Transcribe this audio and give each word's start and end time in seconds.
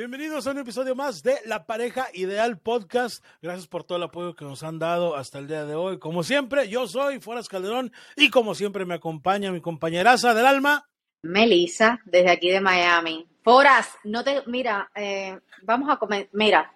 Bienvenidos 0.00 0.46
a 0.46 0.52
un 0.52 0.58
episodio 0.58 0.94
más 0.94 1.22
de 1.22 1.36
La 1.44 1.66
Pareja 1.66 2.08
Ideal 2.14 2.58
Podcast. 2.58 3.22
Gracias 3.42 3.66
por 3.66 3.84
todo 3.84 3.98
el 3.98 4.04
apoyo 4.04 4.34
que 4.34 4.46
nos 4.46 4.62
han 4.62 4.78
dado 4.78 5.14
hasta 5.14 5.38
el 5.38 5.46
día 5.46 5.66
de 5.66 5.74
hoy. 5.74 5.98
Como 5.98 6.22
siempre, 6.22 6.70
yo 6.70 6.88
soy 6.88 7.20
Foras 7.20 7.50
Calderón 7.50 7.92
y 8.16 8.30
como 8.30 8.54
siempre 8.54 8.86
me 8.86 8.94
acompaña 8.94 9.52
mi 9.52 9.60
compañeraza 9.60 10.32
del 10.32 10.46
alma. 10.46 10.88
Melissa, 11.22 12.00
desde 12.06 12.30
aquí 12.30 12.48
de 12.48 12.62
Miami. 12.62 13.28
Foras, 13.42 13.90
no 14.04 14.24
te, 14.24 14.42
mira, 14.46 14.90
eh, 14.94 15.38
vamos 15.64 15.90
a 15.90 15.98
comer, 15.98 16.30
mira, 16.32 16.72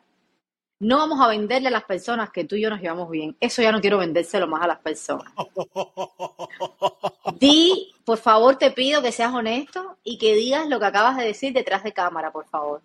no 0.81 0.99
vamos 0.99 1.21
a 1.21 1.29
venderle 1.29 1.69
a 1.69 1.73
las 1.73 1.85
personas 1.85 2.31
que 2.31 2.45
tú 2.45 2.57
y 2.57 2.63
yo 2.63 2.71
nos 2.71 2.81
llevamos 2.81 3.11
bien. 3.11 3.37
Eso 3.41 3.63
ya 3.63 3.73
no 3.73 3.81
quiero 3.81 3.99
vendérselo 3.99 4.47
más 4.47 4.63
a 4.63 4.67
las 4.67 4.79
personas. 4.79 5.33
Di, 7.41 7.93
por 8.05 8.19
favor, 8.19 8.57
te 8.57 8.71
pido 8.71 9.03
que 9.03 9.13
seas 9.13 9.33
honesto 9.33 9.99
y 10.03 10.19
que 10.19 10.35
digas 10.35 10.69
lo 10.69 10.79
que 10.79 10.87
acabas 10.87 11.17
de 11.17 11.25
decir 11.25 11.53
detrás 11.53 11.85
de 11.85 11.93
cámara, 11.93 12.33
por 12.33 12.47
favor. 12.47 12.83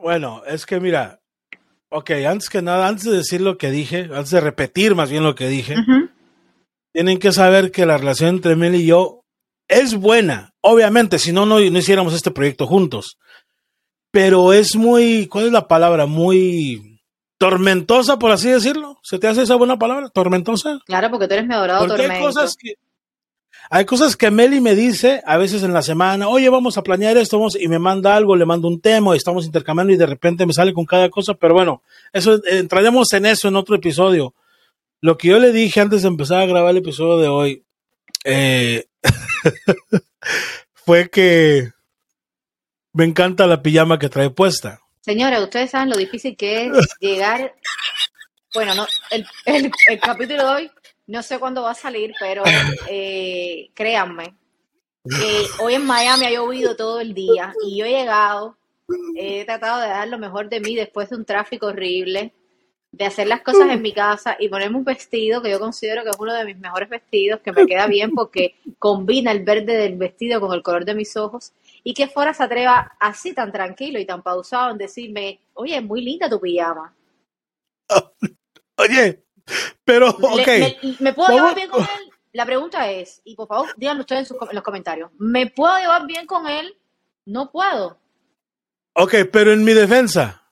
Bueno, 0.00 0.42
es 0.46 0.64
que 0.64 0.80
mira, 0.80 1.20
ok, 1.90 2.10
antes 2.26 2.48
que 2.48 2.62
nada, 2.62 2.88
antes 2.88 3.04
de 3.04 3.18
decir 3.18 3.40
lo 3.40 3.58
que 3.58 3.70
dije, 3.70 4.08
antes 4.12 4.30
de 4.30 4.40
repetir 4.40 4.94
más 4.94 5.10
bien 5.10 5.22
lo 5.22 5.34
que 5.34 5.48
dije, 5.48 5.76
tienen 6.92 7.18
que 7.18 7.32
saber 7.32 7.70
que 7.70 7.86
la 7.86 7.98
relación 7.98 8.36
entre 8.36 8.56
Mel 8.56 8.74
y 8.74 8.86
yo 8.86 9.24
es 9.68 9.94
buena. 9.94 10.54
Obviamente, 10.62 11.18
si 11.18 11.32
no, 11.32 11.46
no, 11.46 11.60
no 11.60 11.78
hiciéramos 11.78 12.14
este 12.14 12.30
proyecto 12.30 12.66
juntos. 12.66 13.18
Pero 14.10 14.52
es 14.52 14.76
muy, 14.76 15.26
¿cuál 15.28 15.46
es 15.46 15.52
la 15.52 15.68
palabra? 15.68 16.06
Muy 16.06 17.00
tormentosa, 17.38 18.18
por 18.18 18.32
así 18.32 18.50
decirlo. 18.50 18.98
¿Se 19.02 19.18
te 19.18 19.28
hace 19.28 19.42
esa 19.42 19.54
buena 19.54 19.78
palabra? 19.78 20.08
¿Tormentosa? 20.08 20.80
Claro, 20.84 21.10
porque 21.10 21.26
tú 21.26 21.34
eres 21.34 21.46
mi 21.46 21.54
adorado 21.54 21.86
Porque 21.86 22.02
hay 22.02 22.20
cosas 22.20 22.56
que, 22.56 22.74
hay 23.70 23.84
cosas 23.84 24.16
que 24.16 24.32
Meli 24.32 24.60
me 24.60 24.74
dice 24.74 25.22
a 25.24 25.36
veces 25.36 25.62
en 25.62 25.72
la 25.72 25.82
semana, 25.82 26.28
oye, 26.28 26.48
vamos 26.48 26.76
a 26.76 26.82
planear 26.82 27.16
esto, 27.16 27.38
vamos", 27.38 27.56
y 27.58 27.68
me 27.68 27.78
manda 27.78 28.16
algo, 28.16 28.34
le 28.34 28.44
mando 28.44 28.66
un 28.66 28.80
tema, 28.80 29.14
y 29.14 29.16
estamos 29.16 29.46
intercambiando 29.46 29.92
y 29.92 29.96
de 29.96 30.06
repente 30.06 30.44
me 30.44 30.52
sale 30.52 30.72
con 30.74 30.84
cada 30.84 31.08
cosa, 31.08 31.34
pero 31.34 31.54
bueno, 31.54 31.82
eso 32.12 32.40
entraremos 32.46 33.12
en 33.12 33.26
eso 33.26 33.46
en 33.46 33.54
otro 33.54 33.76
episodio. 33.76 34.34
Lo 35.00 35.16
que 35.16 35.28
yo 35.28 35.38
le 35.38 35.52
dije 35.52 35.80
antes 35.80 36.02
de 36.02 36.08
empezar 36.08 36.42
a 36.42 36.46
grabar 36.46 36.72
el 36.72 36.78
episodio 36.78 37.18
de 37.18 37.28
hoy 37.28 37.64
eh, 38.24 38.86
fue 40.74 41.08
que 41.08 41.70
me 42.92 43.04
encanta 43.04 43.46
la 43.46 43.62
pijama 43.62 43.98
que 43.98 44.08
trae 44.08 44.30
puesta. 44.30 44.80
Señores, 45.00 45.40
ustedes 45.40 45.70
saben 45.70 45.90
lo 45.90 45.96
difícil 45.96 46.36
que 46.36 46.66
es 46.66 46.72
llegar. 47.00 47.54
Bueno, 48.54 48.74
no, 48.74 48.86
el, 49.10 49.26
el- 49.46 49.70
el 49.88 50.00
capítulo 50.00 50.44
de 50.46 50.50
hoy 50.54 50.70
no 51.06 51.22
sé 51.22 51.38
cuándo 51.38 51.62
va 51.62 51.72
a 51.72 51.74
salir, 51.74 52.12
pero 52.20 52.42
eh, 52.88 53.70
créanme, 53.74 54.34
que 55.04 55.46
hoy 55.60 55.74
en 55.74 55.84
Miami 55.86 56.26
ha 56.26 56.30
llovido 56.30 56.76
todo 56.76 57.00
el 57.00 57.14
día 57.14 57.52
y 57.66 57.76
yo 57.78 57.84
he 57.84 57.90
llegado, 57.90 58.56
he 59.16 59.44
tratado 59.44 59.80
de 59.80 59.88
dar 59.88 60.06
lo 60.08 60.18
mejor 60.18 60.48
de 60.48 60.60
mí 60.60 60.74
después 60.76 61.10
de 61.10 61.16
un 61.16 61.24
tráfico 61.24 61.66
horrible, 61.66 62.32
de 62.92 63.04
hacer 63.04 63.26
las 63.28 63.42
cosas 63.42 63.70
en 63.70 63.82
mi 63.82 63.92
casa 63.92 64.36
y 64.38 64.48
ponerme 64.48 64.76
un 64.78 64.84
vestido 64.84 65.40
que 65.42 65.50
yo 65.50 65.58
considero 65.60 66.02
que 66.04 66.10
es 66.10 66.16
uno 66.18 66.34
de 66.34 66.44
mis 66.44 66.58
mejores 66.58 66.88
vestidos, 66.88 67.40
que 67.40 67.52
me 67.52 67.66
queda 67.66 67.86
bien 67.86 68.10
porque 68.12 68.56
combina 68.78 69.30
el 69.32 69.44
verde 69.44 69.76
del 69.76 69.96
vestido 69.96 70.40
con 70.40 70.52
el 70.52 70.62
color 70.62 70.84
de 70.84 70.94
mis 70.94 71.16
ojos 71.16 71.52
y 71.84 71.94
que 71.94 72.08
fuera 72.08 72.34
se 72.34 72.42
atreva 72.42 72.96
así 73.00 73.32
tan 73.34 73.52
tranquilo 73.52 73.98
y 73.98 74.06
tan 74.06 74.22
pausado 74.22 74.70
en 74.70 74.78
decirme, 74.78 75.40
oye, 75.54 75.76
es 75.76 75.82
muy 75.84 76.02
linda 76.02 76.28
tu 76.28 76.40
pijama. 76.40 76.94
Oye, 78.76 79.24
pero, 79.84 80.08
ok. 80.10 80.46
Le- 80.46 80.78
me, 80.82 80.96
¿me 81.00 81.12
puedo 81.12 81.30
llevar 81.30 81.54
bien 81.54 81.68
con 81.70 81.80
él? 81.82 82.10
La 82.32 82.46
pregunta 82.46 82.88
es, 82.90 83.20
y 83.24 83.34
por 83.34 83.48
favor, 83.48 83.74
díganlo 83.76 84.02
ustedes 84.02 84.20
en, 84.20 84.26
sus 84.38 84.48
en 84.48 84.54
los 84.54 84.64
comentarios, 84.64 85.10
¿me 85.18 85.48
puedo 85.48 85.76
llevar 85.78 86.06
bien 86.06 86.26
con 86.26 86.46
él? 86.46 86.76
No 87.26 87.50
puedo. 87.50 87.98
Ok, 88.94 89.14
pero 89.32 89.52
en 89.52 89.64
mi 89.64 89.72
defensa, 89.72 90.48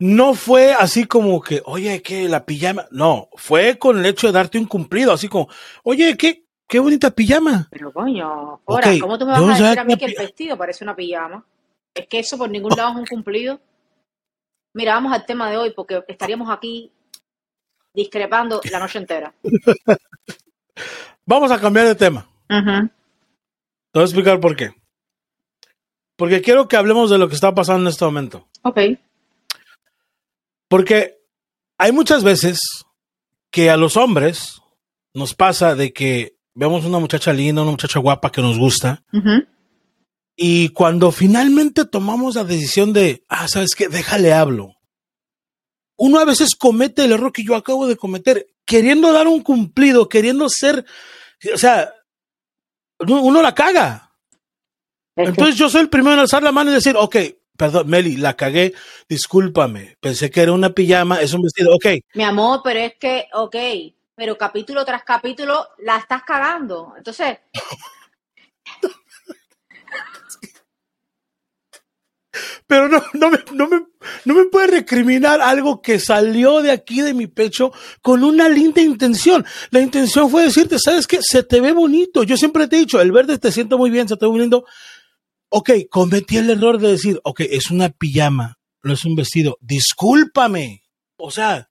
no 0.00 0.34
fue 0.34 0.72
así 0.74 1.04
como 1.06 1.40
que, 1.40 1.62
oye, 1.64 2.02
que 2.02 2.28
la 2.28 2.44
pijama. 2.44 2.86
No, 2.90 3.28
fue 3.36 3.78
con 3.78 3.98
el 3.98 4.06
hecho 4.06 4.26
de 4.26 4.32
darte 4.32 4.58
un 4.58 4.66
cumplido, 4.66 5.12
así 5.12 5.28
como, 5.28 5.48
oye, 5.84 6.16
qué, 6.16 6.47
qué 6.68 6.78
bonita 6.78 7.10
pijama. 7.10 7.66
Pero 7.70 7.92
coño, 7.92 8.60
ahora, 8.66 8.92
¿cómo 9.00 9.18
tú 9.18 9.26
me 9.26 9.32
vas 9.32 9.42
a 9.42 9.64
decir 9.64 9.78
a 9.78 9.84
mí 9.84 9.96
que 9.96 10.04
el 10.04 10.14
vestido 10.16 10.56
parece 10.56 10.84
una 10.84 10.94
pijama? 10.94 11.44
Es 11.94 12.06
que 12.06 12.20
eso 12.20 12.38
por 12.38 12.50
ningún 12.50 12.76
lado 12.76 12.90
es 12.90 12.96
un 12.96 13.06
cumplido. 13.06 13.60
Mira, 14.74 14.94
vamos 14.94 15.12
al 15.12 15.26
tema 15.26 15.50
de 15.50 15.56
hoy 15.56 15.72
porque 15.74 16.04
estaríamos 16.06 16.50
aquí 16.50 16.92
discrepando 17.92 18.60
la 18.70 18.78
noche 18.78 18.98
entera. 18.98 19.34
Vamos 21.26 21.50
a 21.50 21.60
cambiar 21.60 21.86
de 21.86 21.94
tema. 21.94 22.26
Ujú. 22.48 22.88
Te 22.88 23.98
voy 23.98 24.02
a 24.02 24.04
explicar 24.04 24.40
por 24.40 24.56
qué. 24.56 24.72
Porque 26.16 26.40
quiero 26.40 26.68
que 26.68 26.76
hablemos 26.76 27.10
de 27.10 27.18
lo 27.18 27.28
que 27.28 27.34
está 27.34 27.54
pasando 27.54 27.82
en 27.82 27.88
este 27.88 28.04
momento. 28.04 28.48
Ok. 28.62 28.78
Porque 30.68 31.18
hay 31.76 31.92
muchas 31.92 32.24
veces 32.24 32.60
que 33.50 33.68
a 33.68 33.76
los 33.76 33.96
hombres 33.96 34.62
nos 35.12 35.34
pasa 35.34 35.74
de 35.74 35.92
que 35.92 36.37
vemos 36.58 36.84
una 36.84 36.98
muchacha 36.98 37.32
linda, 37.32 37.62
una 37.62 37.70
muchacha 37.70 38.00
guapa 38.00 38.32
que 38.32 38.42
nos 38.42 38.58
gusta, 38.58 39.04
y 40.36 40.70
cuando 40.70 41.12
finalmente 41.12 41.84
tomamos 41.84 42.34
la 42.34 42.42
decisión 42.42 42.92
de, 42.92 43.24
ah, 43.28 43.46
¿sabes 43.46 43.76
qué? 43.76 43.88
Déjale 43.88 44.32
hablo. 44.32 44.74
Uno 45.96 46.18
a 46.18 46.24
veces 46.24 46.56
comete 46.56 47.04
el 47.04 47.12
error 47.12 47.32
que 47.32 47.44
yo 47.44 47.54
acabo 47.54 47.86
de 47.86 47.96
cometer, 47.96 48.48
queriendo 48.64 49.12
dar 49.12 49.28
un 49.28 49.40
cumplido, 49.42 50.08
queriendo 50.08 50.48
ser, 50.48 50.84
o 51.54 51.58
sea, 51.58 51.92
uno, 53.06 53.40
la 53.40 53.54
caga. 53.54 54.12
Entonces 55.14 55.56
yo 55.56 55.68
soy 55.68 55.82
el 55.82 55.88
primero 55.88 56.14
en 56.14 56.20
alzar 56.20 56.42
la 56.42 56.52
mano 56.52 56.72
y 56.72 56.74
decir, 56.74 56.96
ok, 56.96 57.16
perdón, 57.56 57.88
Meli, 57.88 58.16
la 58.16 58.34
cagué, 58.34 58.74
discúlpame, 59.08 59.96
pensé 60.00 60.28
que 60.28 60.40
era 60.40 60.52
una 60.52 60.70
pijama, 60.70 61.20
es 61.20 61.32
un 61.34 61.42
vestido, 61.42 61.72
ok, 61.74 62.02
Mi 62.14 62.24
amor, 62.24 62.62
pero 62.64 62.80
es 62.80 62.94
que, 62.98 63.26
ok, 63.32 63.56
pero 64.18 64.36
capítulo 64.36 64.84
tras 64.84 65.04
capítulo 65.04 65.68
la 65.78 65.96
estás 65.96 66.24
cagando. 66.24 66.92
Entonces, 66.96 67.38
pero 72.66 72.88
no, 72.88 73.00
no, 73.12 73.30
me, 73.30 73.38
no, 73.52 73.68
me, 73.68 73.86
no 74.24 74.34
me 74.34 74.46
puede 74.46 74.66
recriminar 74.66 75.40
algo 75.40 75.80
que 75.80 76.00
salió 76.00 76.62
de 76.62 76.72
aquí 76.72 77.00
de 77.00 77.14
mi 77.14 77.28
pecho 77.28 77.70
con 78.02 78.24
una 78.24 78.48
linda 78.48 78.82
intención. 78.82 79.46
La 79.70 79.78
intención 79.78 80.28
fue 80.28 80.42
decirte, 80.42 80.80
¿sabes 80.80 81.06
qué? 81.06 81.20
Se 81.22 81.44
te 81.44 81.60
ve 81.60 81.70
bonito. 81.70 82.24
Yo 82.24 82.36
siempre 82.36 82.66
te 82.66 82.74
he 82.74 82.80
dicho, 82.80 83.00
el 83.00 83.12
verde 83.12 83.38
te 83.38 83.52
siente 83.52 83.76
muy 83.76 83.88
bien, 83.88 84.08
se 84.08 84.16
te 84.16 84.26
ve 84.26 84.32
muy 84.32 84.40
lindo. 84.40 84.64
Ok, 85.48 85.70
cometí 85.88 86.38
el 86.38 86.50
error 86.50 86.80
de 86.80 86.88
decir, 86.88 87.20
ok, 87.22 87.42
es 87.42 87.70
una 87.70 87.90
pijama, 87.90 88.58
no 88.82 88.94
es 88.94 89.04
un 89.04 89.14
vestido. 89.14 89.58
Discúlpame. 89.60 90.82
O 91.18 91.30
sea, 91.30 91.68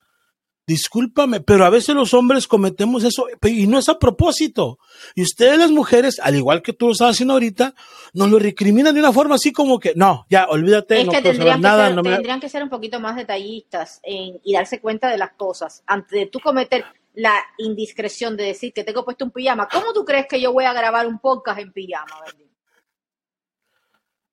discúlpame, 0.67 1.39
pero 1.39 1.63
a 1.65 1.69
veces 1.69 1.95
los 1.95 2.13
hombres 2.13 2.45
cometemos 2.47 3.03
eso 3.05 3.25
y 3.43 3.65
no 3.67 3.79
es 3.79 3.87
a 3.89 3.97
propósito. 3.97 4.77
Y 5.15 5.23
ustedes 5.23 5.57
las 5.57 5.71
mujeres, 5.71 6.19
al 6.19 6.35
igual 6.35 6.61
que 6.61 6.73
tú 6.73 6.87
lo 6.87 6.91
estás 6.91 7.11
haciendo 7.11 7.33
ahorita, 7.33 7.73
nos 8.13 8.29
lo 8.29 8.37
recriminan 8.37 8.93
de 8.93 8.99
una 8.99 9.13
forma 9.13 9.35
así 9.35 9.53
como 9.53 9.79
que, 9.79 9.93
no, 9.95 10.25
ya, 10.29 10.45
olvídate, 10.49 10.99
es 10.99 11.05
no 11.05 11.13
que 11.13 11.21
tendrían 11.21 11.55
que, 11.57 11.61
nada. 11.63 11.87
ser, 11.87 11.95
no 11.95 12.03
me- 12.03 12.09
tendrían 12.11 12.39
que 12.41 12.49
ser 12.49 12.61
un 12.63 12.69
poquito 12.69 12.99
más 12.99 13.15
detallistas 13.15 14.01
en- 14.03 14.39
y 14.43 14.53
darse 14.53 14.81
cuenta 14.81 15.09
de 15.09 15.17
las 15.17 15.31
cosas. 15.31 15.83
Antes 15.87 16.11
de 16.11 16.25
tú 16.27 16.39
cometer 16.41 16.83
la 17.15 17.33
indiscreción 17.57 18.35
de 18.37 18.43
decir 18.43 18.73
que 18.73 18.83
tengo 18.83 19.05
puesto 19.05 19.23
un 19.25 19.31
pijama, 19.31 19.67
¿cómo 19.71 19.93
tú 19.93 20.03
crees 20.05 20.27
que 20.27 20.39
yo 20.41 20.51
voy 20.51 20.65
a 20.65 20.73
grabar 20.73 21.07
un 21.07 21.17
podcast 21.19 21.59
en 21.59 21.71
pijama? 21.71 22.11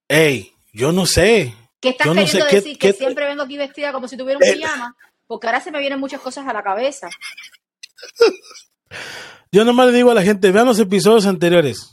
Ey, 0.08 0.52
yo 0.72 0.92
no 0.92 1.06
sé. 1.06 1.54
¿Qué 1.80 1.90
estás 1.90 2.06
Yo 2.06 2.14
no 2.14 2.20
sé 2.22 2.26
queriendo 2.26 2.46
qué- 2.50 2.56
decir? 2.56 2.78
Que 2.78 2.88
qué- 2.88 2.98
siempre 2.98 3.26
vengo 3.26 3.42
aquí 3.42 3.56
vestida 3.56 3.92
como 3.92 4.08
si 4.08 4.16
tuviera 4.16 4.38
un 4.38 4.44
Eh. 4.44 4.52
pijama. 4.54 4.96
Porque 5.34 5.48
ahora 5.48 5.60
se 5.60 5.72
me 5.72 5.80
vienen 5.80 5.98
muchas 5.98 6.20
cosas 6.20 6.46
a 6.46 6.52
la 6.52 6.62
cabeza. 6.62 7.08
Yo 9.50 9.64
nomás 9.64 9.88
le 9.88 9.92
digo 9.96 10.12
a 10.12 10.14
la 10.14 10.22
gente, 10.22 10.52
vean 10.52 10.66
los 10.66 10.78
episodios 10.78 11.26
anteriores. 11.26 11.90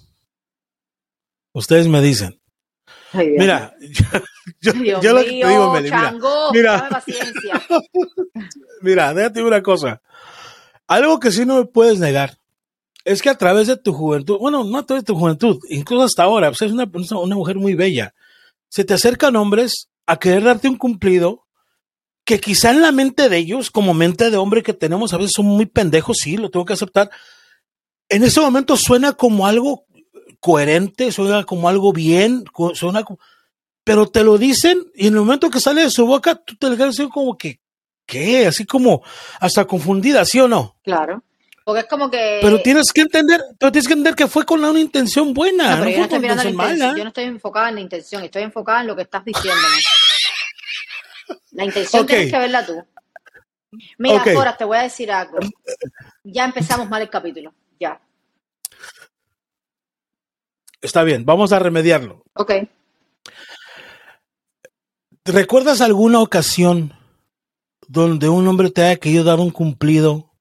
Ustedes 1.51 1.87
me 1.87 2.01
dicen. 2.01 2.39
Ay, 3.13 3.31
Mira, 3.39 3.73
yo, 4.61 4.73
yo- 4.75 5.01
yo 5.01 5.13
lo 5.13 5.23
que 5.23 5.29
te 5.41 5.47
digo, 5.47 5.73
Meli, 5.73 5.85
mira, 5.85 5.99
chango, 6.01 6.51
mira. 6.53 6.87
paciencia. 6.87 7.61
mira, 8.83 9.11
déjate 9.15 9.41
una 9.43 9.63
cosa. 9.63 10.03
Algo 10.85 11.19
que 11.19 11.31
sí 11.31 11.43
no 11.43 11.55
me 11.57 11.65
puedes 11.65 11.97
negar 11.97 12.37
es 13.03 13.23
que 13.23 13.29
a 13.31 13.37
través 13.39 13.65
de 13.65 13.75
tu 13.77 13.91
juventud, 13.91 14.37
bueno, 14.39 14.63
no 14.63 14.77
a 14.77 14.85
través 14.85 15.03
de 15.03 15.07
tu 15.13 15.17
juventud, 15.19 15.57
incluso 15.69 16.03
hasta 16.03 16.21
ahora, 16.23 16.49
pues 16.51 16.61
es 16.61 16.71
una, 16.71 16.85
una 17.19 17.35
mujer 17.35 17.55
muy 17.55 17.73
bella, 17.73 18.13
se 18.69 18.83
te 18.85 18.93
acercan 18.93 19.35
hombres 19.35 19.89
a 20.05 20.19
querer 20.19 20.43
darte 20.43 20.69
un 20.69 20.77
cumplido 20.77 21.40
que 22.31 22.39
quizá 22.39 22.71
en 22.71 22.81
la 22.81 22.93
mente 22.93 23.27
de 23.27 23.37
ellos, 23.37 23.69
como 23.69 23.93
mente 23.93 24.29
de 24.29 24.37
hombre 24.37 24.63
que 24.63 24.71
tenemos, 24.73 25.13
a 25.13 25.17
veces 25.17 25.33
son 25.35 25.47
muy 25.47 25.65
pendejos, 25.65 26.15
sí, 26.21 26.37
lo 26.37 26.49
tengo 26.49 26.63
que 26.65 26.71
aceptar. 26.71 27.09
En 28.07 28.23
ese 28.23 28.39
momento 28.39 28.77
suena 28.77 29.11
como 29.11 29.45
algo 29.45 29.85
coherente, 30.39 31.11
suena 31.11 31.43
como 31.43 31.67
algo 31.67 31.91
bien, 31.91 32.45
suena 32.73 33.03
como- 33.03 33.19
pero 33.83 34.07
te 34.07 34.23
lo 34.23 34.37
dicen 34.37 34.81
y 34.95 35.07
en 35.07 35.15
el 35.15 35.19
momento 35.19 35.49
que 35.49 35.59
sale 35.59 35.81
de 35.81 35.89
su 35.89 36.05
boca, 36.05 36.35
tú 36.35 36.55
te 36.55 36.73
quedas 36.77 36.97
como 37.13 37.37
que, 37.37 37.59
¿qué? 38.05 38.47
Así 38.47 38.65
como 38.65 39.03
hasta 39.41 39.65
confundida, 39.65 40.23
¿sí 40.23 40.39
o 40.39 40.47
no? 40.47 40.77
Claro. 40.83 41.23
Porque 41.65 41.81
es 41.81 41.87
como 41.87 42.09
que. 42.09 42.39
Pero 42.41 42.61
tienes 42.61 42.91
que 42.93 43.01
entender, 43.01 43.41
pero 43.59 43.71
tienes 43.73 43.87
que 43.87 43.93
entender 43.93 44.15
que 44.15 44.27
fue 44.27 44.45
con 44.45 44.63
una 44.63 44.79
intención 44.79 45.33
buena. 45.33 45.75
No, 45.75 45.83
pero 45.83 45.85
no 45.85 45.91
yo, 45.91 46.19
no 46.19 46.33
estoy 46.33 46.53
mala. 46.53 46.93
yo 46.97 47.03
no 47.03 47.09
estoy 47.09 47.25
enfocada 47.25 47.69
en 47.69 47.75
la 47.75 47.81
intención, 47.81 48.23
estoy 48.23 48.43
enfocada 48.43 48.81
en 48.81 48.87
lo 48.87 48.95
que 48.95 49.03
estás 49.03 49.23
diciéndome. 49.25 49.75
La 51.51 51.65
intención 51.65 52.05
tienes 52.05 52.31
que 52.31 52.37
verla 52.39 52.65
tú. 52.65 52.83
Mira, 53.97 54.17
Ok. 54.17 54.33
Cora, 54.33 54.57
te 54.57 54.65
voy 54.65 54.77
a 54.77 54.83
decir 54.83 55.11
algo. 55.11 55.37
Ya 56.23 56.45
empezamos 56.45 56.89
mal 56.89 57.01
el 57.01 57.09
capítulo. 57.09 57.53
Ya. 57.79 58.01
Está 60.81 61.03
bien, 61.03 61.25
vamos 61.25 61.51
a 61.51 61.59
remediarlo. 61.59 62.23
Ok. 62.33 62.53
¿Recuerdas 65.23 65.81
alguna 65.81 66.19
ocasión 66.19 66.93
donde 67.87 68.29
un 68.29 68.47
hombre 68.47 68.71
te 68.71 68.83
haya 68.83 68.95
querido 68.97 69.23
dar 69.23 69.39
un 69.39 69.51
cumplido 69.51 70.31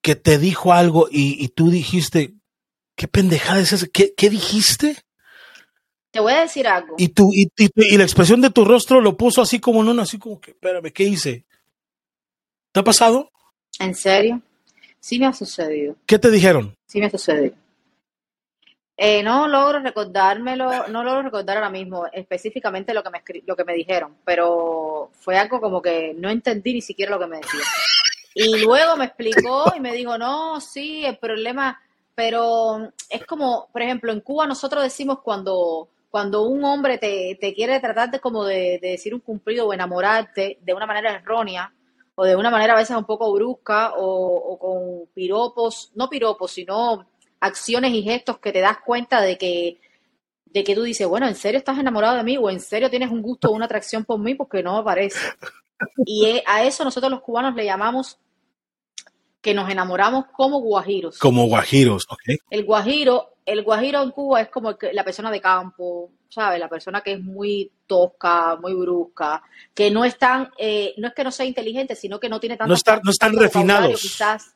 que 0.00 0.16
te 0.16 0.38
dijo 0.38 0.72
algo 0.72 1.08
y, 1.10 1.42
y 1.42 1.48
tú 1.48 1.70
dijiste, 1.70 2.34
¿qué 2.96 3.08
pendejada 3.08 3.60
es 3.60 3.72
esa? 3.72 3.86
¿Qué, 3.86 4.14
qué 4.16 4.30
dijiste? 4.30 4.96
Te 6.12 6.20
voy 6.20 6.32
a 6.34 6.42
decir 6.42 6.68
algo. 6.68 6.94
Y, 6.98 7.08
tú, 7.08 7.30
y, 7.32 7.48
y- 7.56 7.70
y 7.94 7.96
la 7.96 8.04
expresión 8.04 8.40
de 8.40 8.50
tu 8.50 8.64
rostro 8.64 9.00
lo 9.00 9.16
puso 9.16 9.42
así 9.42 9.58
como 9.58 9.80
un, 9.80 9.98
así 9.98 10.18
como 10.18 10.40
que, 10.40 10.52
espérame, 10.52 10.92
¿qué 10.92 11.04
hice? 11.04 11.44
¿Te 12.70 12.80
ha 12.80 12.84
pasado? 12.84 13.30
¿En 13.80 13.94
serio? 13.94 14.40
Sí 15.00 15.18
me 15.18 15.26
ha 15.26 15.32
sucedido. 15.32 15.96
¿Qué 16.06 16.18
te 16.18 16.30
dijeron? 16.30 16.74
Sí 16.86 17.00
me 17.00 17.06
ha 17.06 17.10
sucedido. 17.10 17.54
Eh, 18.96 19.22
no 19.22 19.48
logro 19.48 19.80
recordármelo, 19.80 20.86
no 20.88 21.02
logro 21.02 21.22
recordar 21.22 21.56
ahora 21.56 21.70
mismo 21.70 22.06
específicamente 22.12 22.94
lo 22.94 23.02
que 23.02 23.10
me 23.10 23.22
lo 23.46 23.56
que 23.56 23.64
me 23.64 23.72
dijeron, 23.74 24.16
pero 24.24 25.10
fue 25.18 25.38
algo 25.38 25.60
como 25.60 25.80
que 25.82 26.14
no 26.16 26.28
entendí 26.30 26.74
ni 26.74 26.82
siquiera 26.82 27.10
lo 27.10 27.18
que 27.18 27.26
me 27.26 27.38
decía. 27.38 27.60
Y 28.34 28.60
luego 28.60 28.96
me 28.96 29.06
explicó 29.06 29.72
y 29.76 29.80
me 29.80 29.92
dijo, 29.92 30.18
no, 30.18 30.60
sí, 30.60 31.04
el 31.04 31.16
problema, 31.16 31.80
pero 32.14 32.92
es 33.08 33.24
como, 33.26 33.68
por 33.72 33.82
ejemplo, 33.82 34.12
en 34.12 34.20
Cuba 34.20 34.46
nosotros 34.46 34.82
decimos 34.82 35.18
cuando, 35.22 35.88
cuando 36.12 36.42
un 36.42 36.62
hombre 36.62 36.98
te, 36.98 37.38
te 37.40 37.54
quiere 37.54 37.80
tratar 37.80 38.10
de 38.10 38.20
como 38.20 38.44
de, 38.44 38.78
de 38.82 38.90
decir 38.90 39.14
un 39.14 39.20
cumplido 39.20 39.66
o 39.66 39.72
enamorarte 39.72 40.58
de 40.60 40.74
una 40.74 40.84
manera 40.84 41.14
errónea 41.14 41.72
o 42.14 42.24
de 42.24 42.36
una 42.36 42.50
manera 42.50 42.74
a 42.74 42.76
veces 42.76 42.94
un 42.94 43.06
poco 43.06 43.32
brusca 43.32 43.94
o, 43.94 44.36
o 44.36 44.58
con 44.58 45.06
piropos, 45.14 45.90
no 45.94 46.10
piropos, 46.10 46.50
sino 46.50 47.06
acciones 47.40 47.94
y 47.94 48.02
gestos 48.02 48.38
que 48.40 48.52
te 48.52 48.60
das 48.60 48.76
cuenta 48.84 49.22
de 49.22 49.38
que 49.38 49.80
de 50.44 50.62
que 50.62 50.74
tú 50.74 50.82
dices, 50.82 51.08
bueno, 51.08 51.26
¿en 51.26 51.34
serio 51.34 51.56
estás 51.56 51.78
enamorado 51.78 52.18
de 52.18 52.24
mí? 52.24 52.36
¿O 52.36 52.50
en 52.50 52.60
serio 52.60 52.90
tienes 52.90 53.10
un 53.10 53.22
gusto 53.22 53.48
o 53.48 53.52
una 53.52 53.64
atracción 53.64 54.04
por 54.04 54.20
mí? 54.20 54.34
Porque 54.34 54.62
no 54.62 54.76
me 54.76 54.84
parece. 54.84 55.18
Y 56.04 56.42
a 56.44 56.62
eso 56.62 56.84
nosotros 56.84 57.10
los 57.10 57.22
cubanos 57.22 57.54
le 57.54 57.64
llamamos 57.64 58.18
que 59.40 59.54
nos 59.54 59.70
enamoramos 59.70 60.26
como 60.36 60.60
guajiros. 60.60 61.18
Como 61.18 61.46
guajiros, 61.46 62.06
¿ok? 62.10 62.38
El 62.50 62.64
guajiro, 62.66 63.31
el 63.44 63.62
guajiro 63.62 64.02
en 64.02 64.10
Cuba 64.10 64.40
es 64.40 64.48
como 64.48 64.76
la 64.92 65.04
persona 65.04 65.30
de 65.30 65.40
campo, 65.40 66.10
¿sabes? 66.28 66.58
La 66.60 66.68
persona 66.68 67.00
que 67.00 67.12
es 67.14 67.20
muy 67.20 67.70
tosca, 67.86 68.56
muy 68.56 68.74
brusca, 68.74 69.42
que 69.74 69.90
no 69.90 70.04
es 70.04 70.16
tan, 70.18 70.50
eh, 70.58 70.94
no 70.98 71.08
es 71.08 71.14
que 71.14 71.24
no 71.24 71.30
sea 71.30 71.44
inteligente, 71.46 71.94
sino 71.96 72.20
que 72.20 72.28
no 72.28 72.38
tiene 72.40 72.56
tanto 72.56 72.68
No 72.68 72.74
están- 72.74 73.00
no 73.02 73.10
están 73.10 73.36
refinados. 73.36 74.00
Quizás. 74.00 74.54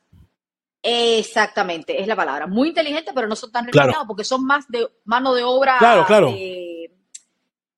Exactamente, 0.81 1.99
es 2.01 2.07
la 2.07 2.15
palabra. 2.15 2.47
Muy 2.47 2.69
inteligentes, 2.69 3.13
pero 3.13 3.27
no 3.27 3.35
son 3.35 3.51
tan 3.51 3.65
Claro. 3.65 3.87
refinados 3.87 4.07
porque 4.07 4.23
son 4.23 4.45
más 4.45 4.67
de 4.69 4.87
mano 5.05 5.33
de 5.33 5.43
obra 5.43 5.77
Claro, 5.79 6.05
claro. 6.05 6.31
De, 6.31 6.91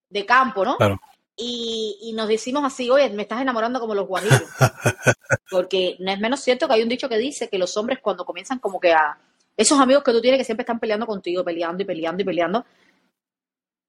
de 0.10 0.26
campo, 0.26 0.64
¿no? 0.64 0.78
Claro. 0.78 1.00
Y, 1.36 1.98
y 2.02 2.14
nos 2.14 2.28
decimos 2.28 2.64
así, 2.66 2.90
oye, 2.90 3.10
me 3.12 3.24
estás 3.24 3.42
enamorando 3.42 3.80
como 3.80 3.96
los 3.96 4.06
guajiros. 4.08 4.44
Porque 5.50 5.96
no 6.00 6.12
es 6.12 6.20
menos 6.20 6.42
cierto 6.42 6.68
que 6.68 6.74
hay 6.74 6.84
un 6.84 6.90
dicho 6.90 7.08
que 7.08 7.18
dice 7.18 7.50
que 7.50 7.58
los 7.58 7.76
hombres 7.78 8.00
cuando 8.02 8.26
comienzan 8.26 8.60
como 8.60 8.80
que 8.80 8.92
a... 8.94 9.18
Esos 9.60 9.78
amigos 9.78 10.04
que 10.06 10.14
tú 10.14 10.22
tienes 10.22 10.38
que 10.38 10.46
siempre 10.46 10.62
están 10.62 10.80
peleando 10.80 11.06
contigo, 11.06 11.44
peleando 11.44 11.84
y 11.84 11.86
peleando 11.86 12.22
y 12.22 12.26
peleando, 12.26 12.66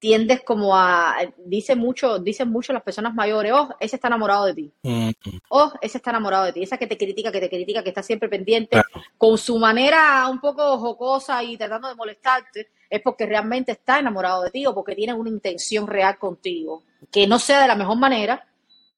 tiendes 0.01 0.43
como 0.43 0.75
a... 0.77 1.15
Dicen 1.45 1.79
mucho, 1.79 2.19
dicen 2.19 2.49
mucho 2.51 2.73
las 2.73 2.83
personas 2.83 3.15
mayores, 3.15 3.53
oh, 3.55 3.77
ese 3.79 3.95
está 3.97 4.09
enamorado 4.09 4.47
de 4.47 4.55
ti. 4.55 4.73
Mm, 4.83 5.11
Oh, 5.51 5.73
ese 5.81 5.99
está 5.99 6.11
enamorado 6.11 6.47
de 6.47 6.53
ti. 6.55 6.63
Esa 6.65 6.77
que 6.77 6.89
te 6.89 6.97
critica, 6.97 7.31
que 7.31 7.39
te 7.41 7.49
critica, 7.49 7.85
que 7.85 7.91
está 7.91 8.03
siempre 8.03 8.29
pendiente, 8.29 8.71
Claro. 8.71 8.89
con 9.17 9.39
su 9.39 9.59
manera 9.61 10.27
un 10.29 10.41
poco 10.41 10.77
jocosa 10.79 11.41
y 11.45 11.57
tratando 11.57 11.89
de 11.89 11.95
molestarte, 11.95 12.69
es 12.89 13.01
porque 13.03 13.27
realmente 13.27 13.71
está 13.73 14.01
enamorado 14.01 14.43
de 14.43 14.51
ti 14.51 14.67
o 14.67 14.75
porque 14.75 14.97
tiene 14.97 15.13
una 15.15 15.29
intención 15.31 15.87
real 15.87 16.19
contigo. 16.19 16.83
Que 17.13 17.27
no 17.29 17.39
sea 17.39 17.61
de 17.63 17.69
la 17.69 17.77
mejor 17.77 17.97
manera. 17.97 18.45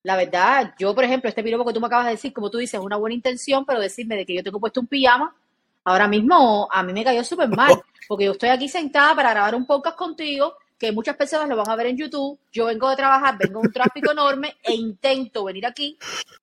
La 0.05 0.17
verdad, 0.17 0.75
yo, 0.79 0.95
por 0.95 1.05
ejemplo, 1.05 1.29
este 1.29 1.43
piropo 1.43 1.65
que 1.67 1.75
tú 1.75 1.81
me 1.81 1.87
acabas 1.89 2.07
de 2.07 2.13
decir, 2.13 2.33
como 2.33 2.51
tú 2.51 2.59
dices, 2.59 2.81
es 2.81 2.85
una 2.85 2.97
buena 2.97 3.15
intención, 3.15 3.67
pero 3.67 3.79
decirme 3.79 4.17
de 4.17 4.25
que 4.25 4.35
yo 4.35 4.43
tengo 4.43 4.59
puesto 4.59 4.81
un 4.81 4.87
pijama, 4.87 5.37
ahora 5.84 6.08
mismo 6.08 6.69
a 6.70 6.82
mí 6.82 6.93
me 6.93 7.05
cayó 7.05 7.25
súper 7.25 7.49
mal, 7.49 7.73
porque 8.08 8.26
yo 8.26 8.32
estoy 8.32 8.50
aquí 8.50 8.69
sentada 8.69 9.14
para 9.14 9.31
grabar 9.31 9.55
un 9.55 9.67
podcast 9.67 9.96
contigo, 9.96 10.55
que 10.79 10.93
muchas 10.93 11.17
personas 11.17 11.49
lo 11.49 11.56
van 11.56 11.70
a 11.70 11.76
ver 11.76 11.87
en 11.87 11.96
YouTube, 11.96 12.38
yo 12.52 12.67
vengo 12.67 12.90
de 12.90 12.96
trabajar, 12.96 13.38
vengo 13.38 13.61
de 13.61 13.69
un 13.69 13.73
tráfico 13.73 14.11
enorme 14.11 14.56
e 14.64 14.75
intento 14.75 15.44
venir 15.44 15.67
aquí 15.67 15.96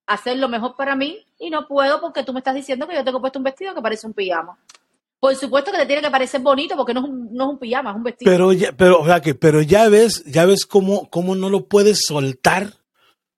a 0.07 0.13
hacer 0.13 0.38
lo 0.38 0.47
mejor 0.47 0.75
para 0.75 0.95
mí 0.95 1.25
y 1.38 1.50
no 1.50 1.68
puedo 1.68 2.00
porque 2.00 2.24
tú 2.24 2.33
me 2.33 2.39
estás 2.39 2.56
diciendo 2.56 2.88
que 2.88 2.95
yo 2.95 3.03
tengo 3.03 3.19
puesto 3.19 3.39
un 3.39 3.44
vestido 3.44 3.75
que 3.75 3.81
parece 3.81 4.07
un 4.07 4.13
pijama. 4.13 4.57
Por 5.19 5.36
supuesto 5.36 5.71
que 5.71 5.80
te 5.80 5.86
tiene 5.86 6.01
que 6.01 6.09
parecer 6.09 6.39
bonito 6.39 6.77
porque 6.77 6.94
no 6.94 7.01
es 7.01 7.09
un, 7.09 7.33
no 7.33 7.44
es 7.44 7.50
un 7.50 7.59
pijama, 7.59 7.89
es 7.89 7.95
un 7.97 8.03
vestido. 8.03 8.31
Pero 8.31 8.53
ya, 8.53 8.71
pero, 8.71 9.01
o 9.01 9.06
sea 9.06 9.21
que, 9.21 9.36
pero 9.36 9.62
ya 9.62 9.89
ves, 9.89 10.24
ya 10.24 10.45
ves 10.45 10.65
cómo, 10.65 11.09
cómo 11.09 11.36
no 11.36 11.50
lo 11.50 11.65
puedes 11.68 12.06
soltar. 12.07 12.75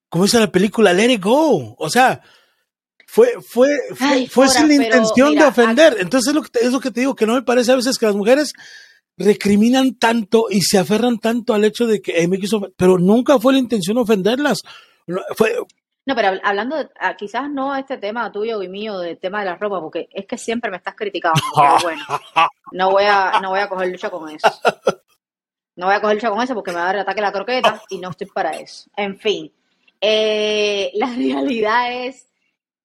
Como 0.08 0.26
dice 0.26 0.40
la 0.40 0.52
película, 0.52 0.94
let 0.94 1.12
it 1.12 1.24
go. 1.24 1.76
O 1.80 1.90
sea, 1.90 2.22
fue, 3.14 3.34
fue, 3.42 3.78
fue, 3.94 4.08
Ay, 4.08 4.28
fue 4.28 4.48
Cora, 4.48 4.60
sin 4.60 4.68
la 4.70 4.74
intención 4.86 5.30
mira, 5.32 5.44
de 5.44 5.50
ofender. 5.50 5.98
Entonces 6.00 6.30
es 6.30 6.34
lo, 6.36 6.42
que 6.44 6.50
te, 6.50 6.66
es 6.66 6.72
lo 6.72 6.80
que 6.80 6.92
te 6.92 7.02
digo, 7.02 7.14
que 7.16 7.26
no 7.26 7.34
me 7.34 7.42
parece 7.42 7.72
a 7.72 7.76
veces 7.76 7.98
que 7.98 8.06
las 8.06 8.16
mujeres 8.16 8.54
recriminan 9.18 9.96
tanto 9.96 10.46
y 10.50 10.62
se 10.62 10.78
aferran 10.78 11.20
tanto 11.20 11.54
al 11.54 11.66
hecho 11.66 11.86
de 11.86 12.02
que 12.02 12.22
"Eh, 12.22 12.28
me 12.30 12.38
quiso, 12.40 12.58
ofender", 12.58 12.74
pero 12.78 12.98
nunca 12.98 13.38
fue 13.40 13.54
la 13.54 13.60
intención 13.60 13.98
ofenderlas. 13.98 14.60
No, 15.08 15.20
Fue, 15.36 15.56
No, 16.06 16.16
pero 16.16 16.30
hab- 16.30 16.42
hablando, 16.44 16.78
de- 16.78 16.90
ah, 17.00 17.16
quizás 17.18 17.50
no 17.52 17.76
este 17.76 17.98
tema 17.98 18.32
tuyo 18.32 18.64
y 18.64 18.70
mío, 18.70 18.98
del 19.00 19.20
tema 19.20 19.40
de 19.40 19.46
la 19.48 19.56
ropa, 19.58 19.80
porque 19.82 20.08
es 20.12 20.26
que 20.26 20.38
siempre 20.38 20.72
me 20.72 20.78
estás 20.78 20.96
criticando. 20.96 21.42
Pero 21.56 21.76
bueno, 21.84 22.04
no 22.72 22.92
voy 22.92 23.04
a, 23.08 23.40
no 23.42 23.50
voy 23.50 23.60
a 23.60 23.68
coger 23.68 23.90
lucha 23.90 24.10
con 24.10 24.30
eso. 24.30 24.48
No 25.76 25.88
voy 25.88 25.96
a 25.96 26.02
coger 26.02 26.16
lucha 26.16 26.30
con 26.30 26.42
eso 26.42 26.54
porque 26.56 26.72
me 26.72 26.78
va 26.78 26.84
a 26.84 26.86
dar 26.88 26.96
el 26.96 27.02
ataque 27.02 27.20
a 27.20 27.24
la 27.24 27.32
croqueta 27.32 27.82
y 27.90 27.98
no 28.00 28.10
estoy 28.12 28.28
para 28.28 28.52
eso. 28.52 28.90
En 28.96 29.20
fin, 29.20 29.52
eh, 30.00 30.92
la 30.96 31.08
realidad 31.08 32.06
es 32.06 32.28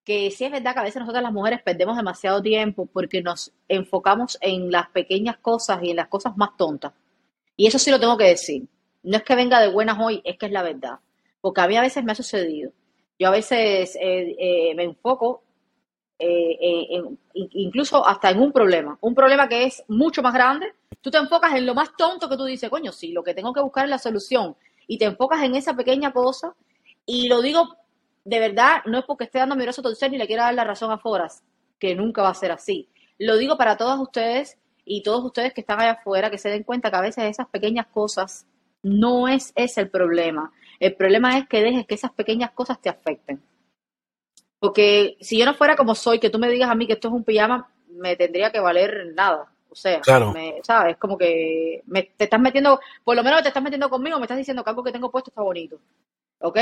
que 0.06 0.30
sí 0.30 0.44
es 0.44 0.52
verdad 0.52 0.72
que 0.72 0.78
a 0.78 0.84
veces 0.84 1.00
nosotras 1.00 1.24
las 1.24 1.32
mujeres 1.32 1.60
perdemos 1.62 1.96
demasiado 1.96 2.40
tiempo 2.40 2.86
porque 2.86 3.20
nos 3.22 3.52
enfocamos 3.68 4.38
en 4.40 4.70
las 4.70 4.88
pequeñas 4.90 5.36
cosas 5.38 5.82
y 5.82 5.90
en 5.90 5.96
las 5.96 6.06
cosas 6.06 6.36
más 6.36 6.56
tontas. 6.56 6.92
Y 7.56 7.66
eso 7.66 7.80
sí 7.80 7.90
lo 7.90 7.98
tengo 7.98 8.16
que 8.16 8.26
decir. 8.26 8.62
No 9.02 9.16
es 9.16 9.24
que 9.24 9.34
venga 9.34 9.60
de 9.60 9.66
buenas 9.66 9.98
hoy, 10.00 10.22
es 10.24 10.38
que 10.38 10.46
es 10.46 10.52
la 10.52 10.62
verdad. 10.62 11.00
Porque 11.40 11.60
a 11.60 11.66
mí 11.66 11.76
a 11.76 11.80
veces 11.80 12.04
me 12.04 12.12
ha 12.12 12.14
sucedido. 12.14 12.70
Yo 13.18 13.26
a 13.26 13.32
veces 13.32 13.96
eh, 13.96 14.36
eh, 14.38 14.74
me 14.76 14.84
enfoco 14.84 15.42
eh, 16.20 17.02
incluso 17.34 18.06
hasta 18.06 18.30
en 18.30 18.38
un 18.38 18.52
problema. 18.52 18.96
Un 19.00 19.14
problema 19.14 19.48
que 19.48 19.64
es 19.64 19.82
mucho 19.88 20.22
más 20.22 20.34
grande. 20.34 20.72
Tú 21.00 21.10
te 21.10 21.18
enfocas 21.18 21.52
en 21.56 21.66
lo 21.66 21.74
más 21.74 21.96
tonto 21.96 22.28
que 22.28 22.36
tú 22.36 22.44
dices, 22.44 22.70
coño, 22.70 22.92
sí, 22.92 23.10
lo 23.10 23.24
que 23.24 23.34
tengo 23.34 23.52
que 23.52 23.60
buscar 23.60 23.84
es 23.84 23.90
la 23.90 23.98
solución. 23.98 24.54
Y 24.86 24.98
te 24.98 25.06
enfocas 25.06 25.42
en 25.42 25.56
esa 25.56 25.74
pequeña 25.74 26.12
cosa. 26.12 26.54
Y 27.04 27.26
lo 27.26 27.42
digo 27.42 27.76
de 28.26 28.40
verdad, 28.40 28.82
no 28.86 28.98
es 28.98 29.04
porque 29.04 29.24
esté 29.24 29.38
dando 29.38 29.54
mi 29.54 29.62
brazo 29.62 29.80
a 29.80 29.84
torcer 29.84 30.10
ni 30.10 30.18
le 30.18 30.26
quiera 30.26 30.44
dar 30.44 30.54
la 30.54 30.64
razón 30.64 30.90
a 30.90 30.98
Foras, 30.98 31.44
que 31.78 31.94
nunca 31.94 32.22
va 32.22 32.30
a 32.30 32.34
ser 32.34 32.50
así. 32.50 32.88
Lo 33.18 33.36
digo 33.36 33.56
para 33.56 33.76
todas 33.76 33.98
ustedes 34.00 34.58
y 34.84 35.02
todos 35.04 35.24
ustedes 35.24 35.54
que 35.54 35.60
están 35.60 35.80
allá 35.80 35.92
afuera, 35.92 36.28
que 36.30 36.38
se 36.38 36.48
den 36.50 36.64
cuenta 36.64 36.90
que 36.90 36.96
a 36.96 37.00
veces 37.02 37.24
esas 37.24 37.46
pequeñas 37.48 37.86
cosas 37.86 38.44
no 38.82 39.28
es 39.28 39.52
ese 39.54 39.80
el 39.82 39.90
problema. 39.90 40.52
El 40.80 40.94
problema 40.96 41.38
es 41.38 41.48
que 41.48 41.62
dejes 41.62 41.86
que 41.86 41.94
esas 41.94 42.10
pequeñas 42.12 42.50
cosas 42.50 42.80
te 42.80 42.88
afecten. 42.88 43.40
Porque 44.58 45.16
si 45.20 45.38
yo 45.38 45.44
no 45.46 45.54
fuera 45.54 45.76
como 45.76 45.94
soy, 45.94 46.18
que 46.18 46.30
tú 46.30 46.38
me 46.40 46.48
digas 46.48 46.68
a 46.70 46.74
mí 46.74 46.86
que 46.86 46.94
esto 46.94 47.08
es 47.08 47.14
un 47.14 47.24
pijama, 47.24 47.70
me 47.90 48.16
tendría 48.16 48.50
que 48.50 48.58
valer 48.60 49.12
nada. 49.14 49.52
O 49.70 49.74
sea, 49.76 50.00
Claro. 50.00 50.32
me- 50.32 50.60
¿sabes? 50.64 50.96
Como 50.96 51.16
que 51.16 51.82
me, 51.86 52.02
te 52.16 52.24
estás 52.24 52.40
metiendo, 52.40 52.80
por 53.04 53.14
lo 53.14 53.22
menos 53.22 53.42
te 53.42 53.48
estás 53.48 53.62
metiendo 53.62 53.88
conmigo, 53.88 54.18
me 54.18 54.24
estás 54.24 54.38
diciendo 54.38 54.64
que 54.64 54.70
algo 54.70 54.82
que 54.82 54.92
tengo 54.92 55.10
puesto 55.10 55.30
está 55.30 55.42
bonito. 55.42 55.78
¿Ok? 56.40 56.58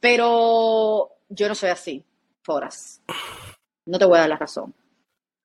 Pero 0.00 1.10
yo 1.28 1.48
no 1.48 1.54
soy 1.54 1.70
así, 1.70 2.04
Foras. 2.42 3.02
No 3.86 3.98
te 3.98 4.04
voy 4.04 4.18
a 4.18 4.20
dar 4.20 4.30
la 4.30 4.36
razón. 4.36 4.74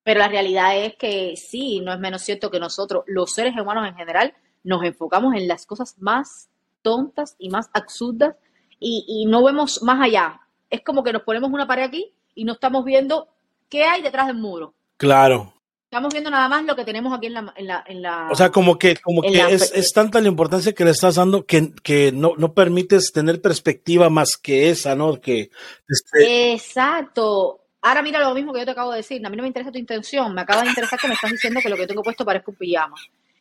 Pero 0.03 0.19
la 0.19 0.27
realidad 0.27 0.77
es 0.77 0.95
que 0.95 1.35
sí, 1.37 1.79
no 1.79 1.93
es 1.93 1.99
menos 1.99 2.21
cierto 2.21 2.51
que 2.51 2.59
nosotros, 2.59 3.03
los 3.07 3.33
seres 3.33 3.55
humanos 3.59 3.87
en 3.87 3.95
general, 3.95 4.33
nos 4.63 4.83
enfocamos 4.83 5.35
en 5.35 5.47
las 5.47 5.65
cosas 5.65 5.95
más 5.99 6.49
tontas 6.81 7.35
y 7.39 7.49
más 7.49 7.69
absurdas 7.73 8.35
y, 8.79 9.05
y 9.07 9.25
no 9.25 9.43
vemos 9.43 9.81
más 9.81 10.01
allá. 10.01 10.41
Es 10.69 10.81
como 10.81 11.03
que 11.03 11.13
nos 11.13 11.23
ponemos 11.23 11.49
una 11.51 11.67
pared 11.67 11.83
aquí 11.83 12.13
y 12.35 12.43
no 12.43 12.53
estamos 12.53 12.83
viendo 12.83 13.29
qué 13.69 13.85
hay 13.85 14.01
detrás 14.01 14.27
del 14.27 14.37
muro. 14.37 14.73
claro. 14.97 15.53
Estamos 15.93 16.11
viendo 16.11 16.31
nada 16.31 16.47
más 16.49 16.65
lo 16.65 16.75
que 16.75 16.85
tenemos 16.85 17.13
aquí 17.15 17.27
en 17.27 17.33
la... 17.35 17.53
En 17.55 17.67
la, 17.67 17.83
en 17.85 18.01
la 18.01 18.29
O 18.31 18.35
sea, 18.35 18.49
como 18.51 18.79
que, 18.79 18.95
como 18.97 19.21
que 19.21 19.29
la- 19.29 19.51
es, 19.51 19.71
es 19.75 19.93
tanta 19.93 20.19
la 20.19 20.27
importancia 20.27 20.73
que 20.73 20.83
le 20.83 20.89
estás 20.89 21.15
dando 21.15 21.45
que, 21.45 21.71
que 21.83 22.11
no, 22.11 22.33
no 22.35 22.55
permites 22.55 23.11
tener 23.11 23.39
perspectiva 23.43 24.09
más 24.09 24.35
que 24.35 24.71
esa, 24.71 24.95
¿no? 24.95 25.21
Que 25.21 25.51
este, 25.87 26.53
Exacto. 26.53 27.59
ahora 27.79 28.01
mira 28.01 28.19
lo 28.21 28.33
mismo 28.33 28.51
que 28.51 28.61
yo 28.61 28.65
te 28.65 28.71
acabo 28.71 28.89
de 28.89 28.97
decir, 28.97 29.23
a 29.23 29.29
mí 29.29 29.37
no 29.37 29.43
me 29.43 29.47
interesa 29.49 29.71
tu 29.71 29.77
intención, 29.77 30.33
me 30.33 30.41
acaba 30.41 30.63
de 30.63 30.69
interesar 30.69 30.97
que 30.99 31.07
me 31.07 31.13
estás 31.13 31.29
diciendo 31.29 31.59
que 31.61 31.69
lo 31.69 31.77
que 31.77 31.85
tengo 31.85 32.01
puesto 32.01 32.25
parezca 32.25 32.49
un 32.49 32.57
pijama. 32.57 32.95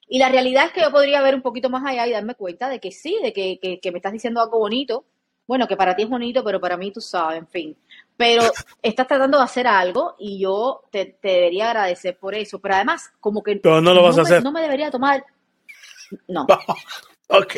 Y 0.06 0.18
la 0.18 0.28
realidad 0.28 0.66
es 0.66 0.72
que 0.72 0.82
yo 0.82 0.90
podría 0.90 1.22
ver 1.22 1.34
un 1.34 1.40
poquito 1.40 1.70
más 1.70 1.82
allá 1.86 2.06
y 2.06 2.10
darme 2.12 2.34
cuenta 2.34 2.68
de 2.68 2.80
que 2.80 2.92
sí, 2.92 3.16
de 3.22 3.32
que, 3.32 3.58
que, 3.62 3.80
que 3.80 3.92
me 3.92 3.96
estás 3.96 4.12
diciendo 4.12 4.42
algo 4.42 4.58
bonito, 4.58 5.06
bueno, 5.46 5.66
que 5.66 5.78
para 5.78 5.96
ti 5.96 6.02
es 6.02 6.08
bonito, 6.10 6.44
pero 6.44 6.60
para 6.60 6.76
mí 6.76 6.92
tú 6.92 7.00
sabes, 7.00 7.38
en 7.38 7.48
fin. 7.48 7.76
Pero 8.16 8.42
estás 8.82 9.06
tratando 9.08 9.38
de 9.38 9.44
hacer 9.44 9.66
algo 9.66 10.14
y 10.18 10.38
yo 10.38 10.84
te, 10.90 11.06
te 11.20 11.28
debería 11.28 11.70
agradecer 11.70 12.18
por 12.18 12.34
eso. 12.34 12.60
Pero 12.60 12.74
además, 12.76 13.10
como 13.20 13.42
que... 13.42 13.56
Pero 13.56 13.80
no 13.80 13.94
lo 13.94 14.02
vas 14.02 14.18
a 14.18 14.22
me, 14.22 14.28
hacer. 14.28 14.42
No 14.44 14.52
me 14.52 14.60
debería 14.60 14.90
tomar... 14.90 15.24
No. 16.28 16.46
ok. 17.28 17.56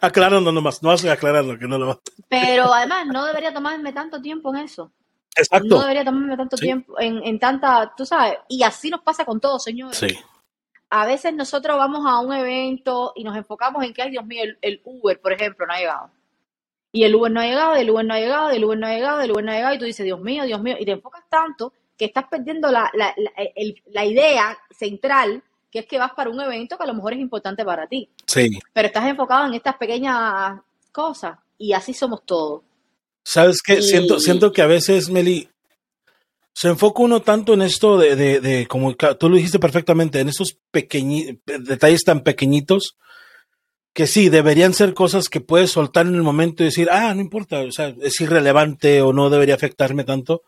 Aclarando 0.00 0.50
nomás, 0.50 0.82
no 0.82 0.88
vas 0.88 1.04
aclarando 1.04 1.56
que 1.56 1.68
no 1.68 1.78
lo 1.78 1.86
vas 1.86 1.98
Pero 2.28 2.72
además, 2.74 3.06
no 3.06 3.24
debería 3.24 3.54
tomarme 3.54 3.92
tanto 3.92 4.20
tiempo 4.20 4.54
en 4.54 4.64
eso. 4.64 4.92
Exacto. 5.36 5.68
No 5.68 5.80
debería 5.80 6.04
tomarme 6.04 6.36
tanto 6.36 6.56
Sí. 6.56 6.64
tiempo 6.64 7.00
en, 7.00 7.24
en 7.24 7.38
tanta, 7.38 7.94
tú 7.96 8.04
sabes, 8.04 8.38
y 8.48 8.62
así 8.64 8.90
nos 8.90 9.02
pasa 9.02 9.24
con 9.24 9.40
todo, 9.40 9.58
señores. 9.60 9.96
Sí. 9.96 10.18
A 10.90 11.06
veces 11.06 11.32
nosotros 11.32 11.76
vamos 11.76 12.04
a 12.06 12.18
un 12.18 12.32
evento 12.32 13.12
y 13.14 13.22
nos 13.22 13.36
enfocamos 13.36 13.84
en 13.84 13.92
que, 13.92 14.02
ay 14.02 14.10
Dios 14.10 14.24
mío, 14.26 14.42
el, 14.42 14.58
el 14.62 14.80
Uber, 14.84 15.20
por 15.20 15.32
ejemplo, 15.32 15.66
no 15.66 15.74
ha 15.74 15.78
llegado. 15.78 16.10
Y 16.92 17.04
el 17.04 17.14
Uber 17.14 17.30
no 17.30 17.40
ha 17.40 17.46
llegado, 17.46 17.74
el 17.74 17.90
Uber 17.90 18.04
no 18.04 18.14
ha 18.14 18.18
llegado, 18.20 18.50
el 18.50 18.64
Uber 18.64 18.78
no 18.78 18.86
ha 18.86 18.94
llegado, 18.94 19.20
el 19.20 19.30
Uber 19.30 19.44
no 19.44 19.52
ha 19.52 19.54
llegado, 19.56 19.74
y 19.74 19.78
tú 19.78 19.84
dices, 19.84 20.04
Dios 20.04 20.20
mío, 20.20 20.44
Dios 20.44 20.62
mío, 20.62 20.76
y 20.78 20.84
te 20.86 20.92
enfocas 20.92 21.22
tanto 21.28 21.72
que 21.96 22.06
estás 22.06 22.24
perdiendo 22.30 22.70
la, 22.70 22.90
la, 22.94 23.12
la, 23.16 23.30
el- 23.56 23.82
la 23.92 24.04
idea 24.06 24.56
central, 24.70 25.42
que 25.70 25.80
es 25.80 25.86
que 25.86 25.98
vas 25.98 26.12
para 26.12 26.30
un 26.30 26.40
evento 26.40 26.76
que 26.78 26.84
a 26.84 26.86
lo 26.86 26.94
mejor 26.94 27.12
es 27.12 27.18
importante 27.20 27.64
para 27.64 27.86
ti. 27.86 28.08
Sí. 28.26 28.58
Pero 28.72 28.86
estás 28.88 29.06
enfocado 29.06 29.46
en 29.46 29.54
estas 29.54 29.76
pequeñas 29.76 30.60
cosas, 30.92 31.38
y 31.58 31.72
así 31.74 31.92
somos 31.92 32.24
todos. 32.24 32.62
¿Sabes 33.22 33.60
qué? 33.62 33.74
Y- 33.74 33.82
Siento, 33.82 34.18
siento 34.20 34.52
que 34.52 34.62
a 34.62 34.66
veces, 34.66 35.10
Meli, 35.10 35.48
se 36.54 36.68
enfoca 36.68 37.02
uno 37.02 37.20
tanto 37.20 37.52
en 37.52 37.62
esto 37.62 37.98
de, 37.98 38.16
de, 38.16 38.40
de 38.40 38.66
como 38.66 38.94
tú 38.96 39.28
lo 39.28 39.36
dijiste 39.36 39.58
perfectamente, 39.58 40.20
en 40.20 40.28
esos 40.30 40.56
pequeñi- 40.72 41.38
detalles 41.44 42.02
tan 42.02 42.22
pequeñitos, 42.22 42.96
que 43.98 44.06
sí, 44.06 44.28
deberían 44.28 44.74
ser 44.74 44.94
cosas 44.94 45.28
que 45.28 45.40
puedes 45.40 45.72
soltar 45.72 46.06
en 46.06 46.14
el 46.14 46.22
momento 46.22 46.62
y 46.62 46.66
decir, 46.66 46.88
ah, 46.88 47.12
no 47.14 47.20
importa, 47.20 47.62
o 47.62 47.72
sea, 47.72 47.92
es 48.00 48.20
irrelevante 48.20 49.02
o 49.02 49.12
no 49.12 49.28
debería 49.28 49.56
afectarme 49.56 50.04
tanto. 50.04 50.42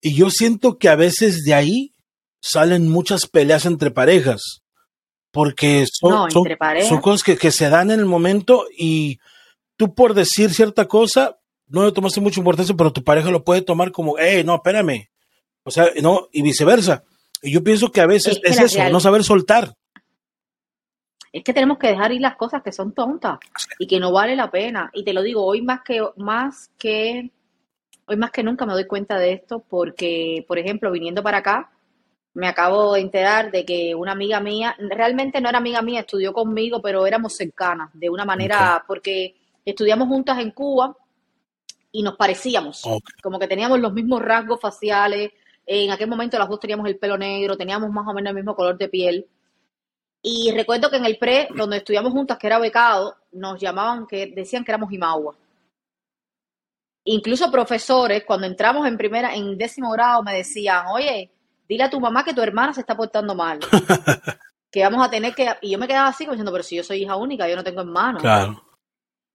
Y 0.00 0.14
yo 0.14 0.30
siento 0.30 0.78
que 0.78 0.88
a 0.88 0.94
veces 0.94 1.42
de 1.44 1.54
ahí 1.54 1.92
salen 2.40 2.88
muchas 2.88 3.26
peleas 3.26 3.66
entre 3.66 3.90
parejas, 3.90 4.62
porque 5.32 5.86
son, 5.90 6.10
No, 6.10 6.30
son- 6.30 6.42
entre 6.42 6.56
parejas. 6.56 6.88
son 6.88 7.00
cosas 7.00 7.24
que, 7.24 7.36
que 7.36 7.50
se 7.50 7.68
dan 7.68 7.90
en 7.90 7.98
el 7.98 8.06
momento 8.06 8.66
y 8.78 9.18
tú 9.76 9.92
por 9.94 10.14
decir 10.14 10.54
cierta 10.54 10.86
cosa 10.86 11.38
no 11.66 11.84
le 11.84 11.90
tomaste 11.92 12.20
mucha 12.20 12.38
importancia, 12.38 12.74
pero 12.76 12.92
tu 12.92 13.02
pareja 13.02 13.30
lo 13.32 13.42
puede 13.42 13.62
tomar 13.62 13.90
como, 13.92 14.16
hey, 14.18 14.42
no, 14.44 14.54
espérame. 14.56 15.08
O 15.64 15.70
sea, 15.72 15.88
no, 16.00 16.28
y 16.30 16.42
viceversa. 16.42 17.02
Y 17.42 17.50
yo 17.52 17.64
pienso 17.64 17.90
que 17.90 18.00
a 18.02 18.06
veces 18.06 18.34
Es 18.36 18.40
que 18.40 18.50
es, 18.50 18.56
la 18.56 18.62
eso, 18.66 18.76
real- 18.78 18.92
no 18.92 19.00
saber 19.00 19.24
soltar. 19.24 19.74
Es 21.32 21.42
que 21.42 21.54
tenemos 21.54 21.78
que 21.78 21.88
dejar 21.88 22.12
ir 22.12 22.20
las 22.20 22.36
cosas 22.36 22.62
que 22.62 22.72
son 22.72 22.92
tontas 22.92 23.38
y 23.78 23.86
que 23.86 23.98
no 23.98 24.12
vale 24.12 24.36
la 24.36 24.50
pena. 24.50 24.90
Y 24.92 25.02
te 25.02 25.14
lo 25.14 25.22
digo, 25.22 25.44
hoy 25.44 25.62
más 25.62 25.80
que 25.82 26.06
más 26.16 26.70
que 26.78 27.30
hoy 28.06 28.16
más 28.16 28.30
que 28.30 28.42
nunca 28.42 28.66
me 28.66 28.74
doy 28.74 28.86
cuenta 28.86 29.18
de 29.18 29.32
esto 29.32 29.64
porque, 29.68 30.44
por 30.46 30.58
ejemplo, 30.58 30.90
viniendo 30.90 31.22
para 31.22 31.38
acá, 31.38 31.70
me 32.34 32.46
acabo 32.46 32.94
de 32.94 33.00
enterar 33.00 33.50
de 33.50 33.64
que 33.64 33.94
una 33.94 34.12
amiga 34.12 34.40
mía, 34.40 34.74
realmente 34.78 35.40
no 35.40 35.48
era 35.48 35.58
amiga 35.58 35.82
mía, 35.82 36.00
estudió 36.00 36.32
conmigo, 36.32 36.80
pero 36.82 37.06
éramos 37.06 37.36
cercanas, 37.36 37.90
de 37.92 38.08
una 38.10 38.24
manera, 38.24 38.84
porque 38.86 39.36
estudiamos 39.64 40.08
juntas 40.08 40.38
en 40.38 40.50
Cuba 40.50 40.96
y 41.90 42.02
nos 42.02 42.16
parecíamos, 42.16 42.82
como 43.22 43.38
que 43.38 43.48
teníamos 43.48 43.78
los 43.80 43.92
mismos 43.92 44.22
rasgos 44.22 44.60
faciales, 44.60 45.30
en 45.66 45.90
aquel 45.90 46.08
momento 46.08 46.38
las 46.38 46.48
dos 46.48 46.58
teníamos 46.58 46.86
el 46.88 46.98
pelo 46.98 47.18
negro, 47.18 47.56
teníamos 47.56 47.90
más 47.90 48.06
o 48.08 48.14
menos 48.14 48.30
el 48.30 48.36
mismo 48.36 48.56
color 48.56 48.76
de 48.78 48.88
piel. 48.88 49.26
Y 50.22 50.52
recuerdo 50.52 50.88
que 50.88 50.96
en 50.96 51.04
el 51.04 51.18
pre, 51.18 51.48
donde 51.54 51.78
estudiamos 51.78 52.12
juntas, 52.12 52.38
que 52.38 52.46
era 52.46 52.60
becado, 52.60 53.16
nos 53.32 53.60
llamaban, 53.60 54.06
que 54.06 54.32
decían 54.34 54.64
que 54.64 54.70
éramos 54.70 54.92
Imagua. 54.92 55.34
Incluso 57.04 57.50
profesores, 57.50 58.22
cuando 58.24 58.46
entramos 58.46 58.86
en 58.86 58.96
primera, 58.96 59.34
en 59.34 59.58
décimo 59.58 59.90
grado, 59.90 60.22
me 60.22 60.34
decían, 60.34 60.86
oye, 60.86 61.32
dile 61.68 61.82
a 61.82 61.90
tu 61.90 61.98
mamá 61.98 62.24
que 62.24 62.34
tu 62.34 62.40
hermana 62.40 62.72
se 62.72 62.82
está 62.82 62.96
portando 62.96 63.34
mal. 63.34 63.58
que 64.70 64.84
vamos 64.84 65.04
a 65.04 65.10
tener 65.10 65.34
que... 65.34 65.48
Y 65.60 65.72
yo 65.72 65.78
me 65.78 65.88
quedaba 65.88 66.08
así 66.08 66.24
como 66.24 66.34
diciendo, 66.34 66.52
pero 66.52 66.62
si 66.62 66.76
yo 66.76 66.84
soy 66.84 67.02
hija 67.02 67.16
única, 67.16 67.48
yo 67.48 67.56
no 67.56 67.64
tengo 67.64 67.80
hermano. 67.80 68.20
Claro. 68.20 68.62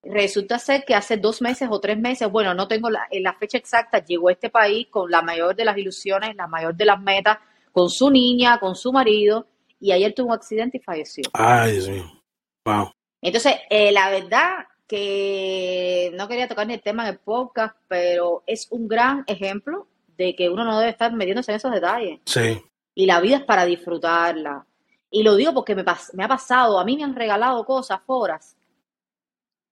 Resulta 0.03 0.57
ser 0.57 0.85
que 0.85 0.95
hace 0.95 1.17
dos 1.17 1.41
meses 1.41 1.67
o 1.69 1.81
tres 1.81 1.97
meses, 1.97 2.31
bueno, 2.31 2.53
no 2.53 2.69
tengo 2.69 2.89
la, 2.89 3.07
en 3.11 3.23
la 3.23 3.33
fecha 3.33 3.57
exacta, 3.57 3.99
llegó 3.99 4.29
a 4.29 4.31
este 4.31 4.49
país 4.49 4.87
con 4.89 5.11
la 5.11 5.21
mayor 5.21 5.53
de 5.53 5.65
las 5.65 5.77
ilusiones, 5.77 6.33
la 6.37 6.47
mayor 6.47 6.73
de 6.75 6.85
las 6.85 7.01
metas, 7.01 7.39
con 7.73 7.89
su 7.89 8.09
niña, 8.09 8.57
con 8.59 8.75
su 8.75 8.93
marido, 8.93 9.47
y 9.79 9.91
ayer 9.91 10.13
tuvo 10.13 10.27
un 10.27 10.33
accidente 10.33 10.77
y 10.77 10.81
falleció. 10.81 11.23
Ay, 11.33 11.73
Dios 11.73 11.89
mío. 11.89 12.23
Wow. 12.65 12.91
Entonces, 13.21 13.55
eh, 13.69 13.91
la 13.91 14.09
verdad 14.09 14.67
que 14.87 16.11
no 16.15 16.27
quería 16.27 16.47
tocar 16.47 16.65
ni 16.65 16.73
el 16.73 16.81
tema 16.81 17.03
en 17.03 17.09
el 17.09 17.19
podcast, 17.19 17.75
pero 17.87 18.43
es 18.47 18.67
un 18.71 18.87
gran 18.87 19.23
ejemplo 19.27 19.87
de 20.17 20.35
que 20.35 20.49
uno 20.49 20.63
no 20.63 20.79
debe 20.79 20.91
estar 20.91 21.11
metiéndose 21.13 21.51
en 21.51 21.57
esos 21.57 21.71
detalles. 21.71 22.21
Sí. 22.25 22.61
Y 22.95 23.05
la 23.05 23.19
vida 23.19 23.37
es 23.37 23.43
para 23.43 23.65
disfrutarla. 23.65 24.65
Y 25.09 25.23
lo 25.23 25.35
digo 25.35 25.53
porque 25.53 25.75
me, 25.75 25.81
ha 25.81 26.27
pasado, 26.27 26.79
a 26.79 26.85
mí 26.85 26.97
me 26.97 27.03
han 27.03 27.15
regalado 27.15 27.65
cosas, 27.65 28.01
foras, 28.05 28.57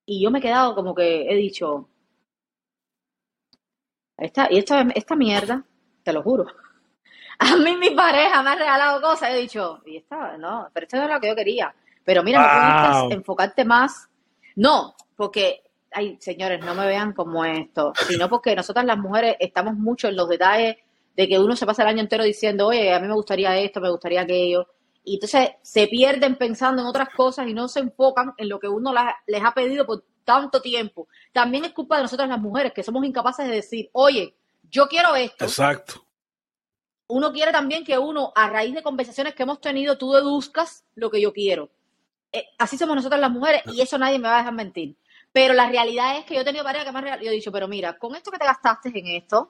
y 0.06 0.22
yo 0.22 0.32
me 0.32 0.40
he 0.40 0.42
quedado 0.42 0.76
como 0.76 0.94
que 0.94 1.30
he 1.30 1.36
dicho, 1.36 1.90
esta, 4.18 4.48
y 4.52 4.58
esta, 4.60 4.82
esta 4.94 5.16
mierda, 5.16 5.66
te 6.04 6.14
lo 6.14 6.22
juro. 6.22 6.46
A 7.40 7.56
mí 7.58 7.76
mi 7.76 7.90
pareja 7.92 8.42
me 8.44 8.52
ha 8.52 8.56
regalado 8.56 9.02
cosas, 9.02 9.32
he 9.32 9.36
dicho, 9.38 9.82
y 9.86 9.98
esta, 9.98 10.38
no, 10.38 10.70
pero 10.74 10.86
esto 10.86 10.98
no 10.98 11.04
es 11.04 11.10
lo 11.10 11.20
que 11.20 11.28
yo 11.28 11.36
quería. 11.36 11.74
Pero 12.04 12.24
mira, 12.24 12.40
no 12.40 12.48
Wow. 12.48 12.92
pudiste 13.00 13.14
enfocarte 13.16 13.66
más. 13.66 14.10
No, 14.56 14.96
porque, 15.16 15.64
ay, 15.92 16.18
señores, 16.20 16.64
no 16.64 16.74
me 16.76 16.86
vean 16.88 17.14
como 17.14 17.44
esto, 17.44 17.94
sino 18.08 18.30
porque 18.30 18.56
nosotras 18.56 18.86
las 18.86 18.98
mujeres 18.98 19.36
estamos 19.40 19.74
mucho 19.76 20.08
en 20.08 20.16
los 20.16 20.30
detalles 20.30 20.78
de 21.16 21.28
que 21.28 21.40
uno 21.40 21.56
se 21.56 21.66
pasa 21.66 21.82
el 21.84 21.90
año 21.90 22.02
entero 22.02 22.24
diciendo, 22.24 22.68
oye, 22.68 22.94
a 22.94 23.00
mí 23.00 23.08
me 23.08 23.14
gustaría 23.14 23.58
esto, 23.58 23.82
me 23.82 23.90
gustaría 23.90 24.22
aquello. 24.22 24.68
Y 25.04 25.16
entonces 25.16 25.50
se 25.62 25.88
pierden 25.88 26.36
pensando 26.36 26.82
en 26.82 26.88
otras 26.88 27.10
cosas 27.10 27.48
y 27.48 27.54
no 27.54 27.68
se 27.68 27.80
enfocan 27.80 28.34
en 28.38 28.50
lo 28.50 28.60
que 28.60 28.68
uno 28.68 28.92
la- 28.94 29.16
les 29.28 29.44
ha 29.44 29.54
pedido 29.54 29.86
por 29.86 30.04
tanto 30.24 30.62
tiempo. 30.62 31.08
También 31.32 31.66
es 31.66 31.74
culpa 31.74 31.98
de 31.98 32.04
nosotras 32.04 32.28
las 32.30 32.40
mujeres, 32.40 32.74
que 32.74 32.82
somos 32.84 33.06
incapaces 33.06 33.48
de 33.48 33.56
decir, 33.56 33.90
oye, 33.94 34.36
yo 34.70 34.88
quiero 34.88 35.16
esto. 35.16 35.46
Exacto. 35.46 36.05
Uno 37.08 37.32
quiere 37.32 37.52
también 37.52 37.84
que 37.84 37.98
uno, 37.98 38.32
a 38.36 38.50
raíz 38.50 38.74
de 38.74 38.84
conversaciones 38.84 39.36
que 39.36 39.44
hemos 39.44 39.62
tenido, 39.62 39.98
tú 39.98 40.12
deduzcas 40.12 40.84
lo 40.96 41.10
que 41.12 41.22
yo 41.22 41.32
quiero. 41.34 41.70
Eh, 42.32 42.48
así 42.58 42.78
somos 42.78 42.96
nosotras 42.96 43.22
las 43.22 43.32
mujeres 43.32 43.62
y 43.74 43.82
eso 43.82 43.98
nadie 43.98 44.20
me 44.20 44.28
va 44.28 44.36
a 44.36 44.40
dejar 44.40 44.54
mentir. 44.54 44.96
Pero 45.32 45.54
la 45.54 45.70
realidad 45.70 46.18
es 46.18 46.26
que 46.26 46.36
yo 46.36 46.42
he 46.42 46.46
tenido 46.46 46.64
pareja 46.64 46.86
que 46.86 46.92
me 46.92 47.00
han 47.00 47.22
yo 47.22 47.30
he 47.30 47.34
dicho, 47.34 47.52
pero 47.52 47.68
mira, 47.68 47.98
con 47.98 48.16
esto 48.16 48.32
que 48.32 48.38
te 48.38 48.46
gastaste 48.46 48.90
en 48.98 49.08
esto, 49.08 49.50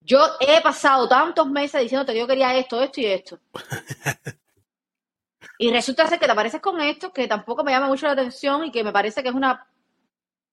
yo 0.00 0.20
he 0.40 0.60
pasado 0.62 1.08
tantos 1.08 1.48
meses 1.50 1.80
diciéndote 1.82 2.12
que 2.12 2.18
yo 2.20 2.26
quería 2.26 2.56
esto, 2.56 2.80
esto 2.82 3.00
y 3.00 3.06
esto. 3.06 3.38
Y 5.60 5.72
resulta 5.72 6.06
ser 6.06 6.20
que 6.20 6.26
te 6.26 6.32
apareces 6.32 6.60
con 6.60 6.80
esto 6.80 7.12
que 7.12 7.26
tampoco 7.26 7.64
me 7.64 7.72
llama 7.72 7.88
mucho 7.88 8.06
la 8.06 8.12
atención 8.12 8.64
y 8.64 8.70
que 8.70 8.84
me 8.84 8.92
parece 8.92 9.22
que 9.22 9.28
es 9.30 9.34
una 9.34 9.66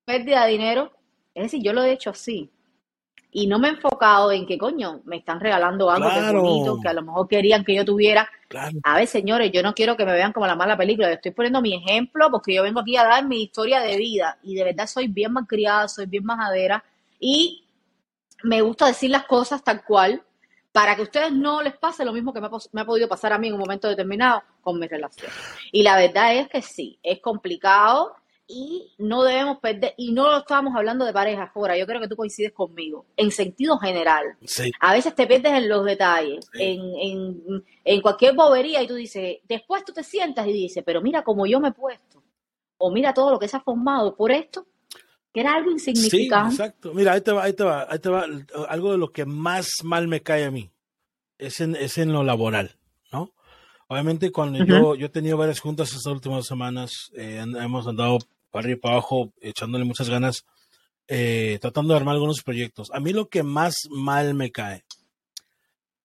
pérdida 0.04 0.46
de 0.46 0.52
dinero. 0.52 0.92
Es 1.36 1.44
decir, 1.44 1.62
yo 1.64 1.74
lo 1.74 1.84
he 1.84 1.92
hecho 1.92 2.10
así. 2.10 2.52
Y 3.38 3.48
no 3.48 3.60
me 3.60 3.68
he 3.68 3.72
enfocado 3.72 4.32
en 4.32 4.46
que, 4.48 4.58
coño, 4.58 5.02
me 5.04 5.18
están 5.18 5.42
regalando 5.42 5.92
algo 5.92 6.08
que 6.08 6.16
es 6.16 6.22
Claro. 6.22 6.42
bonito, 6.42 6.80
que 6.82 6.88
a 6.88 6.94
lo 6.94 7.02
mejor 7.02 7.28
querían 7.28 7.66
que 7.66 7.76
yo 7.76 7.84
tuviera. 7.84 8.30
Claro. 8.48 8.78
A 8.82 8.96
ver, 8.96 9.08
señores, 9.08 9.52
yo 9.52 9.62
no 9.62 9.74
quiero 9.74 9.98
que 9.98 10.06
me 10.06 10.14
vean 10.14 10.32
como 10.32 10.48
la 10.48 10.56
mala 10.56 10.78
película. 10.78 11.10
Yo 11.10 11.16
estoy 11.16 11.32
poniendo 11.32 11.62
mi 11.62 11.76
ejemplo 11.76 12.32
porque 12.32 12.54
yo 12.56 12.64
vengo 12.64 12.80
aquí 12.80 12.96
a 12.96 13.04
dar 13.04 13.28
mi 13.28 13.44
historia 13.44 13.82
de 13.82 13.98
vida. 13.98 14.38
Y 14.42 14.56
de 14.56 14.64
verdad 14.64 14.88
soy 14.88 15.10
bien 15.10 15.34
malcriada, 15.34 15.90
soy 15.90 16.06
bien 16.06 16.24
majadera. 16.24 16.82
Y 17.20 17.66
me 18.44 18.62
gusta 18.62 18.88
decir 18.88 19.10
las 19.12 19.26
cosas 19.26 19.62
tal 19.62 19.84
cual 19.84 20.24
para 20.72 20.96
que 20.96 21.02
a 21.02 21.04
ustedes 21.04 21.34
no 21.34 21.62
les 21.62 21.76
pase 21.76 22.06
lo 22.06 22.14
mismo 22.14 22.32
que 22.32 22.40
me 22.40 22.48
ha, 22.48 22.52
me 22.72 22.82
ha 22.82 22.86
podido 22.86 23.10
pasar 23.10 23.34
a 23.34 23.38
mí 23.38 23.48
en 23.50 23.56
un 23.56 23.60
momento 23.60 23.90
determinado 23.90 24.44
con 24.62 24.80
mi 24.80 24.88
relación. 24.88 25.30
Y 25.74 25.84
la 25.84 25.98
verdad 25.98 26.34
es 26.38 26.48
que 26.48 26.62
sí, 26.62 26.98
es 27.04 27.20
complicado 27.20 28.16
y 28.48 28.94
no 29.00 29.24
debemos 29.24 29.60
perder, 29.60 29.94
y 29.98 30.12
no 30.12 30.30
lo 30.32 30.38
estábamos 30.38 30.76
hablando 30.76 31.04
de 31.06 31.14
parejas 31.14 31.50
ahora, 31.56 31.78
yo 31.78 31.86
creo 31.88 32.00
que 32.00 32.08
tú 32.08 32.16
coincides 32.16 32.52
conmigo, 32.54 33.06
en 33.18 33.32
sentido 33.32 33.78
general. 33.80 34.38
Sí. 34.46 34.72
A 34.80 34.94
veces 34.94 35.16
te 35.16 35.26
pierdes 35.28 35.54
en 35.54 35.68
los 35.70 35.84
detalles, 35.86 36.46
Sí. 36.54 36.62
en, 36.64 36.82
en, 37.00 37.64
en 37.84 38.02
cualquier 38.02 38.36
bobería 38.36 38.84
y 38.84 38.88
tú 38.88 38.96
dices, 38.96 39.38
después 39.48 39.84
tú 39.84 39.94
te 39.94 40.04
sientas 40.04 40.46
y 40.48 40.54
dices, 40.54 40.84
pero 40.86 41.02
mira 41.02 41.24
cómo 41.24 41.46
yo 41.48 41.60
me 41.60 41.70
he 41.70 41.74
puesto, 41.74 42.22
o 42.78 42.92
mira 42.92 43.14
todo 43.14 43.32
lo 43.32 43.40
que 43.40 43.48
se 43.48 43.58
ha 43.58 43.62
formado 43.62 44.16
por 44.16 44.32
esto, 44.32 44.68
que 45.34 45.42
era 45.42 45.56
algo 45.56 45.70
Sí, 45.72 45.92
insignificante. 45.92 46.54
exacto. 46.56 46.94
Mira, 46.94 47.14
ahí 47.14 47.22
te 47.22 47.32
va, 47.32 47.44
ahí 47.44 47.54
te 47.54 47.64
va, 47.64 47.88
ahí 47.90 48.00
te 48.00 48.10
va. 48.10 48.26
Algo 48.70 48.92
de 48.92 48.98
lo 48.98 49.12
que 49.12 49.26
más 49.26 49.68
mal 49.84 50.08
me 50.08 50.22
cae 50.22 50.46
a 50.46 50.52
mí 50.52 50.70
es 51.38 51.60
en, 51.62 51.76
es 51.76 51.98
en 51.98 52.14
lo 52.14 52.24
laboral, 52.24 52.78
¿no? 53.12 53.34
Obviamente 53.88 54.32
cuando 54.32 54.64
yo, 54.64 54.96
yo 54.96 55.08
he 55.08 55.10
tenido 55.10 55.36
varias 55.38 55.60
juntas 55.60 55.90
estas 55.90 56.06
últimas 56.14 56.46
semanas, 56.46 57.12
eh, 57.18 57.44
hemos 57.44 57.86
andado 57.88 58.18
para 58.56 58.68
arriba 58.68 58.78
y 58.78 58.80
para 58.80 58.94
abajo, 58.94 59.34
echándole 59.42 59.84
muchas 59.84 60.10
ganas. 60.10 60.46
eh, 61.10 61.60
tratando 61.60 61.94
de 61.94 62.00
armar 62.00 62.16
algunos 62.16 62.42
proyectos. 62.42 62.90
A 62.94 63.02
mí 63.02 63.12
lo 63.12 63.28
que 63.28 63.44
más 63.44 63.76
mal 63.90 64.34
me 64.34 64.50
cae 64.50 64.86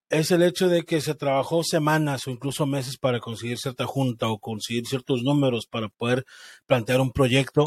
es 0.08 0.32
el 0.32 0.42
hecho 0.42 0.68
de 0.68 0.82
que 0.82 1.00
se 1.00 1.14
trabajó 1.14 1.62
semanas 1.62 2.26
o 2.26 2.30
incluso 2.30 2.66
meses 2.66 2.98
para 2.98 3.20
conseguir 3.20 3.56
cierta 3.56 3.86
junta 3.86 4.26
o 4.28 4.40
conseguir 4.40 4.84
ciertos 4.84 5.22
números 5.22 5.68
para 5.70 5.88
poder 5.88 6.26
plantear 6.66 7.00
un 7.00 7.12
proyecto. 7.12 7.62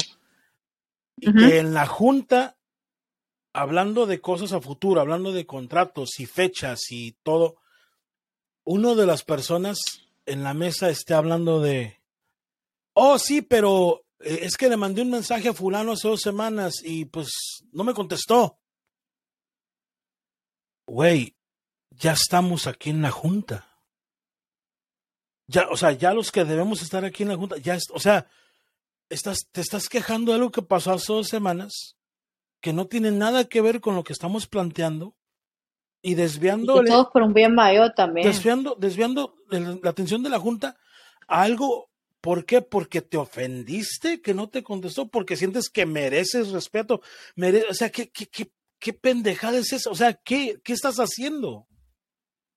Y 1.16 1.32
que 1.32 1.58
en 1.60 1.72
la 1.72 1.86
junta, 1.86 2.58
hablando 3.54 4.04
de 4.04 4.20
cosas 4.20 4.52
a 4.52 4.60
futuro, 4.60 5.00
hablando 5.00 5.32
de 5.32 5.46
contratos 5.46 6.20
y 6.20 6.26
fechas 6.26 6.90
y 6.90 7.16
todo, 7.22 7.56
uno 8.64 8.94
de 8.94 9.06
las 9.06 9.24
personas 9.24 9.78
en 10.26 10.44
la 10.44 10.52
mesa 10.52 10.90
esté 10.90 11.14
hablando 11.14 11.60
de, 11.60 12.00
oh 12.92 13.18
sí, 13.18 13.40
pero 13.40 14.04
es 14.24 14.56
que 14.56 14.68
le 14.68 14.76
mandé 14.76 15.02
un 15.02 15.10
mensaje 15.10 15.48
a 15.48 15.54
fulano 15.54 15.92
hace 15.92 16.08
dos 16.08 16.20
semanas 16.20 16.82
y 16.82 17.04
pues 17.04 17.30
no 17.72 17.84
me 17.84 17.94
contestó. 17.94 18.58
Güey, 20.86 21.36
ya 21.90 22.12
estamos 22.12 22.66
aquí 22.66 22.90
en 22.90 23.02
la 23.02 23.10
junta. 23.10 23.68
Ya, 25.46 25.68
o 25.70 25.76
sea, 25.76 25.92
ya 25.92 26.14
los 26.14 26.32
que 26.32 26.44
debemos 26.44 26.82
estar 26.82 27.04
aquí 27.04 27.22
en 27.22 27.28
la 27.30 27.36
junta, 27.36 27.56
ya, 27.58 27.78
o 27.92 28.00
sea, 28.00 28.26
estás, 29.10 29.46
te 29.52 29.60
estás 29.60 29.88
quejando 29.88 30.32
de 30.32 30.36
algo 30.36 30.50
que 30.50 30.62
pasó 30.62 30.92
hace 30.92 31.12
dos 31.12 31.28
semanas, 31.28 31.96
que 32.60 32.72
no 32.72 32.86
tiene 32.86 33.10
nada 33.10 33.44
que 33.44 33.60
ver 33.60 33.80
con 33.80 33.94
lo 33.94 34.04
que 34.04 34.14
estamos 34.14 34.46
planteando 34.46 35.14
y 36.00 36.14
desviando. 36.14 36.82
Y 36.82 36.86
todos 36.86 37.08
por 37.12 37.22
un 37.22 37.34
bien 37.34 37.54
mayor 37.54 37.92
también. 37.94 38.26
Desviando, 38.26 38.74
desviando 38.78 39.36
la 39.50 39.90
atención 39.90 40.22
de 40.22 40.30
la 40.30 40.38
junta 40.38 40.76
a 41.28 41.42
algo 41.42 41.90
¿Por 42.24 42.46
qué? 42.46 42.62
Porque 42.62 43.02
te 43.02 43.18
ofendiste 43.18 44.22
que 44.22 44.32
no 44.32 44.48
te 44.48 44.62
contestó, 44.62 45.08
porque 45.08 45.36
sientes 45.36 45.68
que 45.68 45.84
mereces 45.84 46.52
respeto. 46.52 47.02
o 47.68 47.74
sea, 47.74 47.90
¿qué, 47.90 48.08
qué, 48.08 48.24
qué, 48.28 48.50
qué 48.78 48.94
pendejada 48.94 49.58
es 49.58 49.74
esa? 49.74 49.90
O 49.90 49.94
sea, 49.94 50.14
¿qué, 50.14 50.58
¿qué 50.64 50.72
estás 50.72 50.96
haciendo? 50.96 51.66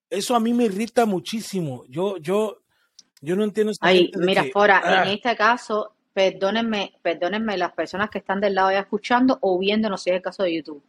Eso 0.10 0.38
a 0.38 0.40
mí 0.40 0.54
me 0.54 0.64
irrita 0.64 1.06
muchísimo. 1.06 1.84
Yo, 1.90 2.16
yo, 2.16 2.62
yo 3.20 3.36
no 3.36 3.44
entiendo. 3.44 3.74
Esta 3.74 3.88
Ay, 3.88 4.10
mira, 4.16 4.46
fuera, 4.54 4.80
en 4.86 5.10
ah. 5.10 5.12
este 5.12 5.36
caso, 5.36 5.96
perdónenme, 6.14 6.94
perdónenme 7.02 7.58
las 7.58 7.74
personas 7.74 8.10
que 8.10 8.20
están 8.20 8.40
del 8.40 8.56
lado 8.56 8.72
ya 8.72 8.80
escuchando 8.80 9.38
o 9.42 9.60
viendo, 9.60 9.90
no 9.90 9.98
sé, 9.98 10.16
el 10.16 10.22
caso 10.22 10.44
de 10.44 10.56
YouTube. 10.56 10.82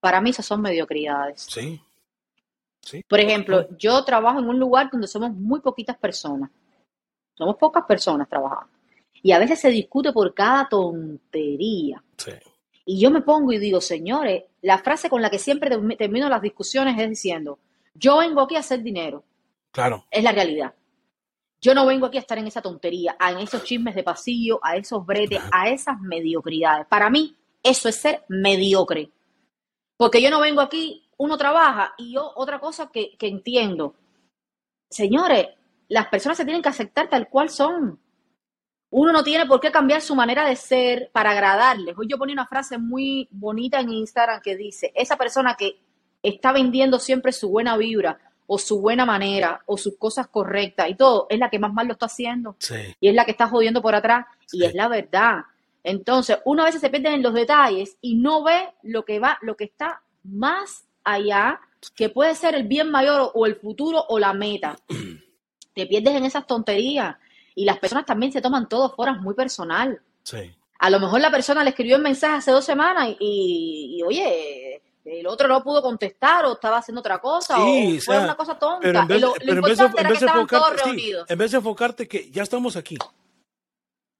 Para 0.00 0.20
mí 0.20 0.30
esas 0.30 0.46
son 0.46 0.62
mediocridades. 0.62 1.46
Sí. 1.48 1.80
sí. 2.80 3.04
Por 3.06 3.20
ejemplo, 3.20 3.68
yo 3.78 4.04
trabajo 4.04 4.40
en 4.40 4.48
un 4.48 4.58
lugar 4.58 4.90
donde 4.90 5.06
somos 5.06 5.30
muy 5.30 5.60
poquitas 5.60 5.96
personas 5.96 6.50
somos 7.36 7.56
pocas 7.56 7.84
personas 7.84 8.28
trabajando. 8.28 8.72
Y 9.22 9.32
a 9.32 9.38
veces 9.38 9.60
se 9.60 9.70
discute 9.70 10.12
por 10.12 10.32
cada 10.34 10.68
tontería. 10.68 12.02
Y 12.84 13.00
yo 13.00 13.10
me 13.10 13.22
pongo 13.22 13.52
y 13.52 13.58
digo, 13.58 13.80
señores, 13.80 14.44
la 14.62 14.78
frase 14.78 15.10
con 15.10 15.20
la 15.20 15.30
que 15.30 15.38
siempre 15.38 15.70
termino 15.96 16.28
las 16.28 16.42
discusiones 16.42 16.98
es 16.98 17.08
diciendo, 17.08 17.58
yo 17.94 18.18
vengo 18.18 18.42
aquí 18.42 18.56
a 18.56 18.60
hacer 18.60 18.82
dinero. 18.82 19.24
Claro. 19.72 20.04
Es 20.10 20.22
la 20.22 20.32
realidad. 20.32 20.72
Yo 21.60 21.74
no 21.74 21.86
vengo 21.86 22.06
aquí 22.06 22.18
a 22.18 22.20
estar 22.20 22.38
en 22.38 22.46
esa 22.46 22.62
tontería, 22.62 23.16
a 23.18 23.32
esos 23.40 23.64
chismes 23.64 23.94
de 23.94 24.02
pasillo, 24.02 24.60
a 24.62 24.76
esos 24.76 25.04
bretes, 25.04 25.40
a 25.50 25.68
esas 25.68 26.00
mediocridades. 26.00 26.86
Para 26.86 27.10
mí, 27.10 27.34
eso 27.62 27.88
es 27.88 27.96
ser 27.96 28.22
mediocre. 28.28 29.10
Porque 29.96 30.22
yo 30.22 30.30
no 30.30 30.40
vengo 30.40 30.60
aquí, 30.60 31.08
uno 31.16 31.36
trabaja 31.36 31.94
y 31.98 32.12
yo 32.12 32.30
otra 32.36 32.60
cosa 32.60 32.90
que, 32.92 33.16
que 33.16 33.26
entiendo. 33.26 33.94
Señores, 34.88 35.48
las 35.88 36.08
personas 36.08 36.36
se 36.36 36.44
tienen 36.44 36.62
que 36.62 36.68
aceptar 36.68 37.08
tal 37.08 37.28
cual 37.28 37.48
son. 37.50 37.98
Uno 38.90 39.12
no 39.12 39.24
tiene 39.24 39.46
por 39.46 39.60
qué 39.60 39.70
cambiar 39.70 40.00
su 40.00 40.14
manera 40.14 40.46
de 40.46 40.56
ser 40.56 41.10
para 41.12 41.30
agradarles. 41.30 41.96
Hoy 41.98 42.06
yo 42.08 42.18
ponía 42.18 42.34
una 42.34 42.46
frase 42.46 42.78
muy 42.78 43.28
bonita 43.30 43.80
en 43.80 43.90
Instagram 43.90 44.40
que 44.40 44.56
dice, 44.56 44.92
esa 44.94 45.16
persona 45.16 45.54
que 45.54 45.80
está 46.22 46.52
vendiendo 46.52 46.98
siempre 46.98 47.32
su 47.32 47.48
buena 47.48 47.76
vibra 47.76 48.18
o 48.46 48.58
su 48.58 48.80
buena 48.80 49.04
manera 49.04 49.62
o 49.66 49.76
sus 49.76 49.96
cosas 49.98 50.28
correctas 50.28 50.88
y 50.88 50.94
todo, 50.94 51.26
es 51.28 51.38
la 51.38 51.50
que 51.50 51.58
más 51.58 51.72
mal 51.72 51.86
lo 51.86 51.94
está 51.94 52.06
haciendo. 52.06 52.56
Y 53.00 53.08
es 53.08 53.14
la 53.14 53.24
que 53.24 53.32
está 53.32 53.48
jodiendo 53.48 53.82
por 53.82 53.94
atrás. 53.94 54.26
Y 54.52 54.64
es 54.64 54.74
la 54.74 54.88
verdad. 54.88 55.40
Entonces, 55.82 56.38
uno 56.44 56.62
a 56.62 56.66
veces 56.66 56.80
se 56.80 56.90
pierde 56.90 57.12
en 57.12 57.22
los 57.22 57.34
detalles 57.34 57.96
y 58.00 58.16
no 58.16 58.44
ve 58.44 58.68
lo 58.82 59.04
que 59.04 59.18
va, 59.18 59.38
lo 59.42 59.56
que 59.56 59.64
está 59.64 60.02
más 60.22 60.86
allá, 61.04 61.60
que 61.94 62.08
puede 62.08 62.34
ser 62.34 62.54
el 62.54 62.64
bien 62.64 62.90
mayor 62.90 63.30
o 63.34 63.46
el 63.46 63.56
futuro 63.56 64.04
o 64.08 64.18
la 64.18 64.32
meta. 64.32 64.76
te 65.76 65.86
pierdes 65.86 66.14
en 66.14 66.24
esas 66.24 66.46
tonterías. 66.46 67.16
Y 67.54 67.66
las 67.66 67.78
personas 67.78 68.06
también 68.06 68.32
se 68.32 68.40
toman 68.40 68.68
todo 68.68 68.94
fuera 68.94 69.12
muy 69.12 69.34
personal. 69.34 70.00
Sí. 70.22 70.54
A 70.78 70.90
lo 70.90 70.98
mejor 70.98 71.20
la 71.20 71.30
persona 71.30 71.62
le 71.62 71.70
escribió 71.70 71.96
un 71.96 72.02
mensaje 72.02 72.36
hace 72.36 72.50
dos 72.50 72.64
semanas 72.64 73.14
y, 73.20 74.02
oye, 74.04 74.82
el 75.04 75.26
otro 75.26 75.48
no 75.48 75.62
pudo 75.62 75.82
contestar 75.82 76.46
o 76.46 76.54
estaba 76.54 76.78
haciendo 76.78 77.00
otra 77.00 77.18
cosa 77.18 77.58
o 77.58 78.00
fue 78.00 78.18
una 78.18 78.34
cosa 78.34 78.58
tonta. 78.58 78.80
Pero 78.82 79.00
en 79.00 79.06
vez, 79.06 79.20
lo, 79.20 79.34
en 79.38 79.62
vez 79.62 79.78
de, 79.78 79.84
enfocarte, 79.84 81.14
en 81.28 81.38
vez 81.38 81.50
de 81.50 81.56
enfocarte 81.58 82.08
que 82.08 82.30
ya 82.30 82.42
estamos 82.42 82.76
aquí. 82.76 82.96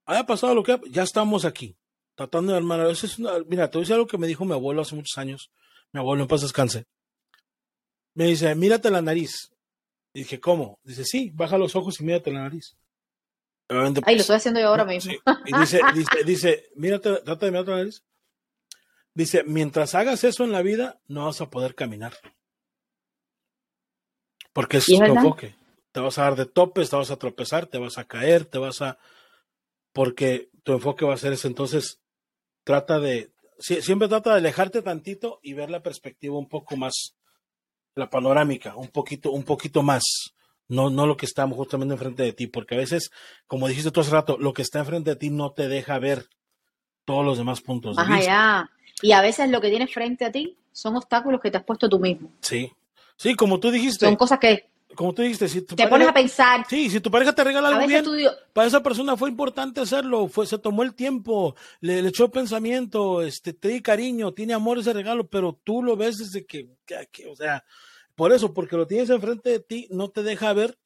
Haya 0.04 0.24
pasado 0.24 0.54
lo 0.54 0.62
que 0.62 0.78
ya 0.90 1.02
estamos 1.02 1.44
aquí. 1.44 1.74
Tratando 2.14 2.52
de 2.52 2.58
armar. 2.58 2.80
Eso 2.86 3.06
es 3.06 3.18
mira, 3.18 3.70
te 3.70 3.78
voy 3.78 3.80
a 3.80 3.84
decir 3.84 3.94
algo 3.94 4.06
que 4.06 4.18
me 4.18 4.26
dijo 4.26 4.44
mi 4.44 4.52
abuelo 4.52 4.82
hace 4.82 4.94
muchos 4.94 5.18
años. 5.18 5.50
Mi 5.92 6.00
abuelo 6.00 6.22
en 6.22 6.28
paz 6.28 6.42
descanse. 6.42 6.84
Me 8.14 8.26
dice, 8.26 8.54
mírate 8.54 8.90
la 8.90 9.02
nariz. 9.02 9.50
Y 10.16 10.20
dije, 10.20 10.40
¿cómo? 10.40 10.81
Dice, 10.83 11.05
sí, 11.05 11.31
baja 11.35 11.59
los 11.59 11.76
ojos 11.76 12.00
y 12.00 12.05
mírate 12.05 12.33
la 12.33 12.40
nariz. 12.40 12.74
Ahí 13.68 13.92
lo 13.92 14.00
pues, 14.00 14.20
estoy 14.20 14.37
haciendo 14.37 14.61
yo 14.61 14.68
ahora 14.68 14.87
mismo. 14.87 15.12
Y 15.44 15.59
dice, 15.59 15.79
dice, 15.92 16.24
dice, 16.24 16.70
mírate, 16.74 17.16
trata 17.16 17.44
de 17.44 17.52
mirarte 17.52 17.70
la 17.72 17.76
nariz. 17.76 18.02
Dice, 19.12 19.44
mientras 19.44 19.94
hagas 19.94 20.24
eso 20.24 20.44
en 20.44 20.52
la 20.52 20.62
vida, 20.62 20.98
no 21.07 21.26
vas 21.26 21.42
a 21.42 21.50
poder 21.50 21.74
caminar. 21.74 22.14
Porque 24.55 24.79
es, 24.79 24.87
tu 24.87 25.02
enfoque. 25.02 25.55
Te 25.92 26.00
vas 26.00 26.16
a 26.16 26.22
dar 26.22 26.37
de 26.37 26.46
topes, 26.46 26.88
te 26.88 26.96
vas 26.96 27.11
a 27.11 27.18
tropezar, 27.18 27.66
te 27.66 27.76
vas 27.76 27.98
a 27.98 28.05
caer, 28.05 28.46
te 28.46 28.57
vas 28.57 28.81
a... 28.81 28.98
Porque 29.92 30.48
tu 30.62 30.72
enfoque 30.72 31.05
va 31.05 31.12
a 31.12 31.18
ser 31.18 31.35
ese. 31.35 31.46
Entonces, 31.46 32.00
trata 32.64 33.00
de... 33.00 33.35
Siempre 33.59 34.09
trata 34.09 34.31
de 34.31 34.38
alejarte 34.38 34.81
tantito 34.81 35.40
y 35.42 35.52
ver 35.52 35.68
la 35.68 35.83
perspectiva 35.83 36.38
un 36.38 36.48
poco 36.48 36.79
más, 36.79 37.18
la 37.96 38.09
panorámica, 38.09 38.76
un 38.76 38.88
poquito, 38.88 39.32
un 39.32 39.42
poquito 39.42 39.82
más. 39.82 40.02
No, 40.68 40.90
no 40.90 41.06
lo 41.06 41.16
que 41.16 41.26
está 41.26 41.46
justamente 41.48 41.94
enfrente 41.94 42.22
de 42.22 42.32
ti, 42.32 42.46
porque 42.46 42.74
a 42.74 42.78
veces, 42.78 43.11
como 43.46 43.68
dijiste 43.68 43.90
tú 43.90 44.00
hace 44.00 44.11
rato, 44.11 44.37
lo 44.38 44.52
que 44.52 44.62
está 44.62 44.80
enfrente 44.80 45.11
de 45.11 45.16
ti 45.16 45.30
no 45.30 45.52
te 45.52 45.68
deja 45.68 45.98
ver 45.98 46.26
todos 47.04 47.24
los 47.24 47.38
demás 47.38 47.61
puntos 47.61 47.96
de 47.96 48.04
vista. 48.04 48.70
Y 49.00 49.12
a 49.12 49.20
veces 49.20 49.48
lo 49.50 49.61
que 49.61 49.70
tienes 49.70 49.92
frente 49.92 50.24
a 50.24 50.32
ti 50.32 50.56
son 50.72 50.96
obstáculos 50.96 51.40
que 51.40 51.50
te 51.50 51.59
has 51.59 51.64
puesto 51.64 51.88
tú 51.88 51.98
mismo. 51.98 52.30
Sí. 52.40 52.72
Sí, 53.16 53.35
como 53.35 53.61
tú 53.61 53.70
dijiste. 53.70 54.04
Son 54.04 54.16
cosas 54.16 54.38
que 54.38 54.68
como 54.96 55.12
tú 55.12 55.22
dijiste, 55.22 55.48
si 55.48 55.62
te 55.62 55.87
pones 55.87 56.09
a 56.09 56.12
pensar. 56.12 56.66
Sí, 56.68 56.90
si 56.90 57.00
tu 57.00 57.11
pareja 57.11 57.32
te 57.32 57.44
regala 57.44 57.68
algo 57.68 57.87
bien, 57.87 58.04
para 58.52 58.66
esa 58.66 58.82
persona 58.82 59.16
fue 59.16 59.30
importante 59.30 59.80
hacerlo, 59.80 60.26
fue, 60.28 60.46
se 60.46 60.59
tomó 60.59 60.82
el 60.82 60.94
tiempo, 60.94 61.54
le, 61.80 62.00
echó 62.00 62.30
pensamiento, 62.30 63.22
este, 63.22 63.52
te 63.52 63.68
di 63.68 63.82
cariño, 63.82 64.32
tiene 64.32 64.54
amor 64.54 64.78
ese 64.78 64.92
regalo, 64.92 65.28
pero 65.28 65.59
tú 65.62 65.82
lo 65.82 65.96
ves 65.96 66.16
desde 66.16 66.44
que, 66.44 66.68
que, 66.85 67.28
o 67.28 67.37
sea, 67.37 67.64
por 68.16 68.32
eso, 68.32 68.52
porque 68.52 68.76
lo 68.76 68.87
tienes 68.87 69.11
enfrente 69.11 69.50
de 69.50 69.61
ti, 69.61 69.87
no 69.90 70.09
te 70.09 70.22
deja 70.22 70.52
ver 70.52 70.76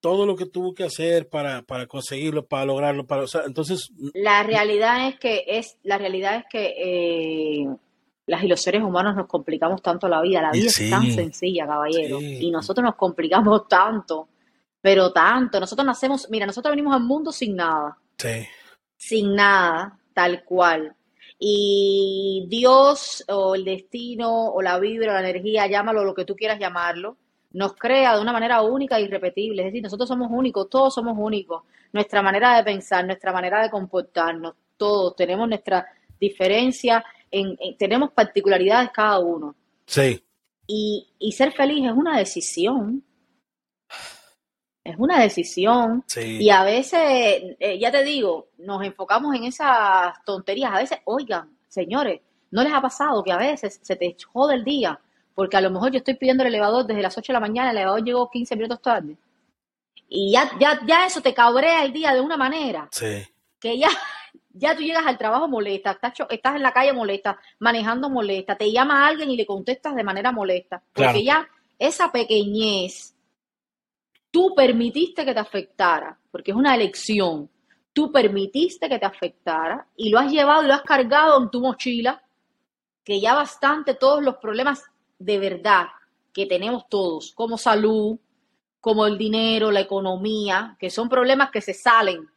todo 0.00 0.26
lo 0.26 0.34
que 0.34 0.46
tuvo 0.46 0.74
que 0.74 0.84
hacer 0.84 1.28
para, 1.28 1.62
para 1.62 1.86
conseguirlo, 1.86 2.46
para 2.46 2.64
lograrlo, 2.64 3.06
para, 3.06 3.22
o 3.22 3.26
sea, 3.26 3.42
entonces. 3.46 3.92
La 4.14 4.42
realidad 4.42 5.08
es 5.08 5.18
que 5.18 5.44
es, 5.46 5.76
la 5.82 5.98
realidad 5.98 6.36
es 6.36 6.44
que 6.50 6.74
eh, 6.78 7.66
las 8.30 8.44
y 8.44 8.46
los 8.46 8.60
seres 8.60 8.80
humanos 8.80 9.16
nos 9.16 9.26
complicamos 9.26 9.82
tanto 9.82 10.06
la 10.06 10.20
vida. 10.20 10.40
La 10.40 10.52
vida 10.52 10.68
es 10.68 10.88
tan 10.88 11.10
sencilla, 11.10 11.66
caballero. 11.66 12.20
Y 12.20 12.48
nosotros 12.52 12.84
nos 12.84 12.94
complicamos 12.94 13.66
tanto, 13.66 14.28
pero 14.80 15.12
tanto. 15.12 15.58
Nosotros 15.58 15.84
nacemos, 15.84 16.30
mira, 16.30 16.46
nosotros 16.46 16.70
venimos 16.70 16.94
al 16.94 17.02
mundo 17.02 17.32
sin 17.32 17.56
nada. 17.56 17.98
Sí. 18.16 18.46
Sin 18.96 19.34
nada, 19.34 19.98
tal 20.14 20.44
cual. 20.44 20.94
Y 21.40 22.46
Dios 22.48 23.24
o 23.28 23.56
el 23.56 23.64
destino 23.64 24.52
o 24.52 24.62
la 24.62 24.78
vibra 24.78 25.10
o 25.10 25.14
la 25.14 25.28
energía, 25.28 25.66
llámalo 25.66 26.04
lo 26.04 26.14
que 26.14 26.24
tú 26.24 26.36
quieras 26.36 26.60
llamarlo, 26.60 27.16
nos 27.50 27.74
crea 27.74 28.14
de 28.14 28.22
una 28.22 28.32
manera 28.32 28.62
única 28.62 28.96
e 28.96 29.02
irrepetible. 29.02 29.62
Es 29.62 29.66
decir, 29.66 29.82
nosotros 29.82 30.08
somos 30.08 30.28
únicos, 30.30 30.70
todos 30.70 30.94
somos 30.94 31.18
únicos. 31.18 31.64
Nuestra 31.92 32.22
manera 32.22 32.56
de 32.56 32.62
pensar, 32.62 33.04
nuestra 33.04 33.32
manera 33.32 33.60
de 33.60 33.70
comportarnos, 33.70 34.54
todos 34.76 35.16
tenemos 35.16 35.48
nuestra 35.48 35.84
diferencia 36.20 37.04
tenemos 37.78 38.10
particularidades 38.12 38.90
cada 38.90 39.18
uno. 39.18 39.54
Sí. 39.86 40.22
Y, 40.66 41.08
y, 41.18 41.32
ser 41.32 41.52
feliz 41.52 41.84
es 41.86 41.92
una 41.92 42.18
decisión. 42.18 43.04
Es 44.84 44.96
una 44.98 45.20
decisión. 45.20 46.04
Sí. 46.06 46.38
Y 46.40 46.50
a 46.50 46.62
veces, 46.62 47.00
eh, 47.58 47.78
ya 47.80 47.90
te 47.90 48.04
digo, 48.04 48.50
nos 48.58 48.84
enfocamos 48.84 49.34
en 49.34 49.44
esas 49.44 50.14
tonterías. 50.24 50.72
A 50.72 50.78
veces, 50.78 50.98
oigan, 51.04 51.56
señores, 51.68 52.20
¿no 52.50 52.62
les 52.62 52.72
ha 52.72 52.80
pasado 52.80 53.22
que 53.22 53.32
a 53.32 53.36
veces 53.36 53.80
se 53.82 53.96
te 53.96 54.16
jode 54.32 54.54
el 54.54 54.64
día? 54.64 55.00
Porque 55.34 55.56
a 55.56 55.60
lo 55.60 55.70
mejor 55.70 55.90
yo 55.90 55.98
estoy 55.98 56.14
pidiendo 56.14 56.42
el 56.42 56.48
elevador 56.48 56.86
desde 56.86 57.02
las 57.02 57.16
8 57.16 57.32
de 57.32 57.34
la 57.34 57.40
mañana, 57.40 57.70
el 57.70 57.76
elevador 57.76 58.04
llegó 58.04 58.30
15 58.30 58.56
minutos 58.56 58.82
tarde. 58.82 59.16
Y 60.08 60.32
ya, 60.32 60.50
ya, 60.58 60.80
ya 60.86 61.06
eso 61.06 61.20
te 61.20 61.32
cabrea 61.32 61.84
el 61.84 61.92
día 61.92 62.12
de 62.12 62.20
una 62.20 62.36
manera. 62.36 62.88
Sí. 62.90 63.24
Que 63.60 63.78
ya 63.78 63.88
Ya 64.52 64.74
tú 64.74 64.82
llegas 64.82 65.06
al 65.06 65.18
trabajo 65.18 65.46
molesta, 65.48 65.92
estás, 65.92 66.14
estás 66.28 66.56
en 66.56 66.62
la 66.62 66.72
calle 66.72 66.92
molesta, 66.92 67.38
manejando 67.60 68.10
molesta, 68.10 68.56
te 68.56 68.72
llama 68.72 69.06
alguien 69.06 69.30
y 69.30 69.36
le 69.36 69.46
contestas 69.46 69.94
de 69.94 70.04
manera 70.04 70.32
molesta. 70.32 70.82
Porque 70.92 71.22
ya 71.22 71.48
esa 71.78 72.10
pequeñez, 72.10 73.14
tú 74.30 74.54
permitiste 74.54 75.24
que 75.24 75.34
te 75.34 75.40
afectara, 75.40 76.18
porque 76.30 76.50
es 76.50 76.56
una 76.56 76.74
elección. 76.74 77.48
Tú 77.92 78.12
permitiste 78.12 78.88
que 78.88 78.98
te 78.98 79.06
afectara 79.06 79.86
y 79.96 80.10
lo 80.10 80.18
has 80.18 80.30
llevado 80.30 80.64
y 80.64 80.68
lo 80.68 80.74
has 80.74 80.82
cargado 80.82 81.40
en 81.40 81.50
tu 81.50 81.60
mochila, 81.60 82.22
que 83.04 83.20
ya 83.20 83.34
bastante 83.34 83.94
todos 83.94 84.22
los 84.22 84.36
problemas 84.36 84.84
de 85.18 85.38
verdad 85.38 85.86
que 86.32 86.46
tenemos 86.46 86.88
todos, 86.88 87.32
como 87.34 87.58
salud, 87.58 88.18
como 88.80 89.06
el 89.06 89.18
dinero, 89.18 89.70
la 89.70 89.80
economía, 89.80 90.76
que 90.78 90.90
son 90.90 91.08
problemas 91.08 91.50
que 91.50 91.60
se 91.60 91.74
salen 91.74 92.29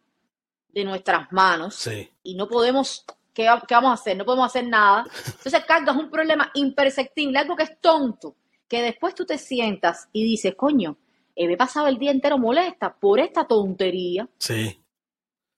de 0.74 0.84
nuestras 0.84 1.32
manos 1.32 1.88
y 2.24 2.36
no 2.36 2.48
podemos, 2.48 3.06
¿qué, 3.34 3.46
vamos 3.46 3.92
a 3.92 3.94
hacer? 3.94 4.18
No 4.18 4.26
podemos 4.26 4.48
hacer 4.48 4.68
nada. 4.68 5.06
Entonces 5.26 5.64
cargas 5.66 5.96
un 5.96 6.10
problema 6.10 6.52
imperceptible, 6.56 7.38
algo 7.40 7.56
que 7.56 7.64
es 7.64 7.80
tonto, 7.80 8.36
que 8.68 8.82
después 8.82 9.16
tú 9.16 9.26
te 9.26 9.38
sientas 9.38 10.10
y 10.12 10.24
dices, 10.24 10.56
coño, 10.56 10.98
me 11.36 11.54
he 11.54 11.58
pasado 11.58 11.88
el 11.88 11.98
día 11.98 12.12
entero 12.12 12.38
molesta 12.38 12.94
por 12.94 13.20
esta 13.20 13.46
tontería. 13.46 14.28
Sí. 14.38 14.80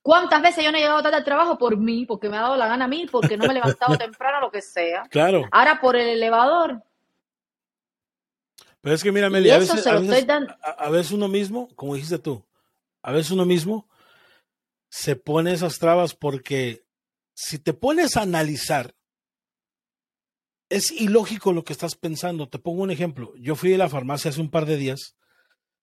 ¿Cuántas 0.01 0.41
veces 0.41 0.63
yo 0.63 0.71
no 0.71 0.77
he 0.77 0.81
llegado 0.81 1.01
tarde 1.01 1.17
al 1.17 1.23
trabajo 1.23 1.57
por 1.57 1.77
mí, 1.77 2.05
porque 2.05 2.29
me 2.29 2.37
ha 2.37 2.41
dado 2.41 2.55
la 2.55 2.67
gana 2.67 2.85
a 2.85 2.87
mí, 2.87 3.07
porque 3.11 3.37
no 3.37 3.45
me 3.45 3.51
he 3.51 3.55
levantado 3.55 3.97
temprano, 3.97 4.39
lo 4.39 4.51
que 4.51 4.61
sea? 4.61 5.03
Claro. 5.09 5.45
Ahora 5.51 5.81
por 5.81 5.95
el 5.95 6.07
elevador, 6.07 6.83
pero 8.85 8.93
es 8.93 9.01
que 9.01 9.11
mira, 9.11 9.31
Meli, 9.31 9.49
a 9.49 9.57
veces, 9.57 9.87
a, 9.87 10.89
veces, 10.91 11.11
uno 11.11 11.27
mismo, 11.27 11.69
como 11.75 11.95
dijiste 11.95 12.19
tú, 12.19 12.45
a 13.01 13.11
veces 13.11 13.31
uno 13.31 13.43
mismo 13.43 13.89
se 14.89 15.15
pone 15.15 15.53
esas 15.53 15.79
trabas 15.79 16.15
porque 16.15 16.85
si 17.33 17.59
te 17.59 17.73
pones 17.73 18.17
a 18.17 18.21
analizar, 18.21 18.95
es 20.69 20.91
ilógico 20.91 21.53
lo 21.53 21.63
que 21.63 21.73
estás 21.73 21.95
pensando. 21.95 22.49
Te 22.49 22.59
pongo 22.59 22.83
un 22.83 22.91
ejemplo. 22.91 23.33
Yo 23.37 23.55
fui 23.55 23.73
a 23.73 23.77
la 23.77 23.89
farmacia 23.89 24.29
hace 24.29 24.41
un 24.41 24.49
par 24.49 24.65
de 24.65 24.77
días, 24.77 25.15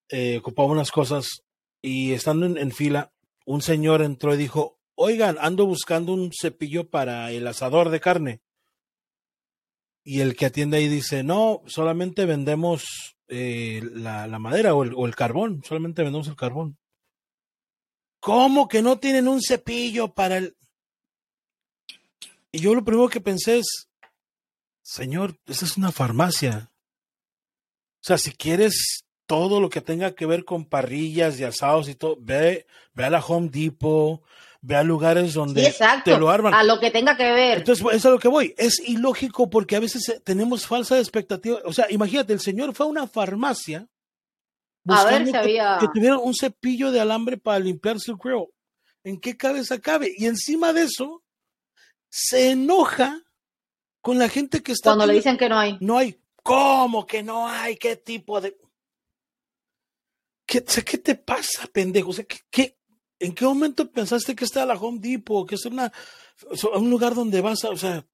eh, 0.09 0.38
ocupaba 0.38 0.73
unas 0.73 0.91
cosas 0.91 1.45
y 1.81 2.12
estando 2.12 2.47
en, 2.47 2.73
fila, 2.73 3.12
un 3.45 3.62
señor 3.62 4.03
entró 4.03 4.35
y 4.35 4.38
dijo, 4.38 4.79
oigan, 4.95 5.37
ando 5.41 5.67
buscando 5.67 6.12
un 6.12 6.31
cepillo 6.33 6.91
para 6.91 7.31
el 7.33 7.47
asador 7.47 7.91
de 7.91 8.01
carne 8.01 8.43
y 10.05 10.21
el 10.21 10.37
que 10.37 10.47
atiende 10.47 10.79
ahí 10.79 10.88
dice, 10.88 11.23
no, 11.23 11.62
solamente 11.67 12.27
vendemos 12.27 13.17
eh, 13.29 13.83
la, 13.95 14.27
madera 14.38 14.75
o 14.75 15.07
el, 15.07 15.15
carbón, 15.15 15.62
solamente 15.65 16.03
vendemos 16.03 16.29
el 16.29 16.37
carbón. 16.37 16.79
¿Cómo 18.23 18.69
que 18.69 18.83
no 18.83 19.01
tienen 19.01 19.27
un 19.27 19.43
cepillo 19.43 20.15
para 20.15 20.37
el... 20.37 20.57
Y 22.53 22.61
yo 22.61 22.73
lo 22.73 22.85
primero 22.85 23.09
que 23.09 23.21
pensé 23.21 23.59
es, 23.59 23.89
señor, 24.81 25.37
esa 25.49 25.65
es 25.65 25.77
una 25.77 25.91
farmacia. 25.91 26.71
O 28.01 28.05
sea, 28.05 28.19
si 28.19 28.31
quieres 28.31 29.05
todo 29.27 29.61
lo 29.61 29.69
que 29.69 29.81
tenga 29.81 30.15
que 30.15 30.27
ver 30.27 30.45
con 30.45 30.65
parrillas 30.65 31.41
y 31.41 31.43
asados 31.43 31.89
y 31.89 31.97
todo, 31.97 32.17
ve, 32.21 32.65
ve 32.95 33.05
a 33.05 33.11
la 33.11 33.19
Home 33.19 33.49
Depot, 33.49 34.23
ve 34.61 34.77
a 34.77 34.85
lugares 34.85 35.35
donde 35.35 35.75
te 36.05 36.17
lo 36.17 36.31
arman. 36.31 36.55
A 36.55 36.63
lo 36.63 36.79
que 36.79 36.93
tenga 36.93 37.17
que 37.17 37.29
ver. 37.33 37.59
Entonces, 37.59 37.85
eso 37.85 37.91
es 37.91 38.07
a 38.07 38.11
lo 38.11 38.21
que 38.21 38.29
voy. 38.29 38.55
Es 38.57 38.79
ilógico 38.89 39.51
porque 39.51 39.75
a 39.75 39.81
veces 39.81 40.09
eh, 40.09 40.21
tenemos 40.23 40.65
falsa 40.65 40.97
expectativa. 40.97 41.59
O 41.65 41.73
sea, 41.73 41.91
imagínate, 41.91 42.33
el 42.33 42.41
señor 42.41 42.73
fue 42.73 42.87
a 42.87 42.89
una 42.89 43.09
farmacia 43.09 43.89
a 44.88 45.05
ver 45.05 45.27
si 45.27 45.37
había... 45.37 45.79
que 45.81 45.88
tuviera 45.88 46.18
un 46.18 46.35
cepillo 46.35 46.90
de 46.90 47.01
alambre 47.01 47.37
para 47.37 47.59
limpiarse 47.59 48.11
el 48.11 48.16
grill. 48.16 48.47
¿En 49.05 49.21
qué 49.21 49.37
cabeza 49.37 49.81
cabe? 49.81 50.12
Y 50.16 50.27
encima 50.27 50.73
de 50.73 50.83
eso, 50.83 51.23
se 52.09 52.51
enoja 52.51 53.23
con 54.01 54.18
la 54.18 54.29
gente 54.29 54.62
que 54.62 54.73
está. 54.73 54.90
Cuando 54.90 55.07
le 55.07 55.14
dicen 55.14 55.37
que 55.37 55.49
no 55.49 55.59
hay. 55.59 55.79
No 55.81 55.99
hay. 55.99 56.21
¿Cómo 56.42 57.07
que 57.07 57.23
no 57.23 57.49
hay? 57.49 57.77
¿Qué 57.77 57.97
tipo 57.97 58.40
de.? 58.40 58.57
¿Qué, 60.47 60.62
¿qué 60.62 60.99
te 60.99 61.14
pasa, 61.14 61.66
pendejo? 61.73 62.11
O 62.11 62.12
sea, 62.12 62.25
¿qué, 62.25 62.40
qué, 62.51 62.79
¿En 63.23 63.33
qué 63.35 63.45
momento 63.45 63.88
pensaste 63.88 64.35
que 64.35 64.45
está 64.45 64.66
la 64.66 64.75
Home 64.75 64.99
Depot, 64.99 65.49
que 65.49 65.55
es 65.55 65.64
una, 65.64 65.92
un 66.75 66.90
lugar 66.90 67.14
donde 67.14 67.40
vas 67.40 67.64
a, 67.64 67.71
o 67.71 67.77
sea... 67.77 68.05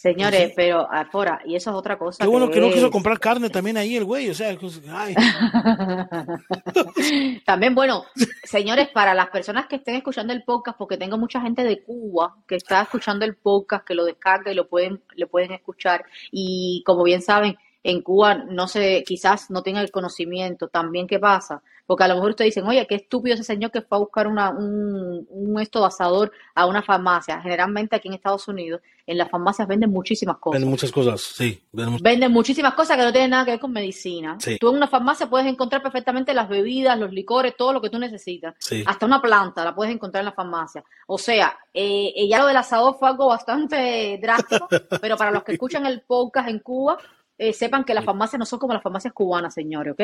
Señores, 0.00 0.54
pero 0.56 0.90
afuera, 0.90 1.42
y 1.44 1.56
eso 1.56 1.68
es 1.68 1.76
otra 1.76 1.98
cosa. 1.98 2.24
Qué 2.24 2.30
bueno 2.30 2.50
que, 2.50 2.58
no 2.58 2.70
quiso 2.70 2.90
comprar 2.90 3.20
carne 3.20 3.50
también 3.50 3.76
ahí 3.76 3.96
el 3.96 4.06
güey, 4.06 4.30
o 4.30 4.34
sea, 4.34 4.56
ay. 4.94 5.14
también, 7.44 7.74
bueno, 7.74 8.04
señores, 8.42 8.88
para 8.88 9.12
las 9.12 9.28
personas 9.28 9.66
que 9.66 9.76
estén 9.76 9.96
escuchando 9.96 10.32
el 10.32 10.42
podcast, 10.42 10.78
porque 10.78 10.96
tengo 10.96 11.18
mucha 11.18 11.42
gente 11.42 11.64
de 11.64 11.82
Cuba 11.82 12.34
que 12.48 12.54
está 12.54 12.80
escuchando 12.80 13.26
el 13.26 13.36
podcast, 13.36 13.86
que 13.86 13.94
lo 13.94 14.06
descarga 14.06 14.50
y 14.50 14.54
lo 14.54 14.70
pueden, 14.70 15.02
le 15.16 15.26
pueden 15.26 15.52
escuchar, 15.52 16.06
y 16.32 16.82
como 16.86 17.02
bien 17.02 17.20
saben, 17.20 17.58
en 17.82 18.02
Cuba 18.02 18.34
no 18.34 18.68
sé, 18.68 19.04
quizás 19.06 19.50
no 19.50 19.62
tenga 19.62 19.80
el 19.80 19.90
conocimiento 19.90 20.68
también 20.68 21.06
qué 21.06 21.18
pasa, 21.18 21.62
porque 21.86 22.04
a 22.04 22.08
lo 22.08 22.14
mejor 22.14 22.30
ustedes 22.30 22.54
dicen, 22.54 22.68
oye, 22.68 22.86
qué 22.86 22.94
estúpido 22.94 23.34
ese 23.34 23.42
señor 23.42 23.70
que 23.70 23.82
fue 23.82 23.96
a 23.96 24.00
buscar 24.00 24.26
una, 24.28 24.50
un, 24.50 25.26
un 25.28 25.60
esto 25.60 25.84
asador 25.84 26.30
a 26.54 26.66
una 26.66 26.82
farmacia. 26.82 27.40
Generalmente 27.40 27.96
aquí 27.96 28.08
en 28.08 28.14
Estados 28.14 28.46
Unidos, 28.46 28.80
en 29.10 29.18
las 29.18 29.28
farmacias 29.28 29.66
venden 29.66 29.90
muchísimas 29.90 30.36
cosas. 30.36 30.60
Venden 30.60 30.70
muchas 30.70 30.92
cosas, 30.92 31.20
sí. 31.20 31.60
Venden, 31.72 32.30
muchísimas 32.30 32.74
cosas 32.74 32.96
que 32.96 33.02
no 33.02 33.10
tienen 33.10 33.30
nada 33.30 33.44
que 33.44 33.50
ver 33.50 33.60
con 33.60 33.72
medicina. 33.72 34.38
Tú 34.60 34.70
en 34.70 34.76
una 34.76 34.86
farmacia 34.86 35.28
puedes 35.28 35.48
encontrar 35.48 35.82
perfectamente 35.82 36.32
las 36.32 36.48
bebidas, 36.48 36.96
los 36.96 37.12
licores, 37.12 37.56
todo 37.56 37.72
lo 37.72 37.80
que 37.80 37.90
tú 37.90 37.98
necesitas. 37.98 38.54
Hasta 38.86 39.06
una 39.06 39.20
planta 39.20 39.64
la 39.64 39.74
puedes 39.74 39.92
encontrar 39.92 40.20
en 40.20 40.26
la 40.26 40.32
farmacia. 40.32 40.84
O 41.08 41.18
sea, 41.18 41.58
eh, 41.74 42.28
ya 42.28 42.38
lo 42.38 42.46
del 42.46 42.56
asador 42.56 42.96
fue 43.00 43.08
algo 43.08 43.26
bastante 43.26 44.16
drástico, 44.22 44.68
pero 45.00 45.16
para 45.16 45.32
los 45.32 45.42
que 45.42 45.52
escuchan 45.54 45.86
el 45.86 46.02
podcast 46.02 46.48
en 46.48 46.60
Cuba, 46.60 46.98
eh, 47.40 47.54
sepan 47.54 47.84
que 47.84 47.94
las 47.94 48.04
farmacias 48.04 48.38
no 48.38 48.44
son 48.44 48.58
como 48.58 48.74
las 48.74 48.82
farmacias 48.82 49.14
cubanas, 49.14 49.54
señores, 49.54 49.94
¿ok? 49.94 50.00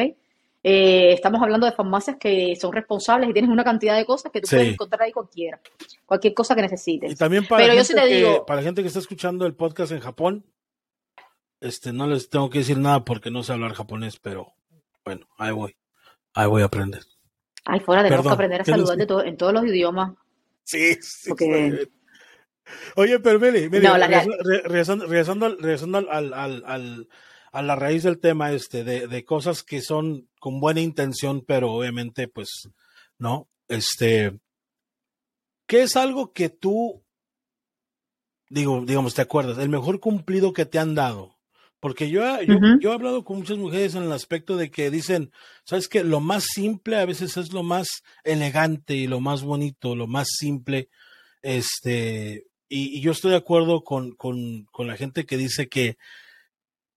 Eh, 0.62 1.12
estamos 1.12 1.42
hablando 1.42 1.66
de 1.66 1.72
farmacias 1.72 2.16
que 2.18 2.56
son 2.56 2.72
responsables 2.72 3.28
y 3.28 3.34
tienes 3.34 3.50
una 3.50 3.62
cantidad 3.62 3.94
de 3.94 4.06
cosas 4.06 4.32
que 4.32 4.40
tú 4.40 4.48
puedes 4.48 4.72
encontrar 4.72 5.02
ahí 5.02 5.12
cualquiera, 5.12 5.60
cualquier 6.06 6.32
cosa 6.32 6.54
que 6.54 6.62
necesites. 6.62 7.12
Y 7.12 7.14
también 7.14 7.46
para, 7.46 7.62
Pero 7.62 7.84
gente 7.84 8.08
que, 8.08 8.40
para 8.46 8.60
la 8.60 8.64
gente 8.64 8.80
que 8.80 8.88
está 8.88 9.00
escuchando 9.00 9.44
el 9.44 9.54
podcast 9.54 9.92
en 9.92 10.00
Japón, 10.00 10.46
este, 11.60 11.92
no 11.92 12.06
les 12.06 12.30
tengo 12.30 12.48
que 12.48 12.60
decir 12.60 12.78
nada 12.78 13.04
porque 13.04 13.30
no 13.30 13.42
sé 13.42 13.52
hablar 13.52 13.74
japonés, 13.74 14.18
pero 14.18 14.54
bueno, 15.04 15.28
ahí 15.36 15.52
voy, 15.52 15.76
ahí 16.32 16.48
voy 16.48 16.62
a 16.62 16.66
aprender. 16.66 17.02
Ay, 17.66 17.80
fuera, 17.80 18.02
tenemos 18.02 18.26
que 18.26 18.32
aprender 18.32 18.62
a 18.62 18.64
saludar 18.64 18.96
de 18.96 19.06
todo, 19.06 19.22
en 19.22 19.36
todos 19.36 19.52
los 19.52 19.66
idiomas. 19.66 20.14
Sí, 20.64 20.94
sí. 21.02 21.32
Oye, 22.96 23.18
pero 23.20 23.38
Meli, 23.38 23.68
regresando, 23.68 25.06
al, 26.10 27.08
a 27.52 27.62
la 27.62 27.76
raíz 27.76 28.02
del 28.02 28.18
tema 28.18 28.52
este, 28.52 28.84
de, 28.84 29.06
de, 29.06 29.24
cosas 29.24 29.62
que 29.62 29.80
son 29.80 30.28
con 30.38 30.60
buena 30.60 30.80
intención, 30.80 31.42
pero 31.46 31.72
obviamente, 31.72 32.28
pues, 32.28 32.68
¿no? 33.18 33.48
Este, 33.68 34.38
¿qué 35.66 35.82
es 35.82 35.96
algo 35.96 36.32
que 36.32 36.48
tú, 36.48 37.02
digo, 38.48 38.84
digamos, 38.84 39.14
te 39.14 39.22
acuerdas, 39.22 39.58
el 39.58 39.68
mejor 39.68 40.00
cumplido 40.00 40.52
que 40.52 40.66
te 40.66 40.78
han 40.78 40.94
dado? 40.94 41.36
Porque 41.80 42.10
yo, 42.10 42.22
yo, 42.42 42.56
yo 42.80 42.90
he 42.90 42.94
hablado 42.94 43.24
con 43.24 43.38
muchas 43.38 43.58
mujeres 43.58 43.94
en 43.94 44.02
el 44.02 44.12
aspecto 44.12 44.56
de 44.56 44.70
que 44.70 44.90
dicen, 44.90 45.30
sabes 45.64 45.88
que 45.88 46.02
lo 46.04 46.20
más 46.20 46.44
simple 46.52 46.96
a 46.96 47.04
veces 47.04 47.36
es 47.36 47.52
lo 47.52 47.62
más 47.62 48.02
elegante 48.24 48.94
y 48.94 49.06
lo 49.06 49.20
más 49.20 49.42
bonito, 49.42 49.94
lo 49.94 50.06
más 50.06 50.28
simple, 50.36 50.88
este, 51.42 52.46
y, 52.68 53.00
yo 53.00 53.12
estoy 53.12 53.32
de 53.32 53.36
acuerdo 53.36 53.82
con, 53.84 54.12
con, 54.12 54.64
con, 54.70 54.86
la 54.86 54.96
gente 54.96 55.26
que 55.26 55.36
dice 55.36 55.68
que 55.68 55.96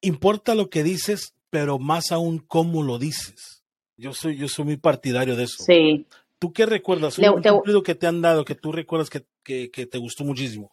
importa 0.02 0.56
lo 0.56 0.70
que 0.70 0.84
dices, 0.84 1.34
pero 1.50 1.80
más 1.80 2.12
aún 2.12 2.40
cómo 2.40 2.84
lo 2.84 2.98
dices. 3.00 3.64
Yo 3.98 4.14
soy, 4.14 4.38
yo 4.38 4.48
soy 4.48 4.66
muy 4.66 4.78
partidario 4.78 5.36
de 5.36 5.44
eso. 5.44 5.64
Sí. 5.64 6.08
¿Tú 6.40 6.54
qué 6.54 6.66
recuerdas? 6.66 7.18
Un 7.18 7.42
cumplido 7.42 7.84
que 7.84 7.96
te 7.96 8.08
han 8.08 8.22
dado, 8.22 8.46
que 8.46 8.56
tú 8.56 8.72
recuerdas 8.72 9.10
que, 9.10 9.26
que, 9.44 9.70
que, 9.70 9.86
te 9.86 9.98
gustó 9.98 10.24
muchísimo. 10.24 10.72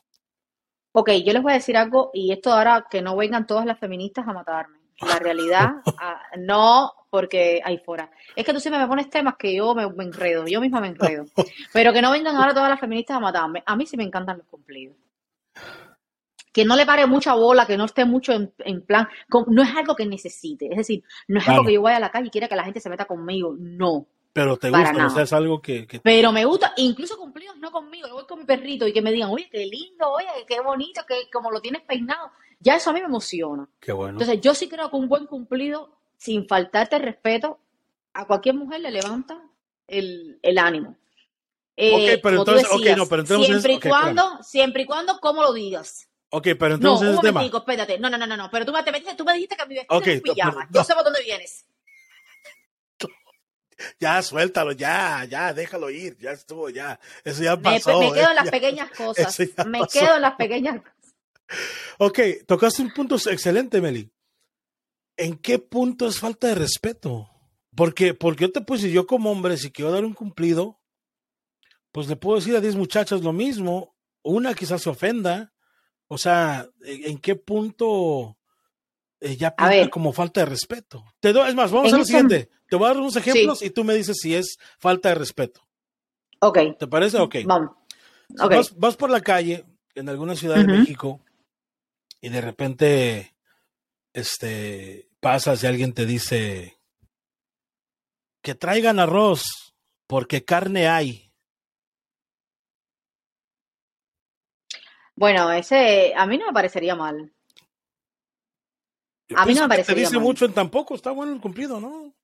Ok, 0.92 1.10
yo 1.24 1.32
les 1.32 1.42
voy 1.42 1.52
a 1.52 1.56
decir 1.56 1.76
algo, 1.76 2.10
y 2.14 2.32
esto 2.32 2.52
ahora 2.52 2.86
que 2.88 3.02
no 3.02 3.16
vengan 3.16 3.46
todas 3.46 3.66
las 3.66 3.78
feministas 3.78 4.26
a 4.28 4.32
matarme. 4.32 4.78
La 5.00 5.18
realidad, 5.18 5.72
ah, 6.00 6.22
no, 6.38 6.92
porque 7.16 7.62
ahí 7.64 7.78
fuera. 7.78 8.10
Es 8.34 8.44
que 8.44 8.52
tú 8.52 8.60
siempre 8.60 8.78
me 8.78 8.86
pones 8.86 9.08
temas 9.08 9.36
que 9.38 9.56
yo 9.56 9.74
me, 9.74 9.84
enredo, 10.04 10.46
yo 10.46 10.60
misma 10.60 10.82
me 10.82 10.88
enredo. 10.88 11.24
Pero 11.72 11.94
que 11.94 12.02
no 12.02 12.10
vengan 12.10 12.36
ahora 12.36 12.52
todas 12.52 12.68
las 12.68 12.78
feministas 12.78 13.16
a 13.16 13.20
matarme. 13.20 13.62
A 13.64 13.74
mí 13.74 13.86
sí 13.86 13.96
me 13.96 14.04
encantan 14.04 14.36
los 14.36 14.46
cumplidos. 14.46 14.94
Que 16.52 16.66
no 16.66 16.76
le 16.76 16.84
pare 16.84 17.06
mucha 17.06 17.32
bola, 17.32 17.66
que 17.66 17.78
no 17.78 17.86
esté 17.86 18.04
mucho 18.04 18.34
en, 18.34 18.82
plan. 18.82 19.08
no 19.46 19.62
es 19.62 19.74
algo 19.74 19.96
que 19.96 20.04
necesite. 20.04 20.68
Es 20.70 20.76
decir, 20.76 21.02
no 21.28 21.40
es 21.40 21.48
algo 21.48 21.64
que 21.64 21.72
yo 21.72 21.80
vaya 21.80 21.96
a 21.96 22.00
la 22.00 22.10
calle 22.10 22.26
y 22.26 22.30
quiera 22.30 22.48
que 22.48 22.56
la 22.56 22.64
gente 22.64 22.80
se 22.80 22.90
meta 22.90 23.06
conmigo. 23.06 23.54
No. 23.58 24.06
Pero 24.34 24.58
te 24.58 24.68
gusta, 24.68 25.06
o 25.06 25.08
sea, 25.08 25.22
es 25.22 25.32
algo 25.32 25.62
que, 25.62 25.88
Pero 26.02 26.32
me 26.32 26.44
gusta, 26.44 26.74
incluso 26.76 27.16
cumplidos 27.16 27.56
no 27.56 27.70
conmigo, 27.70 28.06
yo 28.06 28.12
voy 28.12 28.26
con 28.26 28.40
mi 28.40 28.44
perrito 28.44 28.86
y 28.86 28.92
que 28.92 29.00
me 29.00 29.10
digan, 29.10 29.30
oye, 29.30 29.48
qué 29.50 29.64
lindo, 29.64 30.10
oye, 30.10 30.28
qué 30.46 30.60
bonito, 30.60 31.00
que 31.08 31.30
como 31.32 31.50
lo 31.50 31.62
tienes 31.62 31.80
peinado. 31.80 32.30
Ya 32.60 32.76
eso 32.76 32.90
a 32.90 32.92
mí 32.92 33.00
me 33.00 33.06
emociona. 33.06 33.66
Qué 33.80 33.92
bueno. 33.92 34.12
Entonces, 34.12 34.38
yo 34.42 34.54
sí 34.54 34.68
creo 34.68 34.90
que 34.90 34.96
un 34.96 35.08
buen 35.08 35.24
cumplido, 35.24 35.96
sin 36.16 36.46
faltarte 36.48 36.98
respeto, 36.98 37.60
a 38.14 38.26
cualquier 38.26 38.54
mujer 38.54 38.80
le 38.80 38.90
levanta 38.90 39.40
el, 39.86 40.38
ánimo. 40.58 40.96
Eh, 41.76 42.14
Ok, 42.14 42.20
pero 42.22 42.38
entonces- 42.38 42.68
decías, 42.70 42.96
no, 42.96 43.06
pero 43.06 43.22
entonces- 43.22 43.46
siempre 43.48 43.72
y 43.74 43.80
cuando, 43.80 44.42
siempre 44.42 44.82
y 44.82 44.86
cuando, 44.86 45.18
¿cómo 45.20 45.42
lo 45.42 45.52
digas? 45.52 46.08
Ok, 46.30 46.48
pero 46.58 46.70
No, 46.70 46.74
entonces 46.76 47.08
un 47.08 47.14
ese 47.14 47.22
tema. 47.22 47.32
momentico, 47.40 47.58
espérate. 47.58 47.98
No, 47.98 48.10
no, 48.10 48.18
no, 48.18 48.26
no, 48.26 48.36
no. 48.36 48.50
Pero 48.50 48.64
tú 48.66 48.72
me, 48.72 48.82
te 48.82 48.90
metiste- 48.92 49.14
tú 49.16 49.24
me 49.24 49.34
dijiste 49.34 49.56
que 49.56 49.66
mi 49.66 49.74
vestido 49.76 49.98
Ok, 49.98 50.06
es 50.08 50.22
no, 50.24 50.34
pijama. 50.34 50.52
pero- 50.54 50.66
Yo 50.72 50.80
no. 50.80 50.84
sé 50.84 50.94
por 50.94 51.04
dónde 51.04 51.22
vienes. 51.22 51.66
Ya, 54.00 54.22
suéltalo, 54.22 54.72
ya, 54.72 55.26
ya, 55.28 55.52
déjalo 55.52 55.90
ir, 55.90 56.16
ya 56.18 56.30
estuvo, 56.32 56.70
ya. 56.70 56.98
Eso 57.22 57.42
ya 57.42 57.56
Me, 57.56 57.62
pasó. 57.62 58.00
me 58.00 58.10
quedo 58.10 58.26
eh, 58.26 58.30
en 58.30 58.36
las 58.36 58.44
ya. 58.46 58.50
pequeñas 58.50 58.90
cosas. 58.96 59.38
Me 59.66 59.78
pasó. 59.80 60.00
quedo 60.00 60.16
en 60.16 60.22
las 60.22 60.34
pequeñas 60.36 60.76
cosas. 60.80 60.94
Ok, 61.98 62.18
tocaste 62.46 62.82
un 62.82 62.92
punto 62.92 63.14
excelente, 63.14 63.80
Meli. 63.80 64.10
¿En 65.16 65.36
qué 65.36 65.58
punto 65.58 66.06
es 66.06 66.18
falta 66.18 66.48
de 66.48 66.54
respeto? 66.54 67.30
Porque, 67.74 68.14
porque 68.14 68.44
yo 68.44 68.52
te 68.52 68.60
puedo 68.60 68.80
decir, 68.80 68.94
yo 68.94 69.06
como 69.06 69.30
hombre, 69.30 69.56
si 69.56 69.70
quiero 69.70 69.92
dar 69.92 70.04
un 70.04 70.14
cumplido, 70.14 70.80
pues 71.92 72.08
le 72.08 72.16
puedo 72.16 72.36
decir 72.36 72.56
a 72.56 72.60
10 72.60 72.76
muchachas 72.76 73.22
lo 73.22 73.32
mismo. 73.32 73.94
Una 74.22 74.54
quizás 74.54 74.82
se 74.82 74.90
ofenda. 74.90 75.52
O 76.08 76.18
sea, 76.18 76.68
¿en 76.82 77.12
en 77.12 77.18
qué 77.18 77.36
punto 77.36 78.38
eh, 79.20 79.36
ya 79.36 79.54
pinta 79.54 79.88
como 79.90 80.12
falta 80.12 80.40
de 80.40 80.46
respeto? 80.46 81.04
Te 81.20 81.32
doy, 81.32 81.48
es 81.48 81.54
más, 81.54 81.70
vamos 81.70 81.92
a 81.92 81.98
lo 81.98 82.04
siguiente. 82.04 82.50
Te 82.68 82.76
voy 82.76 82.86
a 82.86 82.88
dar 82.88 82.98
unos 82.98 83.16
ejemplos 83.16 83.62
y 83.62 83.70
tú 83.70 83.84
me 83.84 83.94
dices 83.94 84.18
si 84.20 84.34
es 84.34 84.58
falta 84.78 85.10
de 85.10 85.14
respeto. 85.16 85.66
Ok, 86.40 86.58
¿Te 86.78 86.86
parece? 86.86 87.18
Ok. 87.18 87.36
vamos. 87.44 87.70
Si 88.28 88.42
Ok. 88.42 88.50
Vas, 88.50 88.76
vas 88.76 88.96
por 88.96 89.10
la 89.10 89.20
calle 89.20 89.64
en 89.94 90.08
alguna 90.08 90.34
ciudad 90.34 90.56
de. 90.56 90.66
México 90.66 91.20
y 92.20 92.28
de 92.28 92.40
repente 92.40 93.35
este 94.16 95.08
pasas 95.20 95.62
y 95.62 95.66
alguien 95.66 95.92
te 95.92 96.06
dice 96.06 96.78
que 98.42 98.54
traigan 98.54 98.98
arroz 98.98 99.74
porque 100.06 100.44
carne 100.44 100.88
hay. 100.88 101.32
Bueno, 105.14 105.52
ese 105.52 106.14
a 106.16 106.26
mí 106.26 106.38
no 106.38 106.46
me 106.46 106.52
parecería 106.52 106.94
mal. 106.94 107.32
Yo 109.28 109.38
A 109.38 109.44
mí 109.44 109.54
no 109.54 109.62
me 109.62 109.68
parecería 109.68 109.94
Te 109.94 110.00
dice 110.00 110.16
mal. 110.16 110.22
mucho 110.22 110.44
en 110.46 110.54
tampoco, 110.54 110.94
está 110.94 111.10
bueno 111.10 111.32
el 111.32 111.40
cumplido, 111.40 111.80
¿no? 111.80 112.14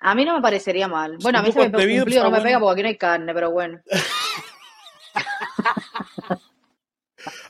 A 0.00 0.14
mí 0.14 0.24
no 0.24 0.34
me 0.34 0.42
parecería 0.42 0.86
mal. 0.86 1.16
Bueno, 1.20 1.40
a 1.40 1.42
mí 1.42 1.50
se 1.50 1.58
me 1.58 1.72
cumplido, 1.72 2.24
no 2.24 2.30
me 2.30 2.40
pega 2.40 2.60
porque 2.60 2.72
aquí 2.74 2.82
no 2.82 2.88
hay 2.88 2.98
carne, 2.98 3.34
pero 3.34 3.50
bueno. 3.50 3.80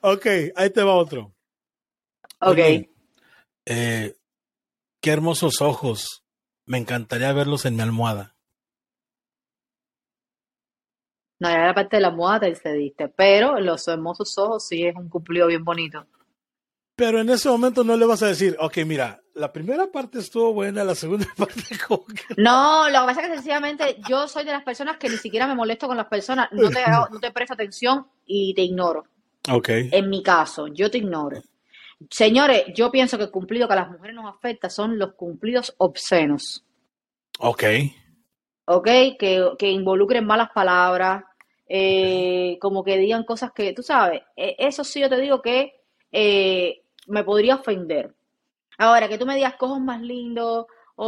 Ok, 0.00 0.26
ahí 0.56 0.70
te 0.70 0.82
va 0.82 0.94
otro. 0.94 1.34
Ok. 2.40 2.56
Eh, 3.68 4.16
qué 5.00 5.10
hermosos 5.12 5.60
ojos. 5.60 6.24
Me 6.66 6.78
encantaría 6.78 7.32
verlos 7.32 7.64
en 7.64 7.76
mi 7.76 7.82
almohada. 7.82 8.34
No, 11.40 11.48
ya 11.50 11.66
la 11.66 11.74
parte 11.74 11.96
de 11.96 12.02
la 12.02 12.10
moda 12.10 12.40
te 12.40 12.54
cediste, 12.56 13.08
pero 13.08 13.60
los 13.60 13.86
hermosos 13.86 14.36
ojos 14.38 14.66
sí 14.66 14.84
es 14.84 14.96
un 14.96 15.08
cumplido 15.08 15.46
bien 15.46 15.64
bonito. 15.64 16.04
Pero 16.96 17.20
en 17.20 17.30
ese 17.30 17.48
momento 17.48 17.84
no 17.84 17.96
le 17.96 18.06
vas 18.06 18.24
a 18.24 18.26
decir, 18.26 18.56
ok, 18.58 18.78
mira, 18.84 19.22
la 19.34 19.52
primera 19.52 19.86
parte 19.86 20.18
estuvo 20.18 20.52
buena, 20.52 20.82
la 20.82 20.96
segunda 20.96 21.26
parte 21.36 21.62
como 21.86 22.04
que... 22.06 22.34
No, 22.36 22.88
lo 22.90 23.00
que 23.02 23.06
pasa 23.06 23.20
es 23.22 23.28
que 23.28 23.34
sencillamente 23.34 23.98
yo 24.08 24.26
soy 24.26 24.44
de 24.44 24.50
las 24.50 24.64
personas 24.64 24.96
que 24.96 25.08
ni 25.08 25.16
siquiera 25.16 25.46
me 25.46 25.54
molesto 25.54 25.86
con 25.86 25.96
las 25.96 26.08
personas, 26.08 26.48
no 26.50 26.68
te, 26.70 26.80
hago- 26.82 27.08
no 27.12 27.20
te 27.20 27.30
presto 27.30 27.54
atención 27.54 28.08
y 28.26 28.52
te 28.54 28.62
ignoro. 28.62 29.04
Ok. 29.48 29.68
En 29.92 30.10
mi 30.10 30.24
caso, 30.24 30.66
yo 30.66 30.90
te 30.90 30.98
ignoro. 30.98 31.40
Señores, 32.10 32.64
yo 32.74 32.90
pienso 32.90 33.16
que 33.18 33.24
el 33.24 33.30
cumplido 33.30 33.66
que 33.68 33.74
a 33.74 33.76
las 33.76 33.90
mujeres 33.90 34.14
nos 34.16 34.26
afecta 34.34 34.68
son 34.68 34.98
los 34.98 35.14
cumplidos 35.14 35.74
obscenos, 35.78 36.64
Ok. 37.40 37.62
¿ok? 38.66 38.86
Que, 39.18 39.50
que 39.58 39.70
involucren 39.70 40.26
malas 40.26 40.50
palabras, 40.54 41.24
eh, 41.68 42.58
como 42.60 42.84
que 42.84 42.98
digan 42.98 43.24
cosas 43.24 43.52
que, 43.52 43.72
tú 43.72 43.82
sabes, 43.82 44.22
eh, 44.36 44.56
eso 44.58 44.84
sí 44.84 45.00
yo 45.00 45.08
te 45.08 45.20
digo 45.20 45.42
que 45.42 45.80
eh, 46.12 46.82
me 47.06 47.24
podría 47.24 47.56
ofender. 47.56 48.14
Ahora, 48.78 49.08
que 49.08 49.18
tú 49.18 49.26
me 49.26 49.36
digas 49.36 49.56
cosas 49.56 49.80
más 49.80 50.00
lindos, 50.02 50.66
o, 50.96 51.06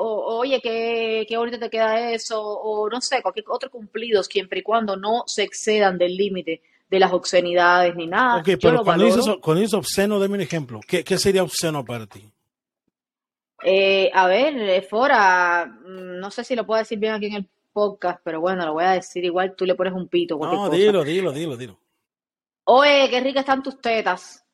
o- 0.00 0.38
oye, 0.38 0.60
qué, 0.62 1.26
qué 1.28 1.36
bonito 1.38 1.58
te 1.58 1.70
queda 1.70 2.12
eso, 2.12 2.42
o 2.42 2.88
no 2.90 3.00
sé, 3.00 3.22
cualquier 3.22 3.46
otro 3.50 3.70
cumplido, 3.70 4.22
siempre 4.22 4.60
y 4.60 4.62
cuando 4.62 4.96
no 4.96 5.24
se 5.26 5.42
excedan 5.44 5.98
del 5.98 6.16
límite 6.16 6.62
de 6.90 6.98
las 6.98 7.12
obscenidades 7.12 7.94
ni 7.94 8.06
nada. 8.08 8.40
Ok, 8.40 8.48
yo 8.48 8.58
pero 8.60 8.84
cuando 8.84 9.04
dices, 9.04 9.24
cuando 9.40 9.60
dices 9.60 9.74
obsceno, 9.74 10.18
dame 10.18 10.34
un 10.34 10.40
ejemplo. 10.40 10.80
¿Qué, 10.86 11.04
qué 11.04 11.16
sería 11.18 11.42
obsceno 11.44 11.84
para 11.84 12.06
ti? 12.06 12.30
Eh, 13.62 14.10
a 14.12 14.26
ver, 14.26 14.56
eh, 14.56 14.82
Fora, 14.82 15.66
mm, 15.66 16.18
no 16.18 16.30
sé 16.30 16.42
si 16.44 16.56
lo 16.56 16.66
puedo 16.66 16.78
decir 16.80 16.98
bien 16.98 17.12
aquí 17.14 17.26
en 17.26 17.34
el 17.34 17.48
podcast, 17.72 18.20
pero 18.24 18.40
bueno, 18.40 18.64
lo 18.66 18.72
voy 18.72 18.84
a 18.84 18.90
decir 18.92 19.24
igual, 19.24 19.54
tú 19.54 19.64
le 19.66 19.74
pones 19.74 19.92
un 19.92 20.08
pito, 20.08 20.36
cualquier 20.38 20.60
No, 20.60 20.66
cosa. 20.68 20.76
dilo, 20.78 21.04
dilo, 21.04 21.32
dilo, 21.32 21.56
dilo. 21.56 21.78
Oye, 22.64 23.08
qué 23.10 23.20
ricas 23.20 23.40
están 23.42 23.62
tus 23.62 23.80
tetas. 23.80 24.44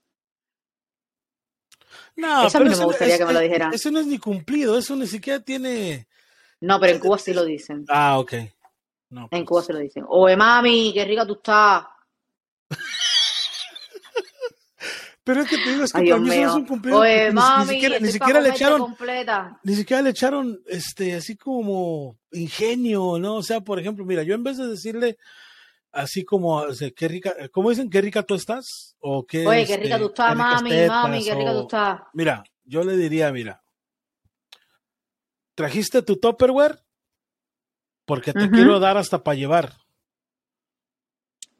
No, 2.17 2.47
Eso 2.47 2.59
a 2.59 2.61
mí 2.61 2.67
no 2.67 2.73
ese 2.73 2.81
me 2.81 2.87
gustaría 2.87 3.15
es- 3.15 3.21
que 3.21 3.27
me 3.27 3.33
lo 3.33 3.41
dijeran. 3.41 3.73
Eso 3.75 3.91
no 3.91 4.01
es 4.01 4.07
ni 4.07 4.19
cumplido, 4.19 4.77
eso 4.79 4.97
ni 4.97 5.07
siquiera 5.07 5.41
tiene... 5.41 6.07
No, 6.61 6.81
pero 6.81 6.93
en 6.95 6.99
Cuba 6.99 7.19
sí 7.19 7.35
lo 7.35 7.45
dicen. 7.45 7.85
Ah, 7.89 8.19
ok. 8.19 8.33
No, 9.11 9.23
En 9.25 9.29
pues. 9.31 9.45
Cuba 9.45 9.63
sí 9.63 9.73
lo 9.75 9.79
dicen. 9.81 10.05
Oye, 10.09 10.37
mami, 10.37 10.93
qué 10.95 11.05
rica 11.05 11.27
tú 11.27 11.35
estás. 11.35 11.85
Pero 15.25 15.43
es 15.43 15.49
que 15.49 15.59
te 15.59 15.71
digo, 15.71 15.83
es 15.83 15.93
que 15.93 16.01
Ay, 16.03 16.09
para 16.09 16.21
mí 16.21 16.31
eso 16.31 16.49
es 16.49 16.55
un 16.55 16.67
cumplido. 16.67 17.01
Oye, 17.01 17.27
ni- 17.29 17.33
mami, 17.35 17.65
ni, 17.65 17.73
siquiera, 17.73 17.99
ni 17.99 18.43
le 18.43 18.49
echaron, 18.51 18.81
completa. 18.81 19.61
ni 19.65 19.75
siquiera 19.75 20.03
le 20.03 20.11
echaron, 20.11 20.63
este, 20.67 21.15
así 21.17 21.37
como 21.37 22.17
ingenio, 22.31 23.19
¿no? 23.19 23.35
O 23.37 23.43
sea, 23.43 23.61
por 23.61 23.81
ejemplo, 23.81 24.05
mira, 24.05 24.23
yo 24.23 24.37
en 24.37 24.45
vez 24.45 24.57
de 24.57 24.69
decirle 24.69 25.19
así 25.91 26.25
como, 26.25 26.59
o 26.59 26.75
sea, 26.75 26.93
qué 26.93 27.09
rica, 27.09 27.35
¿cómo 27.51 27.71
dicen? 27.71 27.91
¿Qué 27.91 28.01
rica 28.01 28.23
tú 28.23 28.37
estás? 28.37 28.95
O 29.01 29.27
qué, 29.27 29.45
Oye, 29.47 29.67
qué 29.67 29.73
este, 29.75 29.85
rica 29.85 29.99
tú 29.99 30.05
qué 30.05 30.09
estás, 30.11 30.37
mami, 30.37 30.71
tetas, 30.71 31.03
mami, 31.03 31.25
qué 31.25 31.35
rica 31.35 31.53
tú 31.53 31.61
estás. 31.63 32.01
Mira, 32.13 32.45
yo 32.65 32.85
le 32.85 32.97
diría, 32.97 33.33
mira, 33.33 33.65
¿trajiste 35.57 36.03
tu 36.03 36.19
Tupperware? 36.19 36.79
Porque 38.05 38.33
te 38.33 38.49
quiero 38.53 38.79
dar 38.79 38.97
hasta 38.97 39.25
para 39.25 39.35
llevar. 39.35 39.73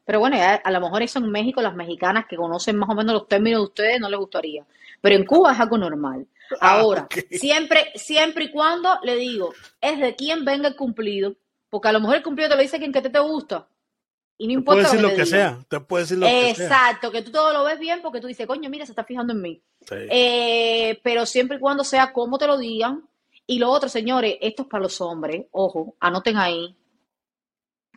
Pero 0.07 0.21
bueno, 0.21 0.37
ya 0.37 0.55
a 0.55 0.71
lo 0.71 0.79
mejor 0.79 1.01
eso 1.01 1.19
en 1.19 1.29
México, 1.29 1.61
las 1.61 1.75
mexicanas 1.75 2.25
que 2.27 2.37
conocen 2.37 2.77
más 2.77 2.89
o 2.89 2.95
menos 2.95 3.13
los 3.13 3.27
términos 3.27 3.59
de 3.59 3.65
ustedes, 3.65 3.99
no 3.99 4.09
les 4.09 4.17
gustaría. 4.17 4.65
Pero 5.01 5.15
en 5.17 5.25
Cuba 5.25 5.51
es 5.51 5.59
algo 5.59 5.77
normal. 5.77 6.25
Ah, 6.61 6.79
Ahora, 6.79 7.09
siempre, 7.29 7.91
siempre 7.95 8.45
y 8.45 8.51
cuando 8.51 8.99
le 9.03 9.17
digo, 9.17 9.53
es 9.81 9.99
de 9.99 10.15
quién 10.15 10.45
venga 10.45 10.69
el 10.69 10.77
cumplido, 10.77 11.35
porque 11.69 11.89
a 11.89 11.91
lo 11.91 11.99
mejor 11.99 12.15
el 12.15 12.23
cumplido 12.23 12.49
te 12.49 12.55
lo 12.55 12.61
dice 12.61 12.79
quien 12.79 12.93
que 12.93 13.01
te, 13.01 13.09
te 13.09 13.19
gusta. 13.19 13.67
Y 14.37 14.47
no 14.47 14.53
Te 14.53 14.53
importa 14.53 14.83
puede 14.83 14.83
decir 14.83 15.01
lo 15.01 15.09
lo 15.09 15.09
que 15.09 15.17
que 15.17 15.25
te 15.25 15.29
diga. 15.29 15.57
sea, 15.57 15.65
te 15.67 15.79
puede 15.81 16.03
decir 16.05 16.17
lo 16.19 16.31
que 16.33 16.51
sea. 16.55 16.79
Exacto, 16.79 17.11
que 17.11 17.21
tú 17.21 17.31
todo 17.31 17.51
lo 17.51 17.65
ves 17.65 17.77
bien 17.77 18.01
porque 18.01 18.21
tú 18.21 18.27
dices, 18.27 18.47
coño, 18.47 18.69
mira, 18.69 18.85
se 18.85 18.93
está 18.93 19.03
fijando 19.03 19.33
en 19.33 19.41
mí. 19.41 19.61
Sí. 19.81 19.95
Eh, 20.07 20.99
pero 21.03 21.25
siempre 21.25 21.57
y 21.57 21.59
cuando 21.59 21.83
sea 21.83 22.13
como 22.13 22.37
te 22.37 22.47
lo 22.47 22.57
digan. 22.57 23.03
Y 23.45 23.59
lo 23.59 23.69
otro, 23.69 23.89
señores, 23.89 24.37
esto 24.39 24.61
es 24.63 24.69
para 24.69 24.83
los 24.83 25.01
hombres. 25.01 25.47
Ojo, 25.51 25.95
anoten 25.99 26.37
ahí. 26.37 26.75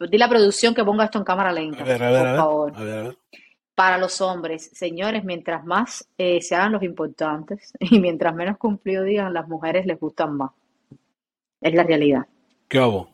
Dile 0.08 0.24
a 0.24 0.26
la 0.26 0.30
producción 0.30 0.74
que 0.74 0.84
ponga 0.84 1.04
esto 1.04 1.18
en 1.18 1.24
cámara 1.24 1.52
lenta, 1.52 1.82
A 1.82 1.84
ver, 1.86 2.02
a 2.02 2.10
ver, 2.10 2.18
por 2.20 2.26
a 2.28 2.32
ver. 2.32 2.36
favor. 2.40 2.72
A 2.76 2.82
ver, 2.84 2.98
a 2.98 3.02
ver. 3.02 3.18
Para 3.74 3.98
los 3.98 4.20
hombres, 4.20 4.70
señores, 4.74 5.24
mientras 5.24 5.64
más 5.64 6.08
eh, 6.18 6.40
se 6.42 6.54
hagan 6.54 6.72
los 6.72 6.82
importantes 6.82 7.72
y 7.80 7.98
mientras 8.00 8.34
menos 8.34 8.56
cumplido 8.58 9.04
digan, 9.04 9.32
las 9.34 9.46
mujeres 9.48 9.86
les 9.86 9.98
gustan 9.98 10.36
más. 10.36 10.50
Es 11.60 11.74
la 11.74 11.82
realidad. 11.82 12.26
¿Qué 12.68 12.78
hago? 12.78 13.10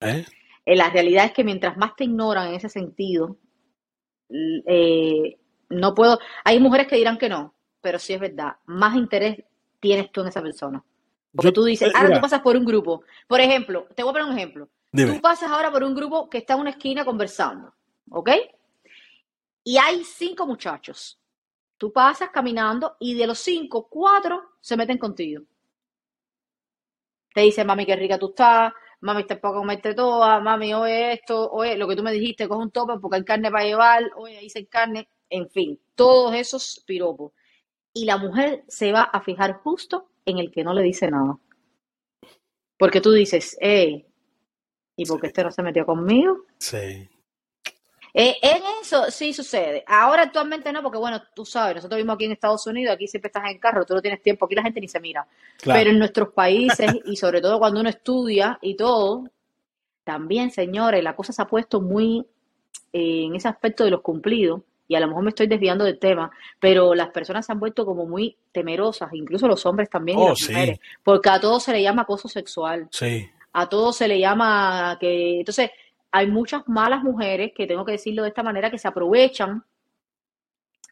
¿Eh? 0.00 0.24
Eh, 0.66 0.76
la 0.76 0.90
realidad 0.90 1.24
es 1.26 1.32
que 1.32 1.44
mientras 1.44 1.76
más 1.76 1.94
te 1.96 2.04
ignoran 2.04 2.48
en 2.48 2.54
ese 2.54 2.68
sentido, 2.68 3.36
eh, 4.28 5.38
no 5.70 5.94
puedo. 5.94 6.18
Hay 6.44 6.60
mujeres 6.60 6.86
que 6.88 6.96
dirán 6.96 7.18
que 7.18 7.28
no, 7.28 7.54
pero 7.80 7.98
sí 7.98 8.12
es 8.12 8.20
verdad. 8.20 8.56
Más 8.66 8.96
interés 8.96 9.42
tienes 9.80 10.10
tú 10.12 10.20
en 10.22 10.28
esa 10.28 10.42
persona. 10.42 10.82
Porque 11.34 11.48
Yo- 11.48 11.52
tú 11.52 11.64
dices, 11.64 11.88
ahora 11.94 12.08
mira, 12.08 12.18
tú 12.20 12.22
pasas 12.22 12.40
por 12.40 12.56
un 12.56 12.64
grupo. 12.64 13.02
Por 13.28 13.40
ejemplo, 13.40 13.86
te 13.94 14.02
voy 14.02 14.10
a 14.10 14.12
poner 14.14 14.28
un 14.28 14.36
ejemplo. 14.36 14.68
Tú 14.96 15.20
pasas 15.20 15.50
ahora 15.50 15.70
por 15.70 15.82
un 15.82 15.94
grupo 15.94 16.28
que 16.28 16.38
está 16.38 16.54
en 16.54 16.60
una 16.60 16.70
esquina 16.70 17.04
conversando, 17.04 17.74
¿ok? 18.10 18.30
Y 19.64 19.76
hay 19.78 20.04
cinco 20.04 20.46
muchachos. 20.46 21.20
Tú 21.76 21.92
pasas 21.92 22.30
caminando 22.30 22.96
y 23.00 23.14
de 23.14 23.26
los 23.26 23.38
cinco, 23.38 23.88
cuatro 23.88 24.56
se 24.60 24.76
meten 24.76 24.98
contigo. 24.98 25.44
Te 27.34 27.42
dicen, 27.42 27.66
mami, 27.66 27.84
qué 27.84 27.96
rica 27.96 28.18
tú 28.18 28.28
estás, 28.28 28.72
mami, 29.00 29.24
te 29.24 29.36
puedo 29.36 29.56
comerte 29.56 29.94
toda, 29.94 30.40
mami, 30.40 30.72
oye 30.72 31.12
esto, 31.12 31.50
oye, 31.50 31.76
lo 31.76 31.86
que 31.86 31.96
tú 31.96 32.02
me 32.02 32.12
dijiste, 32.12 32.48
coge 32.48 32.62
un 32.62 32.70
tope 32.70 32.94
porque 33.00 33.16
hay 33.16 33.24
carne 33.24 33.50
para 33.50 33.64
llevar, 33.64 34.04
oye, 34.16 34.38
ahí 34.38 34.48
se 34.48 34.66
carne, 34.66 35.08
en 35.28 35.50
fin, 35.50 35.78
todos 35.94 36.34
esos 36.34 36.82
piropos. 36.86 37.32
Y 37.92 38.04
la 38.04 38.16
mujer 38.16 38.64
se 38.68 38.92
va 38.92 39.02
a 39.02 39.20
fijar 39.20 39.54
justo 39.62 40.08
en 40.24 40.38
el 40.38 40.50
que 40.50 40.64
no 40.64 40.72
le 40.72 40.82
dice 40.82 41.10
nada. 41.10 41.38
Porque 42.78 43.00
tú 43.00 43.12
dices, 43.12 43.56
hey, 43.60 44.06
¿y 44.96 45.04
por 45.06 45.20
qué 45.20 45.28
este 45.28 45.44
no 45.44 45.50
se 45.52 45.62
metió 45.62 45.84
conmigo? 45.86 46.38
Sí. 46.58 47.08
Eh, 48.18 48.34
en 48.40 48.62
eso 48.80 49.10
sí 49.10 49.34
sucede. 49.34 49.84
Ahora 49.86 50.22
actualmente 50.22 50.72
no, 50.72 50.82
porque 50.82 50.96
bueno, 50.98 51.22
tú 51.34 51.44
sabes, 51.44 51.76
nosotros 51.76 51.98
vivimos 51.98 52.14
aquí 52.14 52.24
en 52.24 52.32
Estados 52.32 52.66
Unidos, 52.66 52.94
aquí 52.94 53.06
siempre 53.06 53.26
estás 53.28 53.50
en 53.50 53.58
carro, 53.58 53.84
tú 53.84 53.92
no 53.94 54.00
tienes 54.00 54.22
tiempo, 54.22 54.46
aquí 54.46 54.54
la 54.54 54.62
gente 54.62 54.80
ni 54.80 54.88
se 54.88 55.00
mira. 55.00 55.26
Claro. 55.60 55.78
Pero 55.78 55.90
en 55.90 55.98
nuestros 55.98 56.30
países, 56.32 56.90
y 57.04 57.16
sobre 57.16 57.42
todo 57.42 57.58
cuando 57.58 57.78
uno 57.80 57.90
estudia 57.90 58.58
y 58.62 58.74
todo, 58.74 59.24
también, 60.02 60.50
señores, 60.50 61.04
la 61.04 61.14
cosa 61.14 61.32
se 61.34 61.42
ha 61.42 61.46
puesto 61.46 61.80
muy 61.82 62.24
eh, 62.92 63.24
en 63.24 63.34
ese 63.34 63.48
aspecto 63.48 63.84
de 63.84 63.90
los 63.90 64.00
cumplidos, 64.00 64.62
y 64.88 64.94
a 64.94 65.00
lo 65.00 65.08
mejor 65.08 65.24
me 65.24 65.30
estoy 65.30 65.48
desviando 65.48 65.84
del 65.84 65.98
tema, 65.98 66.30
pero 66.60 66.94
las 66.94 67.08
personas 67.10 67.44
se 67.44 67.52
han 67.52 67.58
vuelto 67.60 67.84
como 67.84 68.06
muy 68.06 68.34
temerosas, 68.52 69.12
incluso 69.12 69.46
los 69.48 69.66
hombres 69.66 69.90
también 69.90 70.18
y 70.18 70.22
Oh, 70.22 70.28
las 70.30 70.38
sí. 70.38 70.52
mujeres, 70.52 70.78
porque 71.02 71.28
a 71.28 71.40
todos 71.40 71.64
se 71.64 71.72
le 71.72 71.82
llama 71.82 72.02
acoso 72.02 72.28
sexual, 72.28 72.86
Sí, 72.92 73.28
a 73.58 73.68
todos 73.70 73.96
se 73.96 74.06
le 74.06 74.18
llama 74.20 74.98
que, 75.00 75.38
entonces, 75.40 75.70
hay 76.10 76.26
muchas 76.26 76.62
malas 76.68 77.02
mujeres, 77.02 77.52
que 77.56 77.66
tengo 77.66 77.84
que 77.86 77.92
decirlo 77.92 78.22
de 78.22 78.28
esta 78.28 78.42
manera, 78.42 78.70
que 78.70 78.78
se 78.78 78.86
aprovechan 78.88 79.64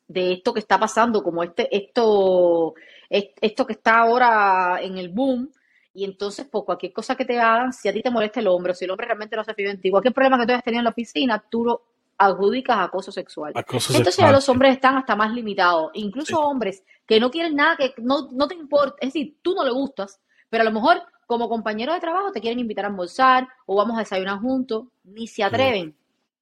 de 0.09 0.33
esto 0.33 0.53
que 0.55 0.61
está 0.61 0.79
pasando, 0.79 1.23
como 1.23 1.43
este, 1.43 1.69
esto, 1.75 2.75
es- 3.09 3.31
esto 3.41 3.67
que 3.67 3.75
está 3.75 3.99
ahora 3.99 4.79
en 4.83 4.97
el 4.99 5.09
boom, 5.11 5.51
y 5.93 6.05
entonces 6.05 6.47
por 6.47 6.65
cualquier 6.65 6.93
cosa 6.93 7.15
que 7.17 7.25
te 7.25 7.39
hagan, 7.39 7.73
si 7.73 7.89
a 7.89 7.93
ti 7.93 8.03
te 8.03 8.11
molesta 8.11 8.41
el 8.41 8.49
hombre, 8.49 8.73
o 8.73 8.75
si 8.75 8.85
el 8.87 8.91
hombre 8.91 9.07
realmente 9.07 9.37
no 9.37 9.45
se 9.45 9.55
fía 9.55 9.71
en 9.71 9.81
ti, 9.81 9.91
cualquier 9.91 10.15
problema 10.15 10.39
que 10.39 10.47
tú 10.47 10.53
hayas 10.53 10.65
tenido 10.65 10.81
en 10.81 10.85
la 10.85 10.91
oficina, 10.91 11.45
tú 11.51 11.65
lo 11.65 11.83
adjudicas 12.19 12.77
a 12.79 12.85
acoso 12.85 13.13
sexual. 13.13 13.53
acoso 13.55 13.93
Entonces 13.93 14.17
ya 14.17 14.31
los 14.33 14.49
hombres 14.49 14.73
están 14.75 14.97
hasta 14.97 15.15
más 15.17 15.33
limitados, 15.33 15.91
incluso 15.95 16.37
Sí. 16.37 16.43
hombres 16.43 16.83
que 17.07 17.21
no 17.21 17.31
quieren 17.31 17.57
nada, 17.57 17.77
que 17.77 17.95
no, 17.99 18.29
no 18.33 18.49
te 18.49 18.55
importa, 18.55 18.97
es 19.01 19.09
decir, 19.13 19.37
tú 19.43 19.55
no 19.55 19.65
le 19.65 19.71
gustas, 19.71 20.21
pero 20.49 20.63
a 20.63 20.65
lo 20.65 20.73
mejor 20.73 21.03
como 21.27 21.49
compañero 21.49 21.93
de 21.95 22.01
trabajo 22.01 22.33
te 22.33 22.41
quieren 22.41 22.59
invitar 22.61 22.85
a 22.85 22.89
almorzar 22.89 23.49
o 23.67 23.77
vamos 23.77 23.97
a 23.97 24.01
desayunar 24.01 24.39
juntos, 24.41 24.87
ni 25.05 25.27
se 25.27 25.43
atreven, 25.45 25.95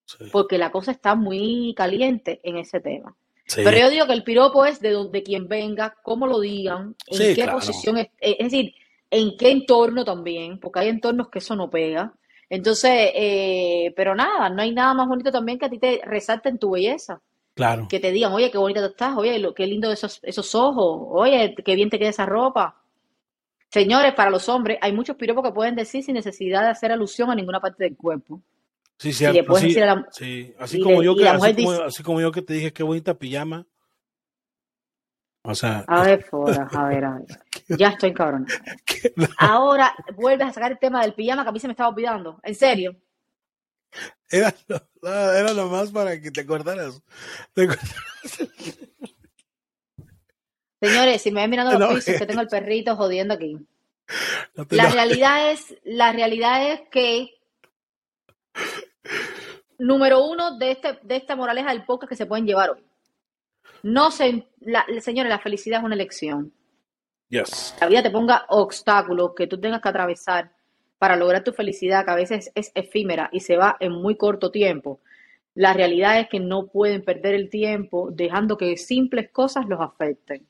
Sí, 0.05 0.25
porque 0.31 0.59
la 0.59 0.71
cosa 0.71 0.93
está 0.93 1.15
muy 1.15 1.75
caliente 1.77 2.41
en 2.43 2.57
ese 2.57 2.81
tema. 2.81 3.15
sí. 3.47 3.63
Pero 3.65 3.79
yo 3.79 3.91
digo 3.91 4.07
que 4.07 4.13
el 4.13 4.25
piropo 4.25 4.65
es 4.65 4.81
de 4.81 4.91
donde 4.91 5.23
quien 5.23 5.49
venga, 5.49 5.97
cómo 6.03 6.27
lo 6.27 6.41
digan, 6.41 6.97
en 7.07 7.35
qué 7.35 7.35
claro. 7.35 7.53
posición, 7.59 7.99
es, 7.99 8.09
es 8.21 8.39
decir, 8.51 8.75
en 9.11 9.37
qué 9.37 9.51
entorno 9.51 10.05
también, 10.05 10.59
porque 10.59 10.81
hay 10.81 10.89
entornos 10.89 11.29
que 11.29 11.39
eso 11.39 11.57
no 11.57 11.71
pega. 11.71 12.15
Entonces, 12.49 13.11
eh, 13.15 13.93
pero 13.97 14.15
nada, 14.15 14.51
no 14.51 14.63
hay 14.63 14.73
nada 14.73 14.95
más 14.95 15.09
bonito 15.09 15.31
también 15.33 15.59
que 15.59 15.67
a 15.67 15.71
ti 15.71 15.79
te 15.79 16.01
resalten 16.05 16.59
tu 16.59 16.71
belleza, 16.73 17.21
Claro. 17.55 17.89
que 17.89 18.01
te 18.01 18.13
digan, 18.13 18.33
oye, 18.33 18.51
qué 18.51 18.59
bonita 18.59 18.81
tú 18.81 18.87
estás, 18.89 19.17
oye, 19.17 19.39
lo, 19.39 19.55
qué 19.55 19.67
lindo 19.67 19.91
esos, 19.93 20.21
esos 20.23 20.55
ojos, 20.55 21.07
oye, 21.11 21.55
qué 21.65 21.75
bien 21.77 21.91
te 21.91 21.99
queda 21.99 22.11
esa 22.11 22.27
ropa. 22.27 22.82
Señores, 23.73 24.13
para 24.15 24.31
los 24.31 24.49
hombres 24.51 24.79
hay 24.83 24.93
muchos 24.93 25.17
piropos 25.17 25.43
que 25.45 25.53
pueden 25.53 25.75
decir 25.75 26.05
sin 26.05 26.15
necesidad 26.15 26.61
de 26.63 26.69
hacer 26.69 26.93
alusión 26.93 27.31
a 27.31 27.35
ninguna 27.35 27.59
parte 27.61 27.85
del 27.85 27.97
cuerpo. 27.97 28.43
Sí, 28.99 29.13
sí, 29.13 29.25
decir 29.25 29.83
a 29.83 29.87
la, 29.87 30.09
sí. 30.13 30.55
Así 30.59 30.79
como 30.81 31.01
le- 31.01 31.07
yo 31.07 31.17
que 31.17 31.25
la 31.25 31.31
así 31.33 31.39
mujer 31.39 31.57
como, 31.57 31.71
dice- 31.73 31.83
así 31.85 32.03
como 32.03 32.21
yo 32.21 32.31
que 32.33 32.43
te 32.43 32.53
dije 32.55 32.73
qué 32.73 32.83
bonita 32.83 33.15
pijama. 33.19 33.67
O 35.45 35.55
sea, 35.55 35.85
a 35.89 36.03
ver, 36.05 36.23
Fora, 36.23 36.69
a 36.71 36.85
ver, 36.89 37.05
a 37.05 37.15
ver. 37.19 37.79
Ya 37.79 37.89
estoy 37.89 38.13
cabrón. 38.13 38.47
no, 39.17 39.27
Ahora 39.39 39.93
vuelves 40.15 40.47
a 40.49 40.53
sacar 40.53 40.71
el 40.73 40.79
tema 40.79 41.01
del 41.03 41.15
pijama 41.15 41.43
que 41.43 41.49
a 41.49 41.53
mí 41.53 41.59
se 41.59 41.67
me 41.67 41.73
estaba 41.73 41.89
olvidando. 41.89 42.39
En 42.45 42.55
serio. 42.55 42.95
era, 44.31 44.55
lo- 44.69 44.87
no, 45.03 45.33
era 45.33 45.55
nomás 45.55 45.91
para 45.91 46.21
que 46.21 46.31
te 46.31 46.43
acordaras. 46.43 47.03
Te. 47.55 47.67
Señores, 50.83 51.23
si 51.23 51.31
me 51.31 51.43
ven 51.43 51.51
mirando 51.51 51.79
los 51.79 51.95
pisos, 51.95 52.19
que 52.19 52.27
tengo 52.27 52.41
el 52.41 52.49
perrito 52.49 52.97
jodiendo 52.97 53.35
aquí. 53.35 53.57
La 54.71 54.91
realidad 54.91 55.53
es, 55.53 55.75
la 55.85 56.13
realidad 56.13 56.73
es 56.73 56.81
que, 56.91 57.31
número 59.79 60.25
uno 60.27 60.59
de, 60.59 60.73
este, 60.73 60.99
de 61.03 61.17
esta 61.17 61.37
moraleja 61.37 61.71
del 61.71 61.85
podcast 61.85 62.11
que 62.11 62.17
se 62.17 62.27
pueden 62.27 62.47
llevar 62.47 62.71
hoy. 62.71 62.85
No 63.85 64.11
se, 64.11 64.49
la, 64.61 64.85
señores, 65.01 65.31
la 65.31 65.39
felicidad 65.39 65.79
es 65.79 65.85
una 65.85 65.95
elección. 65.95 66.53
Yes. 67.29 67.75
La 67.81 67.87
vida 67.87 68.03
te 68.03 68.11
ponga 68.11 68.45
obstáculos 68.49 69.33
que 69.35 69.47
tú 69.47 69.59
tengas 69.59 69.81
que 69.81 69.89
atravesar 69.89 70.53
para 70.99 71.17
lograr 71.17 71.43
tu 71.43 71.53
felicidad, 71.53 72.05
que 72.05 72.11
a 72.11 72.17
veces 72.17 72.51
es 72.55 72.71
efímera 72.75 73.31
y 73.33 73.41
se 73.41 73.57
va 73.57 73.77
en 73.81 73.93
muy 73.93 74.17
corto 74.17 74.51
tiempo. 74.51 75.01
La 75.55 75.73
realidad 75.73 76.19
es 76.19 76.29
que 76.29 76.41
no 76.41 76.67
pueden 76.67 77.03
perder 77.03 77.35
el 77.35 77.49
tiempo 77.49 78.11
dejando 78.11 78.59
que 78.59 78.77
simples 78.77 79.31
cosas 79.31 79.67
los 79.67 79.81
afecten. 79.81 80.47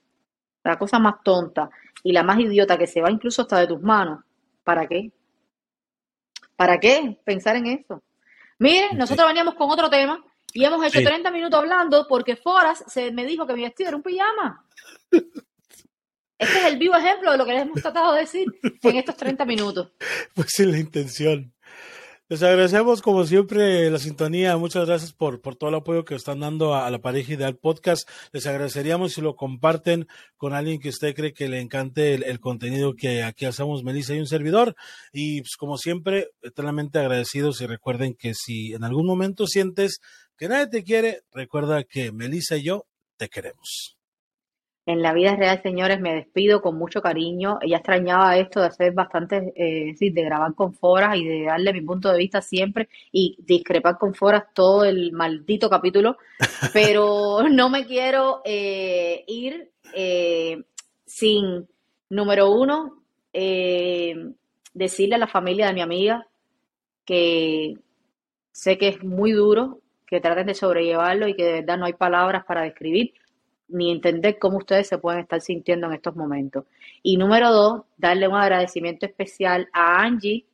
La 0.64 0.78
cosa 0.78 0.98
más 0.98 1.16
tonta 1.24 1.70
y 2.02 2.12
la 2.12 2.22
más 2.22 2.38
idiota 2.38 2.78
que 2.78 2.86
se 2.86 3.00
va 3.00 3.10
incluso 3.10 3.42
hasta 3.42 3.58
de 3.58 3.66
tus 3.66 3.80
manos. 3.80 4.20
¿Para 4.64 4.86
qué? 4.86 5.12
¿Para 6.56 6.78
qué 6.78 7.18
pensar 7.24 7.56
en 7.56 7.66
eso? 7.66 8.02
Miren, 8.58 8.96
nosotros 8.96 9.26
veníamos 9.26 9.54
con 9.54 9.70
otro 9.70 9.90
tema 9.90 10.22
y 10.52 10.64
hemos 10.64 10.84
hecho 10.86 10.98
Sí. 10.98 11.04
30 11.04 11.30
minutos 11.30 11.58
hablando 11.58 12.06
porque 12.08 12.36
Foras 12.36 12.84
se 12.86 13.10
me 13.10 13.26
dijo 13.26 13.46
que 13.46 13.54
mi 13.54 13.62
vestido 13.62 13.88
era 13.88 13.96
un 13.96 14.02
pijama. 14.02 14.64
Este 16.38 16.58
es 16.58 16.64
el 16.66 16.76
vivo 16.78 16.94
ejemplo 16.96 17.30
de 17.32 17.38
lo 17.38 17.44
que 17.44 17.52
les 17.52 17.62
hemos 17.62 17.80
tratado 17.80 18.12
de 18.14 18.20
decir 18.20 18.46
en 18.82 18.96
estos 18.96 19.16
30 19.16 19.44
minutos. 19.44 19.92
Pues 20.34 20.48
sin 20.50 20.70
la 20.72 20.78
intención. 20.78 21.52
Les 22.32 22.42
agradecemos 22.42 23.02
como 23.02 23.26
siempre 23.26 23.90
la 23.90 23.98
sintonía. 23.98 24.56
Muchas 24.56 24.86
gracias 24.86 25.12
por, 25.12 25.42
por 25.42 25.54
todo 25.54 25.68
el 25.68 25.76
apoyo 25.76 26.06
que 26.06 26.14
están 26.14 26.40
dando 26.40 26.74
a, 26.74 26.90
la 26.90 26.98
pareja 26.98 27.34
ideal 27.34 27.58
podcast. 27.58 28.08
Les 28.32 28.46
agradeceríamos 28.46 29.12
si 29.12 29.20
lo 29.20 29.36
comparten 29.36 30.08
con 30.38 30.54
alguien 30.54 30.80
que 30.80 30.88
usted 30.88 31.14
cree 31.14 31.34
que 31.34 31.50
le 31.50 31.60
encante 31.60 32.14
el, 32.14 32.22
el 32.22 32.40
contenido 32.40 32.94
que 32.94 33.22
aquí 33.22 33.44
hacemos 33.44 33.84
Melissa 33.84 34.14
y 34.14 34.20
un 34.20 34.26
servidor. 34.26 34.74
Y 35.12 35.42
pues, 35.42 35.56
como 35.58 35.76
siempre, 35.76 36.30
eternamente 36.40 36.98
agradecidos 37.00 37.60
y 37.60 37.66
recuerden 37.66 38.14
que 38.14 38.32
si 38.32 38.72
en 38.72 38.84
algún 38.84 39.04
momento 39.04 39.46
sientes 39.46 39.98
que 40.38 40.48
nadie 40.48 40.68
te 40.68 40.84
quiere, 40.84 41.24
recuerda 41.32 41.84
que 41.84 42.12
Melissa 42.12 42.56
y 42.56 42.62
yo 42.62 42.86
te 43.18 43.28
queremos. 43.28 43.98
En 44.84 45.00
la 45.00 45.12
vida 45.12 45.36
real, 45.36 45.62
señores, 45.62 46.00
me 46.00 46.12
despido 46.12 46.60
con 46.60 46.76
mucho 46.76 47.00
cariño. 47.00 47.58
Ella 47.60 47.76
extrañaba 47.76 48.36
esto 48.36 48.60
de 48.60 48.66
hacer 48.66 48.92
bastante, 48.92 49.52
eh, 49.54 49.92
decir, 49.92 50.12
de 50.12 50.24
grabar 50.24 50.54
con 50.54 50.74
foras 50.74 51.16
y 51.16 51.24
de 51.24 51.44
darle 51.44 51.72
mi 51.72 51.82
punto 51.82 52.10
de 52.10 52.18
vista 52.18 52.42
siempre 52.42 52.88
y 53.12 53.36
discrepar 53.38 53.96
con 53.96 54.12
foras 54.12 54.44
todo 54.52 54.84
el 54.84 55.12
maldito 55.12 55.70
capítulo. 55.70 56.16
Pero 56.72 57.48
no 57.48 57.70
me 57.70 57.86
quiero 57.86 58.42
eh, 58.44 59.24
ir 59.28 59.70
eh, 59.94 60.64
sin, 61.06 61.68
número 62.10 62.50
uno, 62.50 63.04
eh, 63.32 64.32
decirle 64.74 65.14
a 65.14 65.18
la 65.18 65.28
familia 65.28 65.68
de 65.68 65.74
mi 65.74 65.80
amiga 65.80 66.26
que 67.04 67.74
sé 68.50 68.78
que 68.78 68.88
es 68.88 69.04
muy 69.04 69.30
duro, 69.30 69.80
que 70.06 70.20
traten 70.20 70.46
de 70.46 70.54
sobrellevarlo 70.54 71.28
y 71.28 71.34
que 71.34 71.44
de 71.44 71.52
verdad 71.52 71.78
no 71.78 71.86
hay 71.86 71.92
palabras 71.92 72.44
para 72.44 72.62
describir 72.62 73.14
ni 73.72 73.90
entender 73.90 74.38
cómo 74.38 74.58
ustedes 74.58 74.88
se 74.88 74.98
pueden 74.98 75.20
estar 75.20 75.40
sintiendo 75.40 75.86
en 75.86 75.94
estos 75.94 76.14
momentos. 76.14 76.64
Y 77.02 77.16
número 77.16 77.50
dos, 77.52 77.82
darle 77.96 78.28
un 78.28 78.36
agradecimiento 78.36 79.06
especial 79.06 79.68
a 79.72 80.02
Angie, 80.02 80.46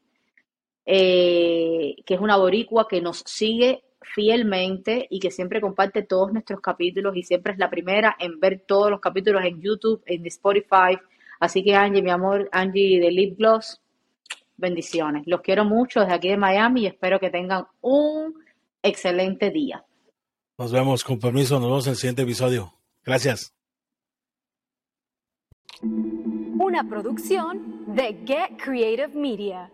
eh, 0.86 1.96
que 2.06 2.14
es 2.14 2.20
una 2.20 2.36
boricua 2.36 2.88
que 2.88 3.00
nos 3.00 3.18
sigue 3.26 3.84
fielmente 4.14 5.06
y 5.10 5.20
que 5.20 5.30
siempre 5.30 5.60
comparte 5.60 6.02
todos 6.02 6.32
nuestros 6.32 6.60
capítulos 6.60 7.16
y 7.16 7.22
siempre 7.22 7.52
es 7.52 7.58
la 7.58 7.68
primera 7.70 8.16
en 8.18 8.40
ver 8.40 8.64
todos 8.66 8.90
los 8.90 9.00
capítulos 9.00 9.44
en 9.44 9.60
YouTube, 9.60 10.02
en 10.06 10.26
Spotify. 10.26 10.98
Así 11.40 11.62
que 11.62 11.74
Angie, 11.74 12.02
mi 12.02 12.10
amor, 12.10 12.48
Angie 12.52 13.00
de 13.00 13.10
Lip 13.10 13.38
Gloss, 13.38 13.80
bendiciones. 14.56 15.24
Los 15.26 15.40
quiero 15.40 15.64
mucho 15.64 16.00
desde 16.00 16.14
aquí 16.14 16.28
de 16.28 16.36
Miami 16.36 16.82
y 16.82 16.86
espero 16.86 17.20
que 17.20 17.30
tengan 17.30 17.66
un 17.80 18.34
excelente 18.82 19.50
día. 19.50 19.84
Nos 20.58 20.72
vemos, 20.72 21.04
con 21.04 21.20
permiso, 21.20 21.60
nos 21.60 21.68
vemos 21.68 21.86
en 21.86 21.92
el 21.92 21.96
siguiente 21.96 22.22
episodio. 22.22 22.77
Gracias. 23.08 23.54
Una 25.80 26.84
producción 26.86 27.94
de 27.94 28.22
Get 28.26 28.62
Creative 28.62 29.08
Media. 29.14 29.72